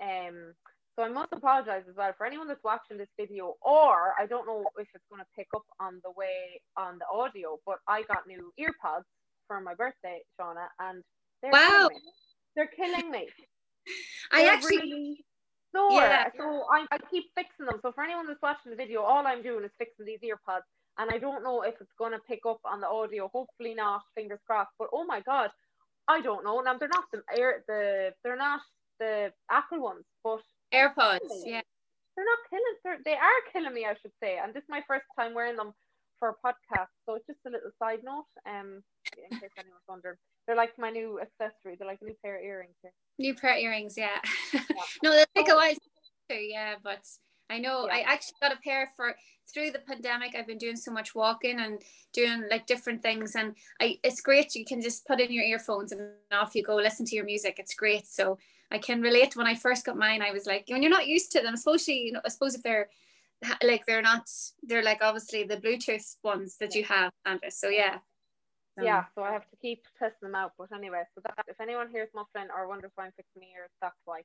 um 0.00 0.54
so 0.96 1.02
I 1.04 1.10
must 1.10 1.28
apologize 1.32 1.82
as 1.88 1.94
well 1.94 2.12
for 2.16 2.26
anyone 2.26 2.48
that's 2.48 2.64
watching 2.64 2.96
this 2.96 3.12
video, 3.20 3.54
or 3.60 4.14
I 4.18 4.24
don't 4.24 4.46
know 4.46 4.64
if 4.78 4.88
it's 4.94 5.04
going 5.10 5.20
to 5.20 5.28
pick 5.36 5.46
up 5.54 5.64
on 5.78 6.00
the 6.02 6.10
way 6.16 6.58
on 6.78 6.98
the 6.98 7.04
audio, 7.12 7.58
but 7.66 7.76
I 7.86 8.02
got 8.04 8.26
new 8.26 8.50
earpods 8.58 9.04
for 9.46 9.60
my 9.60 9.74
birthday, 9.74 10.20
Shauna, 10.40 10.68
and 10.80 11.02
they're 11.42 11.52
wow. 11.52 11.68
killing 11.68 12.00
me. 12.02 12.12
They're 12.56 12.70
killing 12.74 13.10
me. 13.10 13.28
I 14.32 14.42
they're 14.42 14.52
actually 14.54 14.78
really 14.78 15.24
sore. 15.74 16.00
Yeah. 16.00 16.28
So 16.36 16.64
I, 16.72 16.86
I 16.90 16.98
keep 17.10 17.24
fixing 17.36 17.66
them. 17.66 17.78
So 17.82 17.92
for 17.92 18.02
anyone 18.02 18.26
that's 18.26 18.40
watching 18.42 18.70
the 18.70 18.76
video, 18.76 19.02
all 19.02 19.26
I'm 19.26 19.42
doing 19.42 19.64
is 19.64 19.70
fixing 19.78 20.06
these 20.06 20.20
earpods. 20.24 20.64
And 20.98 21.10
I 21.10 21.18
don't 21.18 21.44
know 21.44 21.62
if 21.62 21.74
it's 21.80 21.92
going 21.98 22.12
to 22.12 22.18
pick 22.26 22.40
up 22.48 22.60
on 22.64 22.80
the 22.80 22.88
audio. 22.88 23.28
Hopefully 23.28 23.74
not. 23.74 24.02
Fingers 24.14 24.40
crossed. 24.46 24.70
But 24.78 24.88
oh 24.92 25.04
my 25.04 25.20
god, 25.20 25.50
I 26.08 26.20
don't 26.20 26.44
know. 26.44 26.60
Now 26.60 26.78
they're 26.78 26.88
not 26.88 27.04
the 27.12 27.22
air 27.38 27.64
the 27.68 28.12
they're 28.22 28.36
not 28.36 28.60
the 28.98 29.32
Apple 29.50 29.80
ones, 29.80 30.04
but 30.24 30.40
AirPods, 30.72 31.44
yeah. 31.44 31.60
They're 32.16 32.24
not 32.24 32.38
killing. 32.48 32.76
They're, 32.82 32.98
they 33.04 33.12
are 33.12 33.52
killing 33.52 33.74
me, 33.74 33.84
I 33.84 33.94
should 34.00 34.12
say. 34.22 34.38
And 34.42 34.54
this 34.54 34.62
is 34.62 34.68
my 34.68 34.82
first 34.88 35.04
time 35.18 35.34
wearing 35.34 35.56
them 35.56 35.72
for 36.18 36.30
a 36.30 36.46
podcast, 36.46 36.88
so 37.04 37.14
it's 37.14 37.26
just 37.26 37.40
a 37.46 37.50
little 37.50 37.70
side 37.78 38.00
note. 38.02 38.24
Um, 38.48 38.82
in 39.30 39.38
case 39.38 39.50
anyone's 39.58 39.84
wondering, 39.86 40.16
they're 40.46 40.56
like 40.56 40.72
my 40.78 40.90
new 40.90 41.20
accessory. 41.20 41.76
They're 41.78 41.86
like 41.86 41.98
a 42.00 42.06
new 42.06 42.16
pair 42.24 42.38
of 42.38 42.44
earrings. 42.44 42.76
Here. 42.82 42.92
New 43.18 43.34
pair 43.34 43.52
of 43.52 43.58
earrings, 43.58 43.94
yeah. 43.98 44.18
yeah. 44.54 44.60
no, 45.02 45.12
they 45.12 45.24
take 45.36 45.50
a 45.50 45.54
while 45.54 45.74
too, 46.30 46.36
yeah, 46.36 46.74
but. 46.82 47.00
I 47.50 47.58
know 47.58 47.86
yeah. 47.86 47.94
I 47.94 48.00
actually 48.00 48.36
got 48.40 48.52
a 48.52 48.60
pair 48.60 48.92
for 48.96 49.14
through 49.52 49.70
the 49.70 49.78
pandemic. 49.78 50.34
I've 50.34 50.46
been 50.46 50.58
doing 50.58 50.76
so 50.76 50.90
much 50.90 51.14
walking 51.14 51.60
and 51.60 51.80
doing 52.12 52.44
like 52.50 52.66
different 52.66 53.02
things, 53.02 53.34
and 53.34 53.54
I 53.80 53.98
it's 54.02 54.20
great. 54.20 54.54
You 54.54 54.64
can 54.64 54.80
just 54.80 55.06
put 55.06 55.20
in 55.20 55.32
your 55.32 55.44
earphones 55.44 55.92
and 55.92 56.10
off 56.32 56.54
you 56.54 56.62
go, 56.62 56.76
listen 56.76 57.06
to 57.06 57.16
your 57.16 57.24
music. 57.24 57.56
It's 57.58 57.74
great. 57.74 58.06
So 58.06 58.38
I 58.70 58.78
can 58.78 59.00
relate. 59.00 59.36
When 59.36 59.46
I 59.46 59.54
first 59.54 59.86
got 59.86 59.96
mine, 59.96 60.22
I 60.22 60.32
was 60.32 60.46
like, 60.46 60.64
when 60.68 60.82
you're 60.82 60.90
not 60.90 61.06
used 61.06 61.32
to 61.32 61.40
them, 61.40 61.54
especially 61.54 61.98
you 62.00 62.12
know, 62.12 62.20
I 62.24 62.28
suppose 62.28 62.54
if 62.54 62.62
they're 62.62 62.88
like 63.62 63.86
they're 63.86 64.02
not, 64.02 64.28
they're 64.62 64.82
like 64.82 65.02
obviously 65.02 65.44
the 65.44 65.58
Bluetooth 65.58 66.16
ones 66.24 66.56
that 66.58 66.74
you 66.74 66.84
have, 66.84 67.12
Andrea. 67.24 67.50
So 67.50 67.68
yeah. 67.68 67.98
Um, 68.78 68.84
yeah, 68.84 69.04
so 69.14 69.22
I 69.22 69.32
have 69.32 69.48
to 69.48 69.56
keep 69.56 69.84
testing 69.98 70.28
them 70.28 70.34
out. 70.34 70.52
But 70.58 70.68
anyway, 70.74 71.02
so 71.14 71.22
that 71.24 71.44
if 71.48 71.60
anyone 71.60 71.88
hears 71.90 72.10
muffling 72.14 72.48
or 72.54 72.68
wonders 72.68 72.90
why 72.94 73.06
I'm 73.06 73.12
fixing 73.16 73.40
my 73.40 73.48
ears, 73.56 73.70
that's 73.80 73.96
why. 74.04 74.20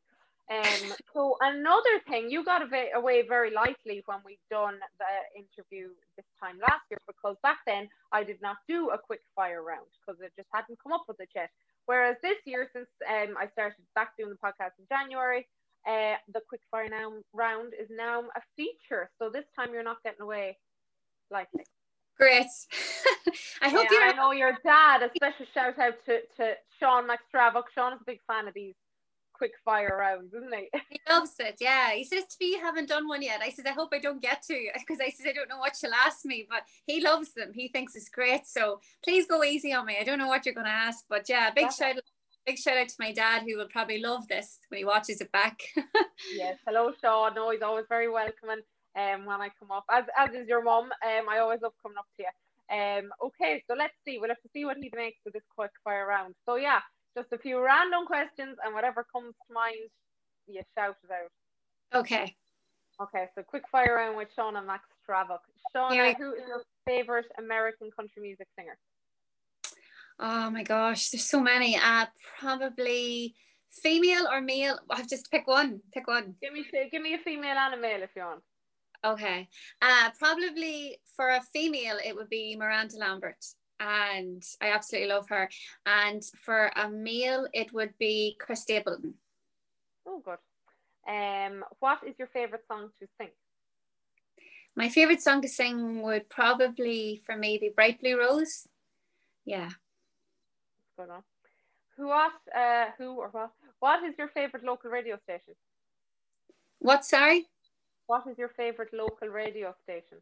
Um, 0.49 0.93
so 1.13 1.37
another 1.39 2.01
thing, 2.09 2.29
you 2.29 2.43
got 2.43 2.61
away 2.63 3.23
very 3.27 3.51
lightly 3.51 4.03
when 4.05 4.19
we 4.25 4.37
done 4.49 4.79
the 4.99 5.39
interview 5.39 5.89
this 6.17 6.25
time 6.41 6.59
last 6.59 6.83
year 6.89 6.99
because 7.07 7.37
back 7.41 7.59
then 7.65 7.87
I 8.11 8.23
did 8.23 8.41
not 8.41 8.57
do 8.67 8.89
a 8.89 8.97
quick 8.97 9.21
fire 9.35 9.63
round 9.63 9.87
because 9.99 10.19
it 10.21 10.33
just 10.35 10.49
hadn't 10.53 10.79
come 10.83 10.91
up 10.91 11.05
with 11.07 11.19
it 11.21 11.29
yet. 11.33 11.49
Whereas 11.85 12.17
this 12.21 12.37
year, 12.45 12.69
since 12.73 12.89
um, 13.09 13.35
I 13.39 13.47
started 13.53 13.83
back 13.95 14.17
doing 14.17 14.31
the 14.31 14.35
podcast 14.35 14.77
in 14.79 14.85
January, 14.89 15.47
uh, 15.87 16.15
the 16.33 16.41
quickfire 16.41 16.89
now 16.89 17.13
round 17.33 17.73
is 17.79 17.87
now 17.89 18.21
a 18.35 18.41
feature. 18.55 19.09
So 19.19 19.29
this 19.29 19.45
time 19.57 19.73
you're 19.73 19.83
not 19.83 20.03
getting 20.03 20.21
away 20.21 20.57
lightly. 21.31 21.63
Great. 22.17 22.45
I 23.61 23.69
hope 23.69 23.87
yeah, 23.91 24.05
you. 24.05 24.11
I 24.11 24.13
know 24.13 24.31
your 24.31 24.57
dad. 24.63 25.01
A 25.01 25.09
special 25.15 25.45
shout 25.53 25.79
out 25.79 25.95
to 26.05 26.19
to 26.37 26.53
Sean 26.79 27.07
McStravock. 27.07 27.63
Sean 27.73 27.93
is 27.93 27.99
a 28.01 28.05
big 28.05 28.19
fan 28.27 28.47
of 28.47 28.53
these 28.53 28.75
quick 29.41 29.53
fire 29.65 29.97
rounds, 29.99 30.35
isn't 30.35 30.53
he? 30.53 30.69
He 30.91 30.99
loves 31.09 31.33
it. 31.39 31.55
Yeah. 31.59 31.93
He 31.93 32.03
says 32.03 32.25
to 32.25 32.37
me, 32.39 32.51
you 32.51 32.59
haven't 32.59 32.89
done 32.89 33.07
one 33.07 33.23
yet. 33.23 33.41
I 33.41 33.49
said, 33.49 33.65
I 33.65 33.71
hope 33.71 33.89
I 33.91 33.97
don't 33.97 34.21
get 34.21 34.43
to 34.43 34.67
because 34.79 34.99
I 35.01 35.09
said, 35.09 35.29
I 35.29 35.33
don't 35.33 35.49
know 35.49 35.57
what 35.57 35.75
she'll 35.75 35.93
ask 35.93 36.23
me, 36.25 36.45
but 36.47 36.61
he 36.85 37.01
loves 37.01 37.33
them. 37.33 37.51
He 37.55 37.67
thinks 37.69 37.95
it's 37.95 38.09
great. 38.09 38.45
So 38.45 38.81
please 39.03 39.25
go 39.25 39.43
easy 39.43 39.73
on 39.73 39.87
me. 39.87 39.97
I 39.99 40.03
don't 40.03 40.19
know 40.19 40.27
what 40.27 40.45
you're 40.45 40.53
going 40.53 40.67
to 40.67 40.71
ask, 40.71 41.05
but 41.09 41.27
yeah, 41.27 41.49
big 41.49 41.65
That's 41.65 41.77
shout 41.77 41.95
out. 41.95 42.03
Big 42.45 42.57
shout 42.57 42.77
out 42.77 42.89
to 42.89 42.95
my 42.99 43.11
dad 43.11 43.43
who 43.43 43.57
will 43.57 43.67
probably 43.67 43.99
love 43.99 44.27
this 44.27 44.59
when 44.69 44.79
he 44.79 44.85
watches 44.85 45.21
it 45.21 45.31
back. 45.31 45.59
yes, 46.35 46.57
hello 46.67 46.91
Sean. 46.99 47.33
No, 47.35 47.51
he's 47.51 47.61
always 47.61 47.85
very 47.87 48.09
welcoming 48.09 48.61
um, 48.95 49.25
when 49.25 49.41
I 49.41 49.49
come 49.59 49.71
up, 49.71 49.85
as, 49.91 50.05
as 50.17 50.33
is 50.33 50.47
your 50.47 50.63
mum. 50.63 50.85
Um, 50.85 51.29
I 51.29 51.39
always 51.39 51.61
love 51.61 51.73
coming 51.83 51.99
up 51.99 52.07
to 52.17 52.23
you. 52.23 52.77
Um, 52.77 53.11
okay, 53.25 53.63
so 53.67 53.75
let's 53.77 53.93
see. 54.05 54.17
We'll 54.19 54.29
have 54.29 54.41
to 54.41 54.49
see 54.53 54.65
what 54.65 54.77
he 54.77 54.91
makes 54.95 55.19
of 55.27 55.33
this 55.33 55.43
quick 55.55 55.71
fire 55.83 56.07
round. 56.07 56.33
So 56.47 56.55
yeah, 56.55 56.79
just 57.15 57.31
a 57.31 57.37
few 57.37 57.63
random 57.63 58.05
questions 58.05 58.57
and 58.63 58.73
whatever 58.73 59.05
comes 59.11 59.33
to 59.47 59.53
mind, 59.53 59.89
you 60.47 60.61
shout 60.77 60.95
it 61.03 61.11
out. 61.11 61.99
Okay. 62.01 62.35
Okay, 63.01 63.25
so 63.35 63.41
quick 63.43 63.63
fire 63.71 63.95
round 63.95 64.17
with 64.17 64.29
Shauna 64.37 64.65
Max 64.65 64.83
Stravok. 65.07 65.39
Shauna, 65.75 65.95
yeah. 65.95 66.13
who 66.17 66.33
is 66.33 66.43
your 66.47 66.63
favorite 66.85 67.25
American 67.37 67.89
country 67.97 68.21
music 68.21 68.47
singer? 68.57 68.77
Oh 70.19 70.49
my 70.51 70.63
gosh, 70.63 71.09
there's 71.09 71.27
so 71.27 71.41
many. 71.41 71.77
Uh, 71.77 72.05
probably 72.39 73.33
female 73.71 74.27
or 74.31 74.41
male. 74.41 74.77
I 74.89 74.97
have 74.97 75.09
just 75.09 75.31
pick 75.31 75.47
one. 75.47 75.81
Pick 75.93 76.07
one. 76.07 76.35
Give 76.41 76.53
me 76.53 76.65
give 76.91 77.01
me 77.01 77.15
a 77.15 77.17
female 77.17 77.57
and 77.57 77.73
a 77.73 77.77
male 77.77 78.03
if 78.03 78.11
you 78.15 78.21
want. 78.21 78.41
Okay. 79.03 79.49
Uh, 79.81 80.09
probably 80.19 80.99
for 81.15 81.29
a 81.29 81.41
female, 81.53 81.97
it 82.05 82.15
would 82.15 82.29
be 82.29 82.55
Miranda 82.55 82.97
Lambert 82.97 83.43
and 83.81 84.43
I 84.61 84.71
absolutely 84.71 85.09
love 85.09 85.27
her. 85.29 85.49
And 85.85 86.23
for 86.45 86.71
a 86.75 86.89
male, 86.89 87.47
it 87.51 87.73
would 87.73 87.97
be 87.97 88.37
Chris 88.39 88.61
Stapleton. 88.61 89.15
Oh, 90.05 90.21
good. 90.23 90.37
Um, 91.07 91.65
what 91.79 91.99
is 92.07 92.13
your 92.19 92.27
favorite 92.27 92.63
song 92.67 92.89
to 92.99 93.07
sing? 93.17 93.29
My 94.75 94.87
favorite 94.87 95.21
song 95.21 95.41
to 95.41 95.47
sing 95.47 96.01
would 96.03 96.29
probably, 96.29 97.21
for 97.25 97.35
me, 97.35 97.57
be 97.57 97.69
Bright 97.75 97.99
Blue 97.99 98.19
Rose. 98.19 98.67
Yeah. 99.45 99.69
Good 100.97 101.09
on. 101.09 101.23
Who 101.97 102.07
what? 102.07 102.33
Uh, 102.55 102.85
who 102.97 103.15
or 103.15 103.29
what? 103.29 103.51
What 103.79 104.03
is 104.03 104.13
your 104.17 104.29
favorite 104.29 104.63
local 104.63 104.91
radio 104.91 105.17
station? 105.23 105.55
What, 106.79 107.03
sorry? 107.03 107.47
What 108.05 108.27
is 108.27 108.37
your 108.37 108.49
favorite 108.49 108.93
local 108.93 109.27
radio 109.27 109.73
station? 109.83 110.19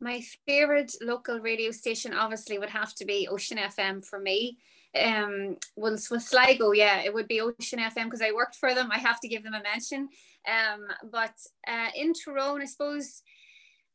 My 0.00 0.22
favorite 0.46 0.92
local 1.00 1.40
radio 1.40 1.70
station 1.70 2.12
obviously 2.12 2.58
would 2.58 2.70
have 2.70 2.94
to 2.96 3.04
be 3.04 3.28
Ocean 3.28 3.58
FM 3.58 4.04
for 4.04 4.18
me. 4.18 4.58
Um, 4.94 5.56
was 5.76 6.08
with 6.10 6.22
Sligo, 6.22 6.72
yeah, 6.72 7.02
it 7.02 7.12
would 7.12 7.28
be 7.28 7.40
Ocean 7.40 7.78
FM 7.78 8.04
because 8.04 8.22
I 8.22 8.32
worked 8.32 8.56
for 8.56 8.74
them. 8.74 8.90
I 8.90 8.98
have 8.98 9.20
to 9.20 9.28
give 9.28 9.42
them 9.42 9.54
a 9.54 9.62
mention. 9.62 10.08
Um, 10.46 10.86
but 11.10 11.34
uh, 11.68 11.88
in 11.94 12.12
Tyrone, 12.14 12.62
I 12.62 12.66
suppose 12.66 13.22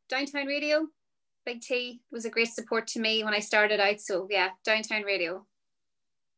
Downtown 0.09 0.45
Radio, 0.45 0.87
Big 1.45 1.61
T 1.61 2.01
was 2.11 2.25
a 2.25 2.29
great 2.29 2.49
support 2.49 2.87
to 2.87 2.99
me 2.99 3.23
when 3.23 3.33
I 3.33 3.39
started 3.39 3.79
out. 3.79 3.99
So 3.99 4.27
yeah, 4.29 4.49
Downtown 4.63 5.03
Radio. 5.03 5.45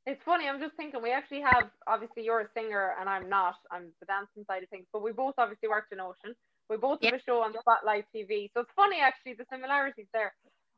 It's 0.06 0.23
funny. 0.23 0.47
I'm 0.47 0.60
just 0.60 0.76
thinking 0.76 1.02
we 1.02 1.12
actually 1.12 1.41
have 1.41 1.69
obviously 1.88 2.23
you're 2.23 2.41
a 2.41 2.47
singer 2.56 2.93
and 2.99 3.10
I'm 3.10 3.30
not. 3.30 3.56
I'm 3.71 3.91
the 3.99 4.06
dancing 4.06 4.43
side 4.45 4.63
of 4.63 4.69
things, 4.69 4.86
but 4.91 5.02
we 5.02 5.12
both 5.12 5.36
obviously 5.38 5.69
worked 5.69 5.93
in 5.93 5.99
Ocean. 5.99 6.36
We 6.69 6.78
both 6.78 7.04
have 7.04 7.13
a 7.13 7.19
show 7.19 7.41
on 7.41 7.54
Spotlight 7.60 8.06
TV, 8.15 8.49
so 8.54 8.62
it's 8.62 8.71
funny 8.76 8.99
actually 9.02 9.34
the 9.34 9.45
similarities 9.52 10.08
there. 10.13 10.34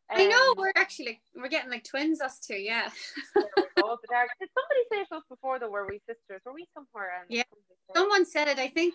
Um, 0.09 0.21
I 0.21 0.25
know 0.25 0.51
um, 0.51 0.55
we're 0.57 0.71
actually 0.75 1.05
like 1.05 1.21
we're 1.35 1.49
getting 1.49 1.71
like 1.71 1.83
twins, 1.83 2.21
us 2.21 2.39
two, 2.39 2.55
yeah. 2.55 2.89
there 3.35 3.45
we 3.57 3.63
go. 3.81 3.97
Did 4.39 4.49
somebody 4.53 4.83
say 4.91 5.05
to 5.09 5.15
us 5.15 5.23
before 5.29 5.59
though? 5.59 5.69
Were 5.69 5.87
we 5.87 5.99
sisters? 6.07 6.41
Were 6.45 6.53
we 6.53 6.67
somewhere? 6.73 7.25
yeah. 7.29 7.43
Someone 7.95 8.25
said 8.25 8.47
it. 8.47 8.59
I 8.59 8.67
think. 8.67 8.93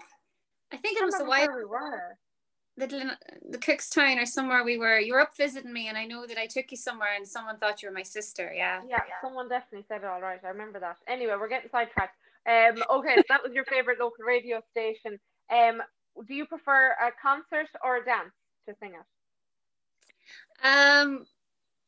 I 0.72 0.76
think 0.76 1.00
it 1.00 1.04
was 1.04 1.18
a 1.18 1.24
while. 1.24 1.48
We 1.56 1.64
were. 1.64 2.16
The, 2.76 3.16
the 3.50 3.58
Cookstown 3.58 4.22
or 4.22 4.24
somewhere 4.24 4.64
we 4.64 4.78
were. 4.78 5.00
You 5.00 5.14
were 5.14 5.20
up 5.20 5.36
visiting 5.36 5.72
me, 5.72 5.88
and 5.88 5.98
I 5.98 6.06
know 6.06 6.26
that 6.26 6.38
I 6.38 6.46
took 6.46 6.70
you 6.70 6.76
somewhere, 6.76 7.10
and 7.16 7.26
someone 7.26 7.58
thought 7.58 7.82
you 7.82 7.88
were 7.88 7.94
my 7.94 8.04
sister. 8.04 8.52
Yeah. 8.54 8.80
Yeah. 8.88 9.00
yeah. 9.08 9.14
Someone 9.20 9.48
definitely 9.48 9.84
said 9.88 10.02
it. 10.02 10.06
All 10.06 10.20
right, 10.20 10.40
I 10.44 10.48
remember 10.48 10.78
that. 10.78 10.96
Anyway, 11.08 11.34
we're 11.38 11.48
getting 11.48 11.70
sidetracked. 11.70 12.16
Um. 12.46 12.82
Okay, 12.98 13.16
so 13.16 13.24
that 13.28 13.42
was 13.42 13.52
your 13.52 13.64
favorite 13.64 13.98
local 13.98 14.24
radio 14.24 14.62
station. 14.70 15.18
Um 15.52 15.82
do 16.26 16.34
you 16.34 16.46
prefer 16.46 16.92
a 16.92 17.10
concert 17.20 17.68
or 17.84 17.96
a 17.96 18.04
dance 18.04 18.34
to 18.68 18.74
sing 18.80 18.92
at? 18.94 19.06
Um, 20.62 21.26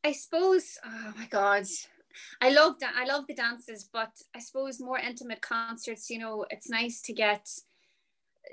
I 0.03 0.11
suppose. 0.11 0.77
Oh 0.85 1.13
my 1.17 1.27
god, 1.27 1.65
I 2.41 2.49
love 2.49 2.79
that. 2.79 2.93
I 2.95 3.05
love 3.05 3.25
the 3.27 3.35
dances, 3.35 3.89
but 3.91 4.11
I 4.35 4.39
suppose 4.39 4.79
more 4.79 4.99
intimate 4.99 5.41
concerts. 5.41 6.09
You 6.09 6.19
know, 6.19 6.45
it's 6.49 6.69
nice 6.69 7.01
to 7.03 7.13
get. 7.13 7.47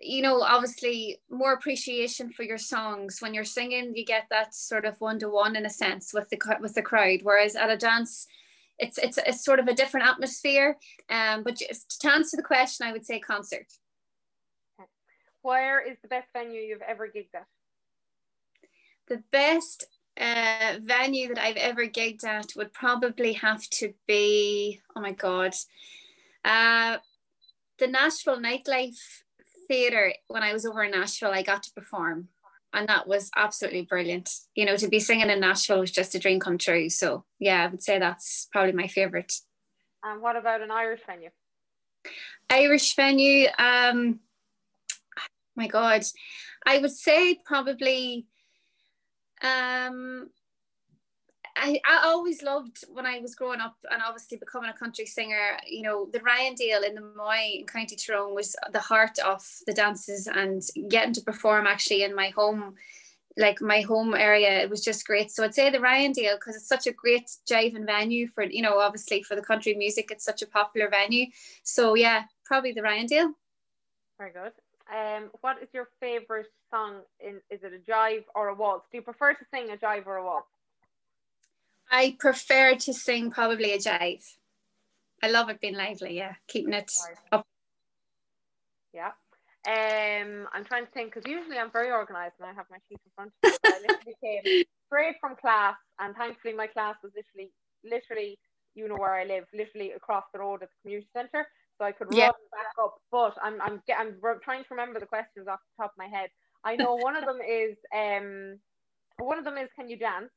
You 0.01 0.23
know, 0.23 0.41
obviously, 0.41 1.21
more 1.29 1.53
appreciation 1.53 2.31
for 2.31 2.45
your 2.45 2.59
songs 2.59 3.19
when 3.21 3.35
you're 3.35 3.45
singing. 3.45 3.95
You 3.97 4.05
get 4.05 4.27
that 4.31 4.55
sort 4.55 4.85
of 4.85 5.01
one 5.01 5.19
to 5.19 5.29
one 5.29 5.57
in 5.57 5.67
a 5.67 5.71
sense 5.71 6.15
with 6.15 6.29
the 6.31 6.39
with 6.61 6.75
the 6.75 6.83
crowd. 6.83 7.21
Whereas 7.23 7.57
at 7.57 7.71
a 7.71 7.77
dance, 7.77 8.29
it's 8.79 8.99
it's 8.99 9.19
it's 9.19 9.45
sort 9.45 9.59
of 9.59 9.67
a 9.67 9.75
different 9.75 10.07
atmosphere. 10.07 10.79
Um, 11.09 11.43
but 11.43 11.57
just 11.57 12.01
to 12.01 12.13
answer 12.13 12.37
the 12.37 12.43
question, 12.43 12.87
I 12.87 12.93
would 12.93 13.05
say 13.05 13.19
concert. 13.19 13.67
Where 15.43 15.81
is 15.81 15.97
the 16.03 16.09
best 16.09 16.29
venue 16.33 16.61
you've 16.61 16.83
ever 16.83 17.09
gigged 17.09 17.35
at? 17.35 17.47
The 19.09 19.23
best 19.33 19.87
uh, 20.19 20.77
venue 20.83 21.29
that 21.29 21.43
I've 21.43 21.57
ever 21.57 21.87
gigged 21.87 22.25
at 22.25 22.53
would 22.57 22.73
probably 22.73 23.33
have 23.35 23.63
to 23.71 23.95
be, 24.07 24.81
oh 24.95 25.01
my 25.01 25.13
God, 25.13 25.55
uh, 26.45 26.99
the 27.79 27.87
Nashville 27.87 28.41
Nightlife 28.41 28.99
Theatre. 29.67 30.13
When 30.29 30.43
I 30.43 30.53
was 30.53 30.67
over 30.67 30.83
in 30.83 30.93
Nashville, 30.93 31.33
I 31.33 31.43
got 31.43 31.63
to 31.65 31.73
perform. 31.73 32.29
And 32.73 32.89
that 32.89 33.09
was 33.09 33.31
absolutely 33.37 33.83
brilliant. 33.83 34.31
You 34.55 34.65
know, 34.65 34.77
to 34.77 34.89
be 34.89 35.01
singing 35.01 35.31
in 35.31 35.41
Nashville 35.41 35.81
was 35.81 35.91
just 35.91 36.15
a 36.15 36.21
dream 36.21 36.39
come 36.39 36.59
true. 36.59 36.89
So, 36.89 37.25
yeah, 37.41 37.65
I 37.65 37.67
would 37.67 37.83
say 37.83 37.99
that's 37.99 38.49
probably 38.53 38.73
my 38.73 38.87
favorite. 38.87 39.33
And 40.05 40.23
what 40.23 40.37
about 40.37 40.61
an 40.61 40.71
Irish 40.71 41.01
venue? 41.05 41.31
Irish 42.49 42.95
venue. 42.95 43.49
Um, 43.59 44.21
my 45.61 45.69
god 45.69 46.03
i 46.67 46.79
would 46.79 46.91
say 46.91 47.39
probably 47.45 48.27
um 49.43 50.29
I, 51.57 51.81
I 51.85 52.07
always 52.07 52.43
loved 52.43 52.85
when 52.93 53.07
I 53.07 53.19
was 53.19 53.35
growing 53.35 53.61
up 53.61 53.77
and 53.91 54.03
obviously 54.03 54.39
becoming 54.39 54.71
a 54.71 54.79
country 54.79 55.07
singer, 55.07 55.59
you 55.67 55.83
know, 55.83 56.09
the 56.13 56.21
Ryandale 56.21 56.89
in 56.89 56.95
the 56.95 57.13
Moy 57.17 57.59
in 57.59 57.67
County 57.67 57.97
Tyrone 57.97 58.35
was 58.35 58.57
the 58.73 58.81
heart 58.81 59.19
of 59.19 59.47
the 59.67 59.75
dances 59.75 60.27
and 60.27 60.63
getting 60.89 61.13
to 61.15 61.21
perform 61.21 61.67
actually 61.67 62.03
in 62.03 62.15
my 62.15 62.29
home, 62.31 62.77
like 63.37 63.61
my 63.61 63.81
home 63.81 64.15
area, 64.15 64.61
it 64.61 64.71
was 64.71 64.83
just 64.83 65.07
great. 65.07 65.31
So 65.31 65.45
I'd 65.45 65.55
say 65.55 65.71
the 65.71 65.79
Ryandale 65.79 66.37
because 66.37 66.57
it's 66.57 66.69
such 66.69 66.87
a 66.87 66.93
great 66.93 67.31
jiving 67.51 67.87
venue 67.87 68.29
for, 68.29 68.45
you 68.45 68.63
know, 68.63 68.79
obviously 68.79 69.23
for 69.23 69.35
the 69.35 69.43
country 69.43 69.75
music, 69.75 70.11
it's 70.11 70.25
such 70.25 70.43
a 70.43 70.47
popular 70.47 70.89
venue. 70.89 71.27
So 71.63 71.95
yeah, 71.95 72.25
probably 72.45 72.73
the 72.73 72.83
Ryandale. 72.83 73.33
Very 74.19 74.33
good. 74.33 74.53
Um, 74.91 75.31
what 75.41 75.63
is 75.63 75.69
your 75.73 75.89
favorite 76.01 76.49
song? 76.71 77.03
In 77.21 77.41
is 77.51 77.61
it 77.63 77.73
a 77.73 77.91
jive 77.91 78.25
or 78.35 78.49
a 78.49 78.55
waltz? 78.55 78.87
Do 78.91 78.99
you 78.99 79.03
prefer 79.03 79.35
to 79.35 79.45
sing 79.55 79.71
a 79.71 79.77
jive 79.77 80.07
or 80.07 80.17
a 80.17 80.25
waltz? 80.25 80.49
I 81.91 82.17
prefer 82.19 82.75
to 82.77 82.93
sing 82.93 83.31
probably 83.31 83.73
a 83.73 83.79
jive. 83.79 84.25
I 85.23 85.29
love 85.29 85.49
it 85.49 85.61
being 85.61 85.77
lively. 85.77 86.17
Yeah, 86.17 86.35
keeping 86.49 86.73
it 86.73 86.91
up. 87.31 87.47
Yeah. 88.93 89.13
Um, 89.67 90.49
I'm 90.53 90.65
trying 90.65 90.87
to 90.87 90.93
think 90.93 91.15
because 91.15 91.31
usually 91.31 91.59
I'm 91.59 91.71
very 91.71 91.91
organized 91.91 92.35
and 92.41 92.49
I 92.49 92.55
have 92.55 92.67
my 92.71 92.79
sheet 92.89 92.99
in 93.05 93.13
front 93.15 93.31
of 93.45 93.51
me. 93.51 93.59
I 93.67 93.81
literally 93.81 94.17
came 94.25 94.65
straight 94.87 95.17
from 95.21 95.37
class, 95.37 95.77
and 95.99 96.17
thankfully 96.17 96.55
my 96.55 96.67
class 96.67 96.97
was 97.03 97.13
literally, 97.15 97.53
literally, 97.85 98.39
you 98.75 98.89
know 98.89 98.97
where 98.97 99.15
I 99.15 99.25
live, 99.25 99.45
literally 99.53 99.93
across 99.93 100.25
the 100.33 100.41
road 100.41 100.63
at 100.63 100.71
the 100.71 100.77
community 100.83 101.09
centre 101.15 101.47
so 101.81 101.87
I 101.87 101.93
could 101.93 102.09
yeah. 102.13 102.25
run 102.25 102.33
back 102.53 102.73
up. 102.83 102.97
But 103.11 103.35
I'm 103.43 103.61
I'm 103.61 103.83
I'm 103.97 104.17
trying 104.45 104.63
to 104.63 104.69
remember 104.71 105.01
the 105.01 105.07
questions 105.07 105.49
off 105.49 105.61
the 105.77 105.83
top 105.83 105.93
of 105.93 105.99
my 105.99 106.07
head. 106.07 106.29
I 106.63 106.77
know 106.77 106.95
one 106.95 107.17
of 107.17 107.25
them 107.25 107.39
is 107.41 107.77
um 107.97 108.59
one 109.19 109.39
of 109.39 109.45
them 109.45 109.57
is 109.57 109.69
can 109.75 109.89
you 109.89 109.97
dance? 109.97 110.31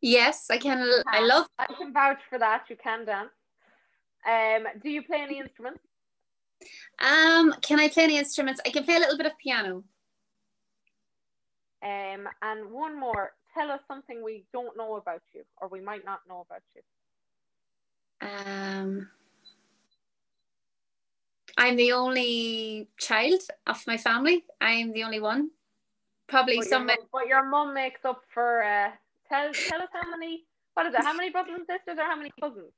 Yes, 0.00 0.46
I 0.48 0.58
can. 0.58 0.88
I 1.08 1.20
love. 1.20 1.46
I 1.58 1.66
can 1.66 1.92
vouch 1.92 2.20
for 2.30 2.38
that. 2.38 2.64
You 2.70 2.76
can 2.82 3.04
dance. 3.04 3.30
Um, 4.26 4.66
do 4.80 4.90
you 4.90 5.02
play 5.02 5.18
any 5.22 5.40
instruments? 5.40 5.80
Um, 7.00 7.54
can 7.62 7.80
I 7.80 7.88
play 7.88 8.04
any 8.04 8.16
instruments? 8.16 8.60
I 8.64 8.70
can 8.70 8.84
play 8.84 8.96
a 8.96 9.00
little 9.00 9.16
bit 9.16 9.26
of 9.26 9.32
piano. 9.38 9.82
Um, 11.82 12.28
and 12.42 12.70
one 12.70 12.98
more. 12.98 13.32
Tell 13.54 13.72
us 13.72 13.80
something 13.88 14.22
we 14.22 14.44
don't 14.52 14.76
know 14.76 14.96
about 14.96 15.22
you, 15.34 15.42
or 15.60 15.66
we 15.68 15.80
might 15.80 16.04
not 16.04 16.20
know 16.28 16.46
about 16.48 16.62
you. 16.76 16.82
Um, 18.28 19.08
I'm 21.58 21.74
the 21.74 21.92
only 21.92 22.88
child 22.98 23.40
of 23.66 23.84
my 23.86 23.96
family. 23.96 24.44
I'm 24.60 24.92
the 24.92 25.02
only 25.02 25.18
one. 25.18 25.50
Probably 26.28 26.58
but 26.58 26.66
some. 26.66 26.88
Your 26.88 26.96
but 27.12 27.26
your 27.26 27.44
mum 27.44 27.74
makes 27.74 28.04
up 28.04 28.22
for. 28.32 28.62
Uh, 28.62 28.90
tell 29.28 29.52
tell 29.52 29.82
us 29.82 29.88
how 29.92 30.08
many. 30.08 30.44
What 30.74 30.86
is 30.86 30.94
it? 30.94 31.02
How 31.02 31.12
many 31.14 31.30
brothers 31.30 31.56
and 31.58 31.66
sisters, 31.66 31.98
or 31.98 32.04
how 32.04 32.16
many 32.16 32.30
cousins? 32.40 32.72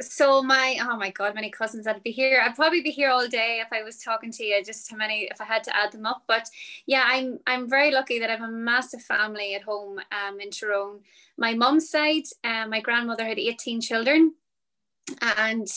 So 0.00 0.42
my 0.42 0.78
oh 0.80 0.96
my 0.96 1.10
god, 1.10 1.34
many 1.34 1.50
cousins. 1.50 1.86
I'd 1.86 2.02
be 2.02 2.10
here. 2.10 2.42
I'd 2.42 2.56
probably 2.56 2.80
be 2.80 2.90
here 2.90 3.10
all 3.10 3.28
day 3.28 3.62
if 3.64 3.70
I 3.70 3.82
was 3.82 3.98
talking 3.98 4.32
to 4.32 4.44
you. 4.44 4.64
Just 4.64 4.90
how 4.90 4.96
many 4.96 5.28
if 5.30 5.38
I 5.38 5.44
had 5.44 5.62
to 5.64 5.76
add 5.76 5.92
them 5.92 6.06
up. 6.06 6.22
But 6.26 6.48
yeah, 6.86 7.04
I'm 7.06 7.38
I'm 7.46 7.68
very 7.68 7.90
lucky 7.90 8.18
that 8.18 8.30
I 8.30 8.36
have 8.36 8.48
a 8.48 8.52
massive 8.52 9.02
family 9.02 9.54
at 9.54 9.62
home 9.62 9.98
um, 10.10 10.40
in 10.40 10.50
Tyrone. 10.50 11.00
My 11.36 11.52
mum's 11.52 11.90
side, 11.90 12.24
um, 12.44 12.70
my 12.70 12.80
grandmother 12.80 13.26
had 13.26 13.38
18 13.38 13.82
children, 13.82 14.34
and 15.36 15.68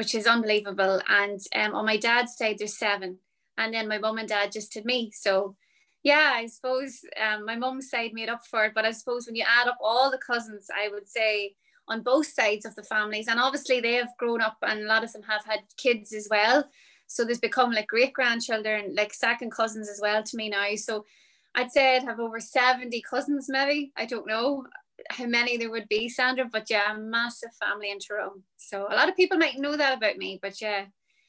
which 0.00 0.14
is 0.14 0.26
unbelievable. 0.26 0.98
And 1.10 1.38
um, 1.54 1.74
on 1.74 1.84
my 1.84 1.98
dad's 1.98 2.34
side, 2.34 2.56
there's 2.58 2.78
seven. 2.78 3.18
And 3.58 3.74
then 3.74 3.86
my 3.86 3.98
mum 3.98 4.16
and 4.16 4.26
dad 4.26 4.50
just 4.50 4.72
had 4.72 4.86
me. 4.86 5.10
So 5.12 5.56
yeah, 6.02 6.32
I 6.36 6.46
suppose 6.46 7.02
um, 7.22 7.44
my 7.44 7.54
mum's 7.54 7.90
side 7.90 8.14
made 8.14 8.30
up 8.30 8.46
for 8.46 8.64
it. 8.64 8.72
But 8.74 8.86
I 8.86 8.92
suppose 8.92 9.26
when 9.26 9.34
you 9.34 9.44
add 9.46 9.68
up 9.68 9.76
all 9.78 10.10
the 10.10 10.16
cousins, 10.16 10.68
I 10.74 10.88
would 10.88 11.06
say 11.06 11.54
on 11.86 12.02
both 12.02 12.28
sides 12.28 12.64
of 12.64 12.74
the 12.76 12.82
families, 12.82 13.28
and 13.28 13.38
obviously 13.38 13.82
they 13.82 13.96
have 13.96 14.16
grown 14.16 14.40
up 14.40 14.56
and 14.62 14.80
a 14.80 14.86
lot 14.86 15.04
of 15.04 15.12
them 15.12 15.24
have 15.24 15.44
had 15.44 15.60
kids 15.76 16.14
as 16.14 16.28
well. 16.30 16.66
So 17.06 17.26
there's 17.26 17.38
become 17.38 17.70
like 17.70 17.88
great 17.88 18.14
grandchildren, 18.14 18.94
like 18.96 19.12
second 19.12 19.50
cousins 19.50 19.90
as 19.90 20.00
well 20.00 20.22
to 20.22 20.36
me 20.38 20.48
now. 20.48 20.76
So 20.76 21.04
I'd 21.54 21.72
say 21.72 21.96
I'd 21.96 22.04
have 22.04 22.20
over 22.20 22.40
70 22.40 23.02
cousins, 23.02 23.50
maybe. 23.50 23.92
I 23.98 24.06
don't 24.06 24.26
know 24.26 24.64
how 25.08 25.26
many 25.26 25.56
there 25.56 25.70
would 25.70 25.88
be, 25.88 26.08
Sandra, 26.08 26.44
but 26.50 26.68
yeah, 26.68 26.94
a 26.94 26.98
massive 26.98 27.50
family 27.60 27.90
in 27.90 27.98
Tyrone. 27.98 28.42
So 28.56 28.86
a 28.90 28.94
lot 28.94 29.08
of 29.08 29.16
people 29.16 29.38
might 29.38 29.58
know 29.58 29.76
that 29.76 29.96
about 29.96 30.16
me, 30.16 30.38
but 30.42 30.60
yeah, 30.60 30.86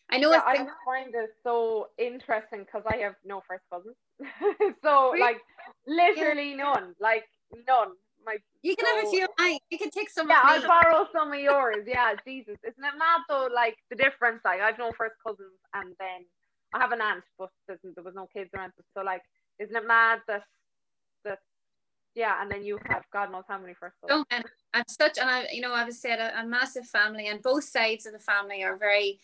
I 0.09 0.17
know. 0.17 0.31
Yeah, 0.31 0.41
I 0.45 0.57
find 0.85 1.13
this 1.13 1.29
so 1.43 1.87
interesting 1.97 2.65
because 2.65 2.83
I 2.85 2.97
have 2.97 3.15
no 3.23 3.41
first 3.47 3.63
cousins, 3.71 3.95
so 4.83 5.11
really? 5.11 5.21
like 5.21 5.41
literally 5.87 6.51
yeah. 6.51 6.63
none, 6.63 6.95
like 6.99 7.23
none. 7.67 7.91
My 8.23 8.37
you 8.61 8.75
can 8.75 8.85
so, 8.85 8.95
have 8.95 9.05
a 9.07 9.09
few. 9.09 9.59
You 9.69 9.77
can 9.77 9.89
take 9.89 10.09
some. 10.09 10.29
Yeah, 10.29 10.41
I'll 10.43 10.67
borrow 10.67 11.07
some 11.13 11.31
of 11.31 11.39
yours. 11.39 11.85
Yeah, 11.87 12.13
Jesus, 12.27 12.57
isn't 12.61 12.83
it 12.83 12.97
mad 12.99 13.21
though? 13.29 13.47
Like 13.53 13.77
the 13.89 13.95
difference. 13.95 14.41
Like 14.43 14.59
I've 14.61 14.77
no 14.77 14.91
first 14.97 15.15
cousins, 15.25 15.57
and 15.73 15.95
then 15.97 16.25
I 16.73 16.79
have 16.79 16.91
an 16.91 17.01
aunt, 17.01 17.23
but 17.39 17.49
there 17.67 18.03
was 18.03 18.13
no 18.15 18.27
kids 18.35 18.49
around. 18.55 18.73
So 18.93 19.03
like, 19.03 19.21
isn't 19.59 19.75
it 19.75 19.87
mad 19.87 20.19
that 20.27 20.43
yeah, 22.15 22.41
and 22.41 22.51
then 22.51 22.63
you 22.63 22.79
have 22.87 23.03
God 23.11 23.31
knows 23.31 23.45
how 23.47 23.59
many 23.59 23.73
first 23.73 23.95
Oh, 24.09 24.25
and 24.31 24.43
I'm 24.73 24.83
such, 24.87 25.17
and 25.17 25.29
I, 25.29 25.47
you 25.51 25.61
know, 25.61 25.73
I've 25.73 25.93
said 25.93 26.19
a, 26.19 26.41
a 26.41 26.45
massive 26.45 26.87
family, 26.87 27.27
and 27.27 27.41
both 27.41 27.63
sides 27.63 28.05
of 28.05 28.13
the 28.13 28.19
family 28.19 28.63
are 28.63 28.77
very. 28.77 29.19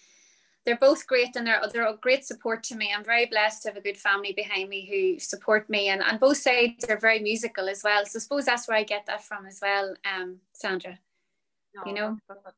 they're 0.65 0.75
both 0.77 1.07
great 1.07 1.35
and 1.37 1.47
they're 1.47 1.61
they're 1.71 1.87
a 1.87 1.95
great 1.95 2.25
support 2.25 2.61
to 2.61 2.75
me. 2.75 2.91
I'm 2.93 3.03
very 3.03 3.25
blessed 3.25 3.63
to 3.63 3.69
have 3.69 3.77
a 3.77 3.81
good 3.81 3.97
family 3.97 4.33
behind 4.33 4.67
me 4.67 4.85
who 4.85 5.17
support 5.17 5.69
me 5.69 5.87
and, 5.87 6.01
and 6.01 6.19
both 6.19 6.37
sides 6.37 6.83
are 6.89 6.99
very 6.99 7.19
musical 7.19 7.69
as 7.69 7.83
well. 7.83 8.05
So 8.05 8.17
I 8.17 8.19
suppose 8.19 8.45
that's 8.45 8.67
where 8.67 8.77
I 8.77 8.83
get 8.83 9.05
that 9.05 9.23
from 9.23 9.45
as 9.45 9.59
well, 9.61 9.95
um, 10.03 10.41
Sandra. 10.51 10.99
No, 11.73 11.83
you 11.85 11.93
know. 11.93 12.17
That's, 12.27 12.41
that's. 12.43 12.57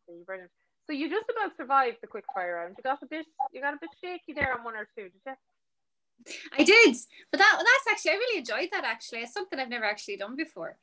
So 0.87 0.93
you 0.93 1.07
just 1.07 1.29
about 1.29 1.55
survived 1.55 1.97
the 2.01 2.07
quick 2.07 2.25
fire 2.33 2.55
round. 2.55 2.75
You 2.77 2.83
got 2.83 3.03
a 3.03 3.05
bit 3.05 3.27
you 3.53 3.61
got 3.61 3.75
a 3.75 3.77
bit 3.79 3.91
shaky 4.01 4.33
there 4.33 4.57
on 4.57 4.63
one 4.63 4.75
or 4.75 4.87
two, 4.95 5.03
did 5.03 5.21
you? 5.27 5.33
I 6.57 6.63
did, 6.63 6.95
but 7.31 7.39
that 7.39 7.53
that's 7.57 7.87
actually 7.91 8.11
I 8.11 8.15
really 8.15 8.39
enjoyed 8.39 8.69
that. 8.71 8.83
Actually, 8.83 9.19
it's 9.19 9.33
something 9.33 9.59
I've 9.59 9.69
never 9.69 9.85
actually 9.85 10.17
done 10.17 10.35
before. 10.35 10.77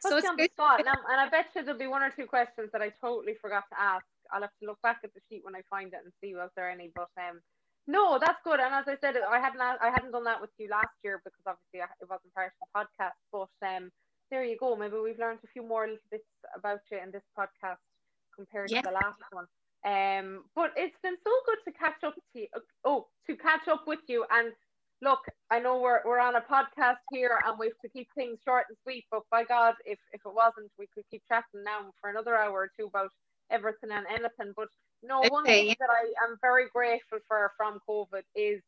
So 0.00 0.16
it's 0.16 0.26
on 0.26 0.36
the 0.36 0.50
spot, 0.50 0.80
and, 0.80 0.88
and 0.88 1.20
I 1.20 1.28
bet 1.28 1.46
you 1.54 1.62
there'll 1.62 1.78
be 1.78 1.86
one 1.86 2.02
or 2.02 2.10
two 2.10 2.26
questions 2.26 2.70
that 2.72 2.82
I 2.82 2.90
totally 3.00 3.34
forgot 3.40 3.64
to 3.70 3.80
ask. 3.80 4.04
I'll 4.32 4.42
have 4.42 4.56
to 4.60 4.66
look 4.66 4.82
back 4.82 4.98
at 5.04 5.14
the 5.14 5.20
sheet 5.28 5.44
when 5.44 5.54
I 5.54 5.62
find 5.70 5.92
it 5.92 6.00
and 6.02 6.12
see 6.20 6.34
was 6.34 6.50
there 6.56 6.68
any. 6.68 6.90
But 6.94 7.10
um, 7.16 7.40
no, 7.86 8.18
that's 8.18 8.40
good. 8.42 8.58
And 8.58 8.74
as 8.74 8.84
I 8.88 8.96
said, 9.00 9.14
I 9.30 9.38
hadn't 9.38 9.60
I 9.60 9.90
hadn't 9.90 10.10
done 10.10 10.24
that 10.24 10.40
with 10.40 10.50
you 10.58 10.68
last 10.68 10.94
year 11.04 11.20
because 11.22 11.44
obviously 11.46 11.86
it 12.00 12.08
wasn't 12.10 12.34
part 12.34 12.50
of 12.50 12.58
the 12.58 12.70
podcast. 12.74 13.18
But 13.30 13.54
um, 13.66 13.92
there 14.30 14.44
you 14.44 14.56
go. 14.58 14.74
Maybe 14.74 14.96
we've 15.02 15.18
learned 15.18 15.40
a 15.44 15.48
few 15.52 15.62
more 15.62 15.86
little 15.86 16.10
bits 16.10 16.26
about 16.56 16.80
you 16.90 16.98
in 16.98 17.12
this 17.12 17.22
podcast 17.38 17.82
compared 18.34 18.70
yeah. 18.70 18.82
to 18.82 18.88
the 18.88 18.94
last 18.94 19.22
one. 19.30 19.46
Um, 19.86 20.44
but 20.56 20.72
it's 20.76 20.98
been 21.02 21.16
so 21.22 21.30
good 21.46 21.58
to 21.70 21.78
catch 21.78 22.02
up 22.02 22.14
to 22.14 22.40
you. 22.40 22.48
Oh, 22.84 23.06
to 23.28 23.36
catch 23.36 23.68
up 23.68 23.86
with 23.86 24.00
you 24.08 24.24
and 24.30 24.52
look, 25.02 25.20
I 25.50 25.60
know 25.60 25.80
we're, 25.80 26.00
we're 26.04 26.20
on 26.20 26.36
a 26.36 26.40
podcast 26.40 27.02
here 27.12 27.38
and 27.46 27.58
we 27.58 27.66
have 27.66 27.78
to 27.82 27.88
keep 27.88 28.08
things 28.14 28.38
short 28.44 28.64
and 28.68 28.78
sweet, 28.82 29.04
but 29.10 29.22
by 29.30 29.44
God, 29.44 29.74
if, 29.84 29.98
if 30.12 30.20
it 30.24 30.34
wasn't, 30.34 30.70
we 30.78 30.86
could 30.94 31.04
keep 31.10 31.22
chatting 31.28 31.64
now 31.64 31.90
for 32.00 32.10
another 32.10 32.36
hour 32.36 32.52
or 32.52 32.70
two 32.78 32.86
about 32.86 33.10
everything 33.50 33.90
and 33.92 34.06
anything. 34.08 34.52
But 34.56 34.68
no, 35.02 35.22
one 35.28 35.44
thing 35.44 35.74
that 35.78 35.90
I 35.90 36.24
am 36.24 36.38
very 36.40 36.66
grateful 36.74 37.18
for 37.28 37.52
from 37.56 37.78
COVID 37.88 38.22
is 38.34 38.60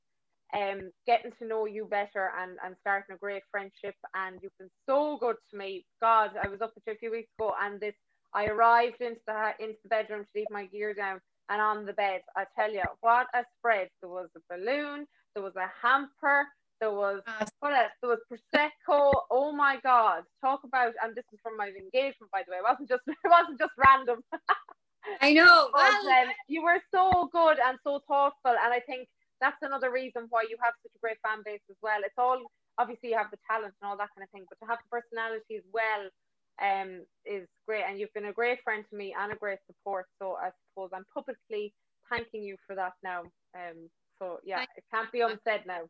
um, 0.54 0.90
getting 1.06 1.32
to 1.38 1.46
know 1.46 1.66
you 1.66 1.86
better 1.86 2.30
and, 2.40 2.56
and 2.64 2.76
starting 2.80 3.14
a 3.14 3.18
great 3.18 3.42
friendship. 3.50 3.94
And 4.14 4.38
you've 4.42 4.56
been 4.58 4.70
so 4.86 5.16
good 5.18 5.36
to 5.50 5.56
me. 5.56 5.84
God, 6.00 6.32
I 6.42 6.48
was 6.48 6.60
up 6.60 6.72
with 6.74 6.84
you 6.86 6.92
a 6.92 6.96
few 6.96 7.10
weeks 7.10 7.30
ago 7.38 7.54
and 7.60 7.80
this, 7.80 7.94
I 8.34 8.46
arrived 8.46 9.00
into 9.00 9.20
the, 9.26 9.52
into 9.58 9.78
the 9.82 9.88
bedroom 9.88 10.24
to 10.24 10.30
leave 10.34 10.50
my 10.50 10.66
gear 10.66 10.92
down 10.92 11.20
and 11.48 11.60
on 11.60 11.86
the 11.86 11.92
bed, 11.94 12.20
I 12.36 12.44
tell 12.58 12.72
you, 12.72 12.82
what 13.00 13.26
a 13.34 13.42
spread. 13.58 13.88
There 14.00 14.10
was 14.10 14.28
a 14.36 14.54
balloon, 14.54 15.06
there 15.38 15.44
was 15.44 15.54
a 15.54 15.70
hamper, 15.86 16.48
there 16.80 16.90
was 16.90 17.22
uh, 17.28 17.46
what 17.60 17.72
else? 17.72 17.94
There 18.02 18.10
was 18.10 18.18
prosecco. 18.26 19.12
Oh 19.30 19.52
my 19.52 19.78
god! 19.84 20.24
Talk 20.42 20.62
about 20.64 20.94
and 21.02 21.14
this 21.14 21.24
is 21.32 21.38
from 21.42 21.56
my 21.56 21.68
engagement, 21.68 22.30
by 22.32 22.42
the 22.42 22.50
way. 22.50 22.58
It 22.58 22.66
wasn't 22.66 22.88
just 22.88 23.02
it 23.06 23.30
wasn't 23.30 23.58
just 23.58 23.70
random. 23.78 24.18
I 25.22 25.32
know. 25.32 25.70
But, 25.72 25.78
well, 25.78 26.26
um, 26.26 26.28
you 26.48 26.62
were 26.62 26.82
so 26.90 27.30
good 27.30 27.58
and 27.62 27.78
so 27.84 28.02
thoughtful, 28.08 28.50
and 28.50 28.74
I 28.74 28.80
think 28.80 29.06
that's 29.40 29.62
another 29.62 29.92
reason 29.92 30.26
why 30.28 30.42
you 30.50 30.58
have 30.60 30.74
such 30.82 30.90
a 30.90 30.98
great 30.98 31.18
fan 31.22 31.38
base 31.44 31.62
as 31.70 31.78
well. 31.82 32.02
It's 32.02 32.18
all 32.18 32.42
obviously 32.78 33.10
you 33.10 33.16
have 33.16 33.30
the 33.30 33.38
talent 33.48 33.74
and 33.78 33.86
all 33.86 33.96
that 33.96 34.10
kind 34.14 34.26
of 34.26 34.30
thing, 34.30 34.46
but 34.50 34.58
to 34.58 34.66
have 34.66 34.82
the 34.82 34.90
personality 34.90 35.54
as 35.54 35.66
well 35.70 36.10
um 36.58 37.06
is 37.22 37.46
great. 37.68 37.86
And 37.86 37.98
you've 37.98 38.14
been 38.14 38.34
a 38.34 38.34
great 38.34 38.58
friend 38.66 38.82
to 38.90 38.96
me 38.96 39.14
and 39.14 39.30
a 39.30 39.36
great 39.38 39.62
support. 39.70 40.06
So 40.18 40.34
I 40.34 40.50
suppose 40.66 40.90
I'm 40.90 41.06
publicly 41.14 41.72
thanking 42.10 42.42
you 42.42 42.56
for 42.66 42.74
that 42.74 42.98
now. 43.04 43.22
Um, 43.54 43.86
so 44.18 44.38
yeah, 44.44 44.62
it 44.62 44.84
can't 44.92 45.10
be 45.12 45.20
unsaid 45.20 45.62
now. 45.66 45.82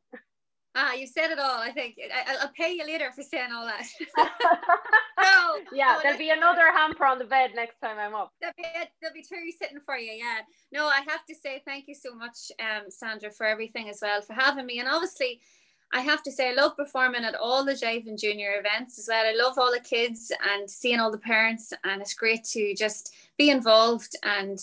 Ah, 0.75 0.93
you 0.93 1.07
said 1.07 1.31
it 1.31 1.39
all. 1.39 1.59
I 1.59 1.73
think 1.73 1.97
I, 2.15 2.37
will 2.45 2.53
pay 2.57 2.73
you 2.73 2.87
later 2.87 3.11
for 3.11 3.23
saying 3.23 3.51
all 3.53 3.67
that. 3.67 3.85
no, 5.21 5.57
yeah, 5.73 5.95
no, 5.95 6.01
there'll 6.03 6.19
be 6.19 6.31
another 6.31 6.71
hamper 6.73 7.05
on 7.05 7.19
the 7.19 7.25
bed 7.25 7.51
next 7.55 7.81
time 7.81 7.99
I'm 7.99 8.15
up. 8.15 8.33
There'll 8.41 8.55
be, 8.57 8.65
there'll 9.01 9.15
be 9.15 9.23
two 9.23 9.51
sitting 9.61 9.81
for 9.85 9.97
you. 9.97 10.13
Yeah. 10.13 10.41
No, 10.71 10.87
I 10.87 11.01
have 11.09 11.25
to 11.29 11.35
say 11.35 11.63
thank 11.65 11.89
you 11.89 11.95
so 11.95 12.15
much, 12.15 12.53
um, 12.61 12.91
Sandra, 12.91 13.31
for 13.31 13.45
everything 13.45 13.89
as 13.89 13.99
well, 14.01 14.21
for 14.21 14.35
having 14.35 14.67
me. 14.67 14.79
And 14.79 14.89
obviously, 14.89 15.41
I 15.93 16.01
have 16.01 16.23
to 16.25 16.31
say 16.31 16.51
I 16.51 16.55
love 16.55 16.77
performing 16.77 17.25
at 17.25 17.35
all 17.35 17.65
the 17.65 17.73
Jiving 17.73 18.21
Juniors 18.21 18.61
events 18.61 18.99
as 18.99 19.09
well. 19.09 19.25
I 19.27 19.35
love 19.35 19.59
all 19.59 19.73
the 19.73 19.81
kids 19.81 20.31
and 20.49 20.71
seeing 20.71 21.01
all 21.01 21.11
the 21.11 21.19
parents, 21.19 21.73
and 21.83 22.03
it's 22.03 22.15
great 22.15 22.45
to 22.53 22.75
just 22.75 23.15
be 23.39 23.51
involved 23.51 24.15
and 24.23 24.59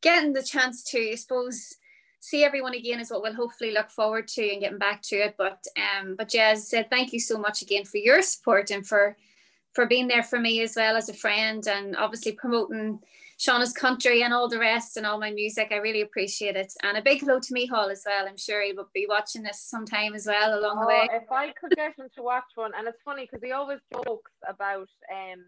getting 0.00 0.32
the 0.32 0.42
chance 0.42 0.84
to, 0.84 1.12
I 1.12 1.16
suppose 1.16 1.74
see 2.20 2.44
everyone 2.44 2.74
again 2.74 3.00
is 3.00 3.10
what 3.10 3.22
we'll 3.22 3.34
hopefully 3.34 3.72
look 3.72 3.90
forward 3.90 4.28
to 4.28 4.52
and 4.52 4.60
getting 4.60 4.78
back 4.78 5.02
to 5.02 5.16
it. 5.16 5.34
But 5.36 5.64
um, 5.76 6.14
but 6.16 6.28
Jazz 6.28 6.68
said 6.68 6.88
thank 6.90 7.12
you 7.12 7.20
so 7.20 7.38
much 7.38 7.62
again 7.62 7.84
for 7.84 7.96
your 7.96 8.22
support 8.22 8.70
and 8.70 8.86
for 8.86 9.16
for 9.72 9.86
being 9.86 10.08
there 10.08 10.22
for 10.22 10.38
me 10.38 10.62
as 10.62 10.74
well 10.76 10.96
as 10.96 11.08
a 11.08 11.14
friend 11.14 11.66
and 11.66 11.96
obviously 11.96 12.32
promoting 12.32 13.00
Shauna's 13.38 13.72
country 13.72 14.22
and 14.22 14.34
all 14.34 14.48
the 14.48 14.58
rest 14.58 14.96
and 14.96 15.06
all 15.06 15.18
my 15.18 15.30
music. 15.30 15.68
I 15.70 15.76
really 15.76 16.02
appreciate 16.02 16.56
it. 16.56 16.74
And 16.82 16.98
a 16.98 17.02
big 17.02 17.20
hello 17.20 17.40
to 17.40 17.54
me 17.54 17.66
Hall 17.66 17.88
as 17.88 18.02
well. 18.04 18.26
I'm 18.28 18.36
sure 18.36 18.62
he 18.62 18.72
will 18.72 18.90
be 18.92 19.06
watching 19.08 19.42
this 19.42 19.62
sometime 19.62 20.14
as 20.14 20.26
well 20.26 20.58
along 20.58 20.78
oh, 20.78 20.80
the 20.82 20.86
way. 20.86 21.08
If 21.12 21.30
I 21.30 21.52
could 21.52 21.70
get 21.76 21.96
him 21.96 22.08
to 22.16 22.22
watch 22.22 22.44
one, 22.56 22.72
and 22.76 22.86
it's 22.86 23.00
funny 23.02 23.26
because 23.30 23.42
he 23.42 23.52
always 23.52 23.78
jokes 23.92 24.32
about 24.46 24.88
um 25.10 25.44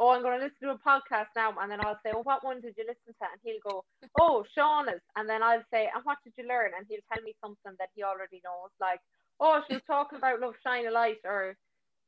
oh, 0.00 0.16
I'm 0.16 0.22
going 0.22 0.40
to 0.40 0.44
listen 0.44 0.64
to 0.64 0.80
a 0.80 0.80
podcast 0.80 1.28
now. 1.36 1.52
And 1.60 1.70
then 1.70 1.84
I'll 1.84 2.00
say, 2.02 2.10
oh, 2.16 2.24
what 2.24 2.42
one 2.42 2.60
did 2.60 2.74
you 2.76 2.88
listen 2.88 3.12
to? 3.20 3.26
And 3.28 3.40
he'll 3.44 3.60
go, 3.60 3.84
oh, 4.18 4.44
Shauna's. 4.56 5.04
And 5.14 5.28
then 5.28 5.42
I'll 5.42 5.62
say, 5.70 5.92
and 5.92 6.02
what 6.04 6.16
did 6.24 6.32
you 6.40 6.48
learn? 6.48 6.72
And 6.72 6.88
he'll 6.88 7.04
tell 7.12 7.22
me 7.22 7.36
something 7.44 7.76
that 7.78 7.92
he 7.94 8.02
already 8.02 8.40
knows, 8.42 8.72
like, 8.80 8.98
oh, 9.38 9.60
she 9.68 9.76
was 9.76 9.84
talking 9.86 10.16
about 10.16 10.40
Love 10.40 10.56
Shine 10.64 10.88
a 10.88 10.90
Light 10.90 11.20
or 11.28 11.54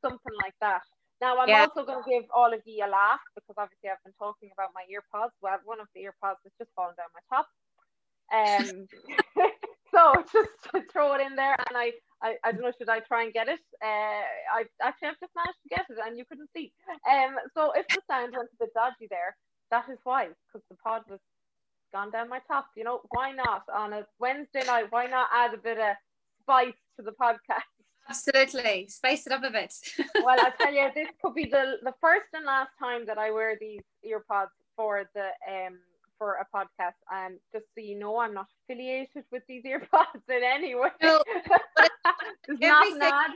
something 0.01 0.33
like 0.41 0.57
that. 0.59 0.81
Now, 1.21 1.37
I'm 1.37 1.47
yeah. 1.47 1.69
also 1.69 1.85
going 1.85 2.03
to 2.03 2.09
give 2.09 2.25
all 2.33 2.51
of 2.51 2.59
you 2.65 2.83
a 2.83 2.89
laugh 2.89 3.21
because 3.37 3.55
obviously 3.61 3.93
I've 3.93 4.01
been 4.03 4.17
talking 4.17 4.49
about 4.51 4.73
my 4.73 4.83
earpods. 4.89 5.37
Well, 5.39 5.61
one 5.63 5.79
of 5.79 5.87
the 5.93 6.09
earpods 6.09 6.41
has 6.43 6.51
just 6.57 6.73
fallen 6.75 6.97
down 6.97 7.13
my 7.13 7.23
top. 7.29 7.47
Um, 8.33 8.89
so 9.93 10.13
just 10.33 10.49
to 10.73 10.81
throw 10.91 11.13
it 11.13 11.21
in 11.21 11.35
there, 11.35 11.55
and 11.69 11.77
I, 11.77 11.91
I, 12.21 12.35
I 12.43 12.51
don't 12.51 12.61
know, 12.61 12.71
should 12.77 12.89
I 12.89 12.99
try 12.99 13.23
and 13.23 13.33
get 13.33 13.47
it? 13.47 13.59
Uh, 13.83 14.23
I 14.55 14.65
actually 14.81 15.07
have 15.07 15.19
just 15.19 15.33
managed 15.35 15.61
to 15.63 15.69
get 15.69 15.85
it, 15.89 15.97
and 16.05 16.17
you 16.17 16.25
couldn't 16.25 16.49
see. 16.55 16.71
Um, 17.09 17.35
so 17.53 17.71
if 17.75 17.87
the 17.87 18.01
sound 18.09 18.33
went 18.35 18.49
a 18.53 18.65
bit 18.65 18.73
dodgy 18.73 19.07
there, 19.09 19.35
that 19.71 19.85
is 19.91 19.99
why, 20.03 20.27
because 20.47 20.65
the 20.69 20.77
pod 20.77 21.03
was 21.09 21.19
gone 21.93 22.11
down 22.11 22.29
my 22.29 22.39
top. 22.47 22.67
You 22.75 22.83
know, 22.83 23.01
why 23.11 23.31
not 23.31 23.63
on 23.73 23.93
a 23.93 24.05
Wednesday 24.19 24.63
night? 24.65 24.87
Why 24.89 25.05
not 25.05 25.29
add 25.33 25.53
a 25.53 25.57
bit 25.57 25.77
of 25.77 25.95
spice 26.41 26.73
to 26.97 27.03
the 27.03 27.11
podcast? 27.11 27.69
Absolutely, 28.09 28.87
spice 28.89 29.25
it 29.25 29.31
up 29.31 29.43
a 29.43 29.49
bit. 29.49 29.73
well, 30.23 30.37
I 30.39 30.51
tell 30.59 30.73
you, 30.73 30.89
this 30.93 31.07
could 31.23 31.35
be 31.35 31.45
the 31.45 31.77
the 31.83 31.93
first 32.01 32.27
and 32.33 32.45
last 32.45 32.71
time 32.77 33.05
that 33.05 33.17
I 33.17 33.31
wear 33.31 33.55
these 33.59 33.81
earpods 34.05 34.49
for 34.75 35.09
the 35.15 35.27
um 35.47 35.79
for 36.23 36.35
a 36.39 36.47
podcast. 36.55 36.95
And 37.11 37.35
just 37.51 37.65
so 37.75 37.83
you 37.83 37.99
know, 37.99 38.17
I'm 38.19 38.33
not 38.33 38.47
affiliated 38.63 39.25
with 39.31 39.43
these 39.47 39.63
earpods 39.73 40.23
in 40.29 40.41
any 40.41 40.73
way. 40.73 40.89
No, 41.01 41.21
it's 42.47 42.97
not 42.97 43.31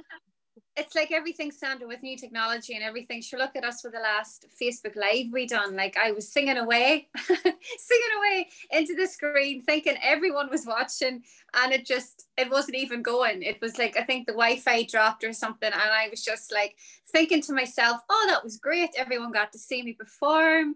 it's 0.77 0.93
like 0.93 1.11
everything 1.11 1.51
Sandra 1.51 1.87
with 1.87 2.03
new 2.03 2.15
technology 2.15 2.75
and 2.75 2.83
everything. 2.83 3.19
Sure, 3.21 3.39
look 3.39 3.55
at 3.55 3.65
us 3.65 3.81
for 3.81 3.89
the 3.89 3.99
last 3.99 4.45
Facebook 4.61 4.95
Live 4.95 5.27
we 5.33 5.47
done. 5.47 5.75
Like 5.75 5.97
I 5.97 6.11
was 6.11 6.31
singing 6.31 6.57
away, 6.57 7.09
singing 7.17 8.13
away 8.17 8.47
into 8.71 8.93
the 8.93 9.07
screen, 9.07 9.63
thinking 9.63 9.97
everyone 10.03 10.49
was 10.51 10.67
watching, 10.67 11.23
and 11.55 11.73
it 11.73 11.85
just 11.85 12.27
it 12.37 12.51
wasn't 12.51 12.77
even 12.77 13.01
going. 13.01 13.41
It 13.41 13.59
was 13.59 13.79
like 13.79 13.97
I 13.97 14.03
think 14.03 14.27
the 14.27 14.33
Wi-Fi 14.33 14.83
dropped 14.83 15.23
or 15.23 15.33
something, 15.33 15.71
and 15.71 15.81
I 15.81 16.09
was 16.09 16.23
just 16.23 16.53
like 16.53 16.75
thinking 17.11 17.41
to 17.41 17.53
myself, 17.53 18.01
"Oh, 18.09 18.25
that 18.29 18.43
was 18.43 18.57
great! 18.57 18.91
Everyone 18.95 19.31
got 19.31 19.51
to 19.53 19.59
see 19.59 19.81
me 19.81 19.93
perform." 19.93 20.75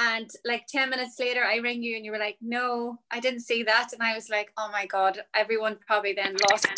And 0.00 0.30
like 0.44 0.66
10 0.68 0.90
minutes 0.90 1.18
later, 1.18 1.42
I 1.42 1.56
ring 1.56 1.82
you 1.82 1.96
and 1.96 2.04
you 2.04 2.12
were 2.12 2.18
like, 2.18 2.36
No, 2.40 3.00
I 3.10 3.18
didn't 3.18 3.40
see 3.40 3.64
that. 3.64 3.92
And 3.92 4.00
I 4.00 4.14
was 4.14 4.30
like, 4.30 4.52
Oh 4.56 4.68
my 4.70 4.86
God, 4.86 5.18
everyone 5.34 5.76
probably 5.88 6.12
then 6.12 6.36
lost 6.48 6.68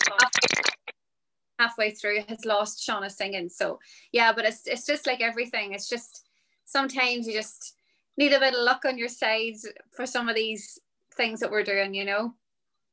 halfway 1.61 1.90
through 1.90 2.22
has 2.28 2.44
lost 2.44 2.86
Shauna 2.86 3.11
singing. 3.11 3.48
So 3.48 3.78
yeah, 4.12 4.32
but 4.32 4.44
it's 4.44 4.66
it's 4.66 4.86
just 4.86 5.06
like 5.06 5.20
everything. 5.20 5.72
It's 5.72 5.88
just 5.88 6.26
sometimes 6.64 7.26
you 7.26 7.34
just 7.34 7.74
need 8.16 8.32
a 8.32 8.40
bit 8.40 8.54
of 8.54 8.61
luck 8.61 8.84
on 8.84 8.98
your 8.98 9.08
side 9.08 9.56
for 9.92 10.06
some 10.06 10.28
of 10.28 10.34
these 10.34 10.78
things 11.16 11.40
that 11.40 11.50
we're 11.50 11.64
doing, 11.64 11.94
you 11.94 12.04
know. 12.04 12.34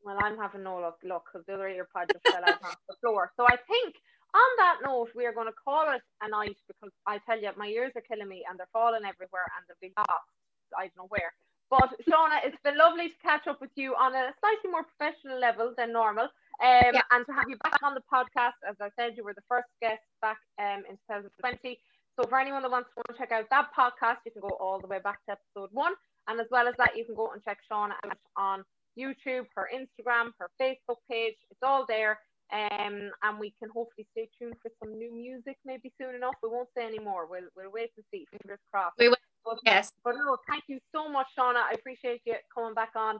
Well, 0.03 0.17
I'm 0.21 0.37
having 0.37 0.63
no 0.63 0.77
luck 0.77 0.99
because 1.01 1.45
the 1.47 1.53
other 1.53 1.69
earpod 1.69 2.11
just 2.13 2.27
fell 2.27 2.43
out 2.43 2.63
on 2.63 2.75
the 2.89 2.95
floor. 3.01 3.31
So 3.35 3.45
I 3.45 3.57
think 3.67 3.95
on 4.33 4.49
that 4.57 4.77
note, 4.85 5.09
we 5.15 5.25
are 5.25 5.33
going 5.33 5.47
to 5.47 5.59
call 5.65 5.91
it 5.91 6.01
a 6.21 6.29
night 6.29 6.57
because 6.67 6.93
I 7.05 7.19
tell 7.25 7.39
you, 7.39 7.49
my 7.57 7.67
ears 7.67 7.91
are 7.95 8.01
killing 8.01 8.27
me 8.27 8.43
and 8.49 8.57
they're 8.57 8.71
falling 8.71 9.03
everywhere 9.03 9.47
and 9.55 9.65
they'll 9.67 9.89
be 9.89 9.93
lost. 9.97 10.31
I 10.77 10.87
don't 10.87 10.97
know 10.97 11.09
where. 11.09 11.33
But 11.69 11.91
Shauna, 12.07 12.39
it's 12.45 12.61
been 12.63 12.77
lovely 12.77 13.09
to 13.09 13.19
catch 13.21 13.47
up 13.47 13.59
with 13.59 13.71
you 13.75 13.95
on 13.95 14.15
a 14.15 14.31
slightly 14.39 14.71
more 14.71 14.83
professional 14.83 15.39
level 15.39 15.73
than 15.75 15.91
normal. 15.91 16.29
Um, 16.63 16.93
yeah. 16.93 17.01
And 17.11 17.25
to 17.25 17.33
have 17.33 17.45
you 17.49 17.57
back 17.63 17.81
on 17.83 17.93
the 17.93 18.01
podcast, 18.11 18.57
as 18.67 18.75
I 18.81 18.89
said, 18.97 19.13
you 19.15 19.23
were 19.23 19.33
the 19.33 19.45
first 19.47 19.67
guest 19.81 20.01
back 20.21 20.37
um, 20.59 20.83
in 20.89 20.97
2020. 21.09 21.77
So 22.19 22.27
for 22.27 22.39
anyone 22.39 22.63
that 22.63 22.71
wants 22.71 22.89
to 22.97 23.13
check 23.17 23.31
out 23.31 23.45
that 23.51 23.69
podcast, 23.77 24.25
you 24.25 24.31
can 24.31 24.41
go 24.41 24.57
all 24.59 24.79
the 24.79 24.87
way 24.87 24.99
back 24.99 25.19
to 25.25 25.37
episode 25.37 25.69
one. 25.71 25.93
And 26.27 26.39
as 26.41 26.47
well 26.49 26.67
as 26.67 26.73
that, 26.77 26.97
you 26.97 27.05
can 27.05 27.15
go 27.15 27.31
and 27.31 27.43
check 27.43 27.59
Shauna 27.71 27.93
out 28.03 28.17
on 28.35 28.63
YouTube, 28.97 29.45
her 29.55 29.69
Instagram, 29.73 30.31
her 30.39 30.49
Facebook 30.59 30.97
page. 31.09 31.35
It's 31.51 31.61
all 31.61 31.85
there. 31.87 32.19
Um, 32.51 33.11
and 33.23 33.39
we 33.39 33.53
can 33.59 33.69
hopefully 33.69 34.07
stay 34.11 34.29
tuned 34.39 34.55
for 34.61 34.71
some 34.81 34.97
new 34.97 35.13
music 35.13 35.57
maybe 35.65 35.91
soon 35.99 36.15
enough. 36.15 36.35
We 36.41 36.49
won't 36.49 36.69
say 36.75 36.85
any 36.85 36.99
more. 36.99 37.27
We'll, 37.29 37.49
we'll 37.55 37.71
wait 37.71 37.91
and 37.97 38.05
see. 38.11 38.25
Fingers 38.31 38.59
crossed. 38.71 38.97
We 38.97 39.09
will. 39.09 39.17
But, 39.45 39.59
yes. 39.65 39.91
But 40.03 40.15
no, 40.15 40.37
thank 40.49 40.63
you 40.67 40.79
so 40.93 41.07
much, 41.07 41.27
Shauna. 41.37 41.63
I 41.69 41.73
appreciate 41.75 42.21
you 42.25 42.35
coming 42.53 42.73
back 42.73 42.91
on 42.95 43.19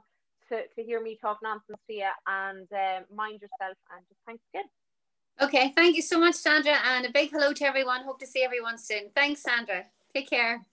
to, 0.49 0.67
to 0.75 0.83
hear 0.83 1.01
me 1.01 1.17
talk 1.19 1.39
nonsense 1.43 1.79
to 1.87 1.93
you 1.93 2.09
and 2.27 2.67
um, 2.71 3.03
mind 3.15 3.41
yourself 3.41 3.77
and 3.93 4.05
just 4.07 4.19
thanks 4.25 4.43
again. 4.53 4.65
Okay, 5.39 5.71
thank 5.75 5.95
you 5.95 6.01
so 6.01 6.19
much, 6.19 6.35
Sandra, 6.35 6.77
and 6.83 7.05
a 7.05 7.11
big 7.11 7.29
hello 7.29 7.53
to 7.53 7.65
everyone. 7.65 8.03
Hope 8.03 8.19
to 8.19 8.25
see 8.25 8.43
everyone 8.43 8.77
soon. 8.77 9.09
Thanks, 9.13 9.41
Sandra. 9.43 9.85
Take 10.13 10.29
care. 10.29 10.65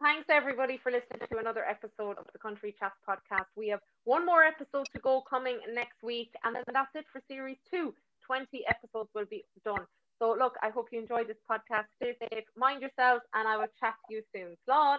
Thanks, 0.00 0.26
everybody, 0.30 0.78
for 0.82 0.92
listening 0.92 1.26
to 1.30 1.38
another 1.38 1.64
episode 1.64 2.16
of 2.18 2.24
the 2.32 2.38
Country 2.38 2.74
Chat 2.78 2.92
podcast. 3.06 3.46
We 3.56 3.68
have 3.68 3.80
one 4.04 4.24
more 4.24 4.44
episode 4.44 4.86
to 4.94 5.00
go 5.00 5.22
coming 5.28 5.58
next 5.74 6.02
week, 6.02 6.30
and 6.44 6.54
then 6.54 6.62
that's 6.72 6.94
it 6.94 7.04
for 7.12 7.20
series 7.28 7.58
two. 7.70 7.92
20 8.24 8.64
episodes 8.68 9.10
will 9.14 9.26
be 9.28 9.44
done. 9.64 9.84
So, 10.20 10.36
look, 10.38 10.54
I 10.62 10.70
hope 10.70 10.88
you 10.92 11.00
enjoyed 11.00 11.28
this 11.28 11.36
podcast. 11.50 11.86
Stay 11.96 12.14
safe, 12.30 12.44
mind 12.56 12.80
yourselves, 12.80 13.22
and 13.34 13.46
I 13.46 13.56
will 13.56 13.72
chat 13.80 13.94
to 14.08 14.14
you 14.14 14.22
soon. 14.34 14.56
Slán. 14.68 14.98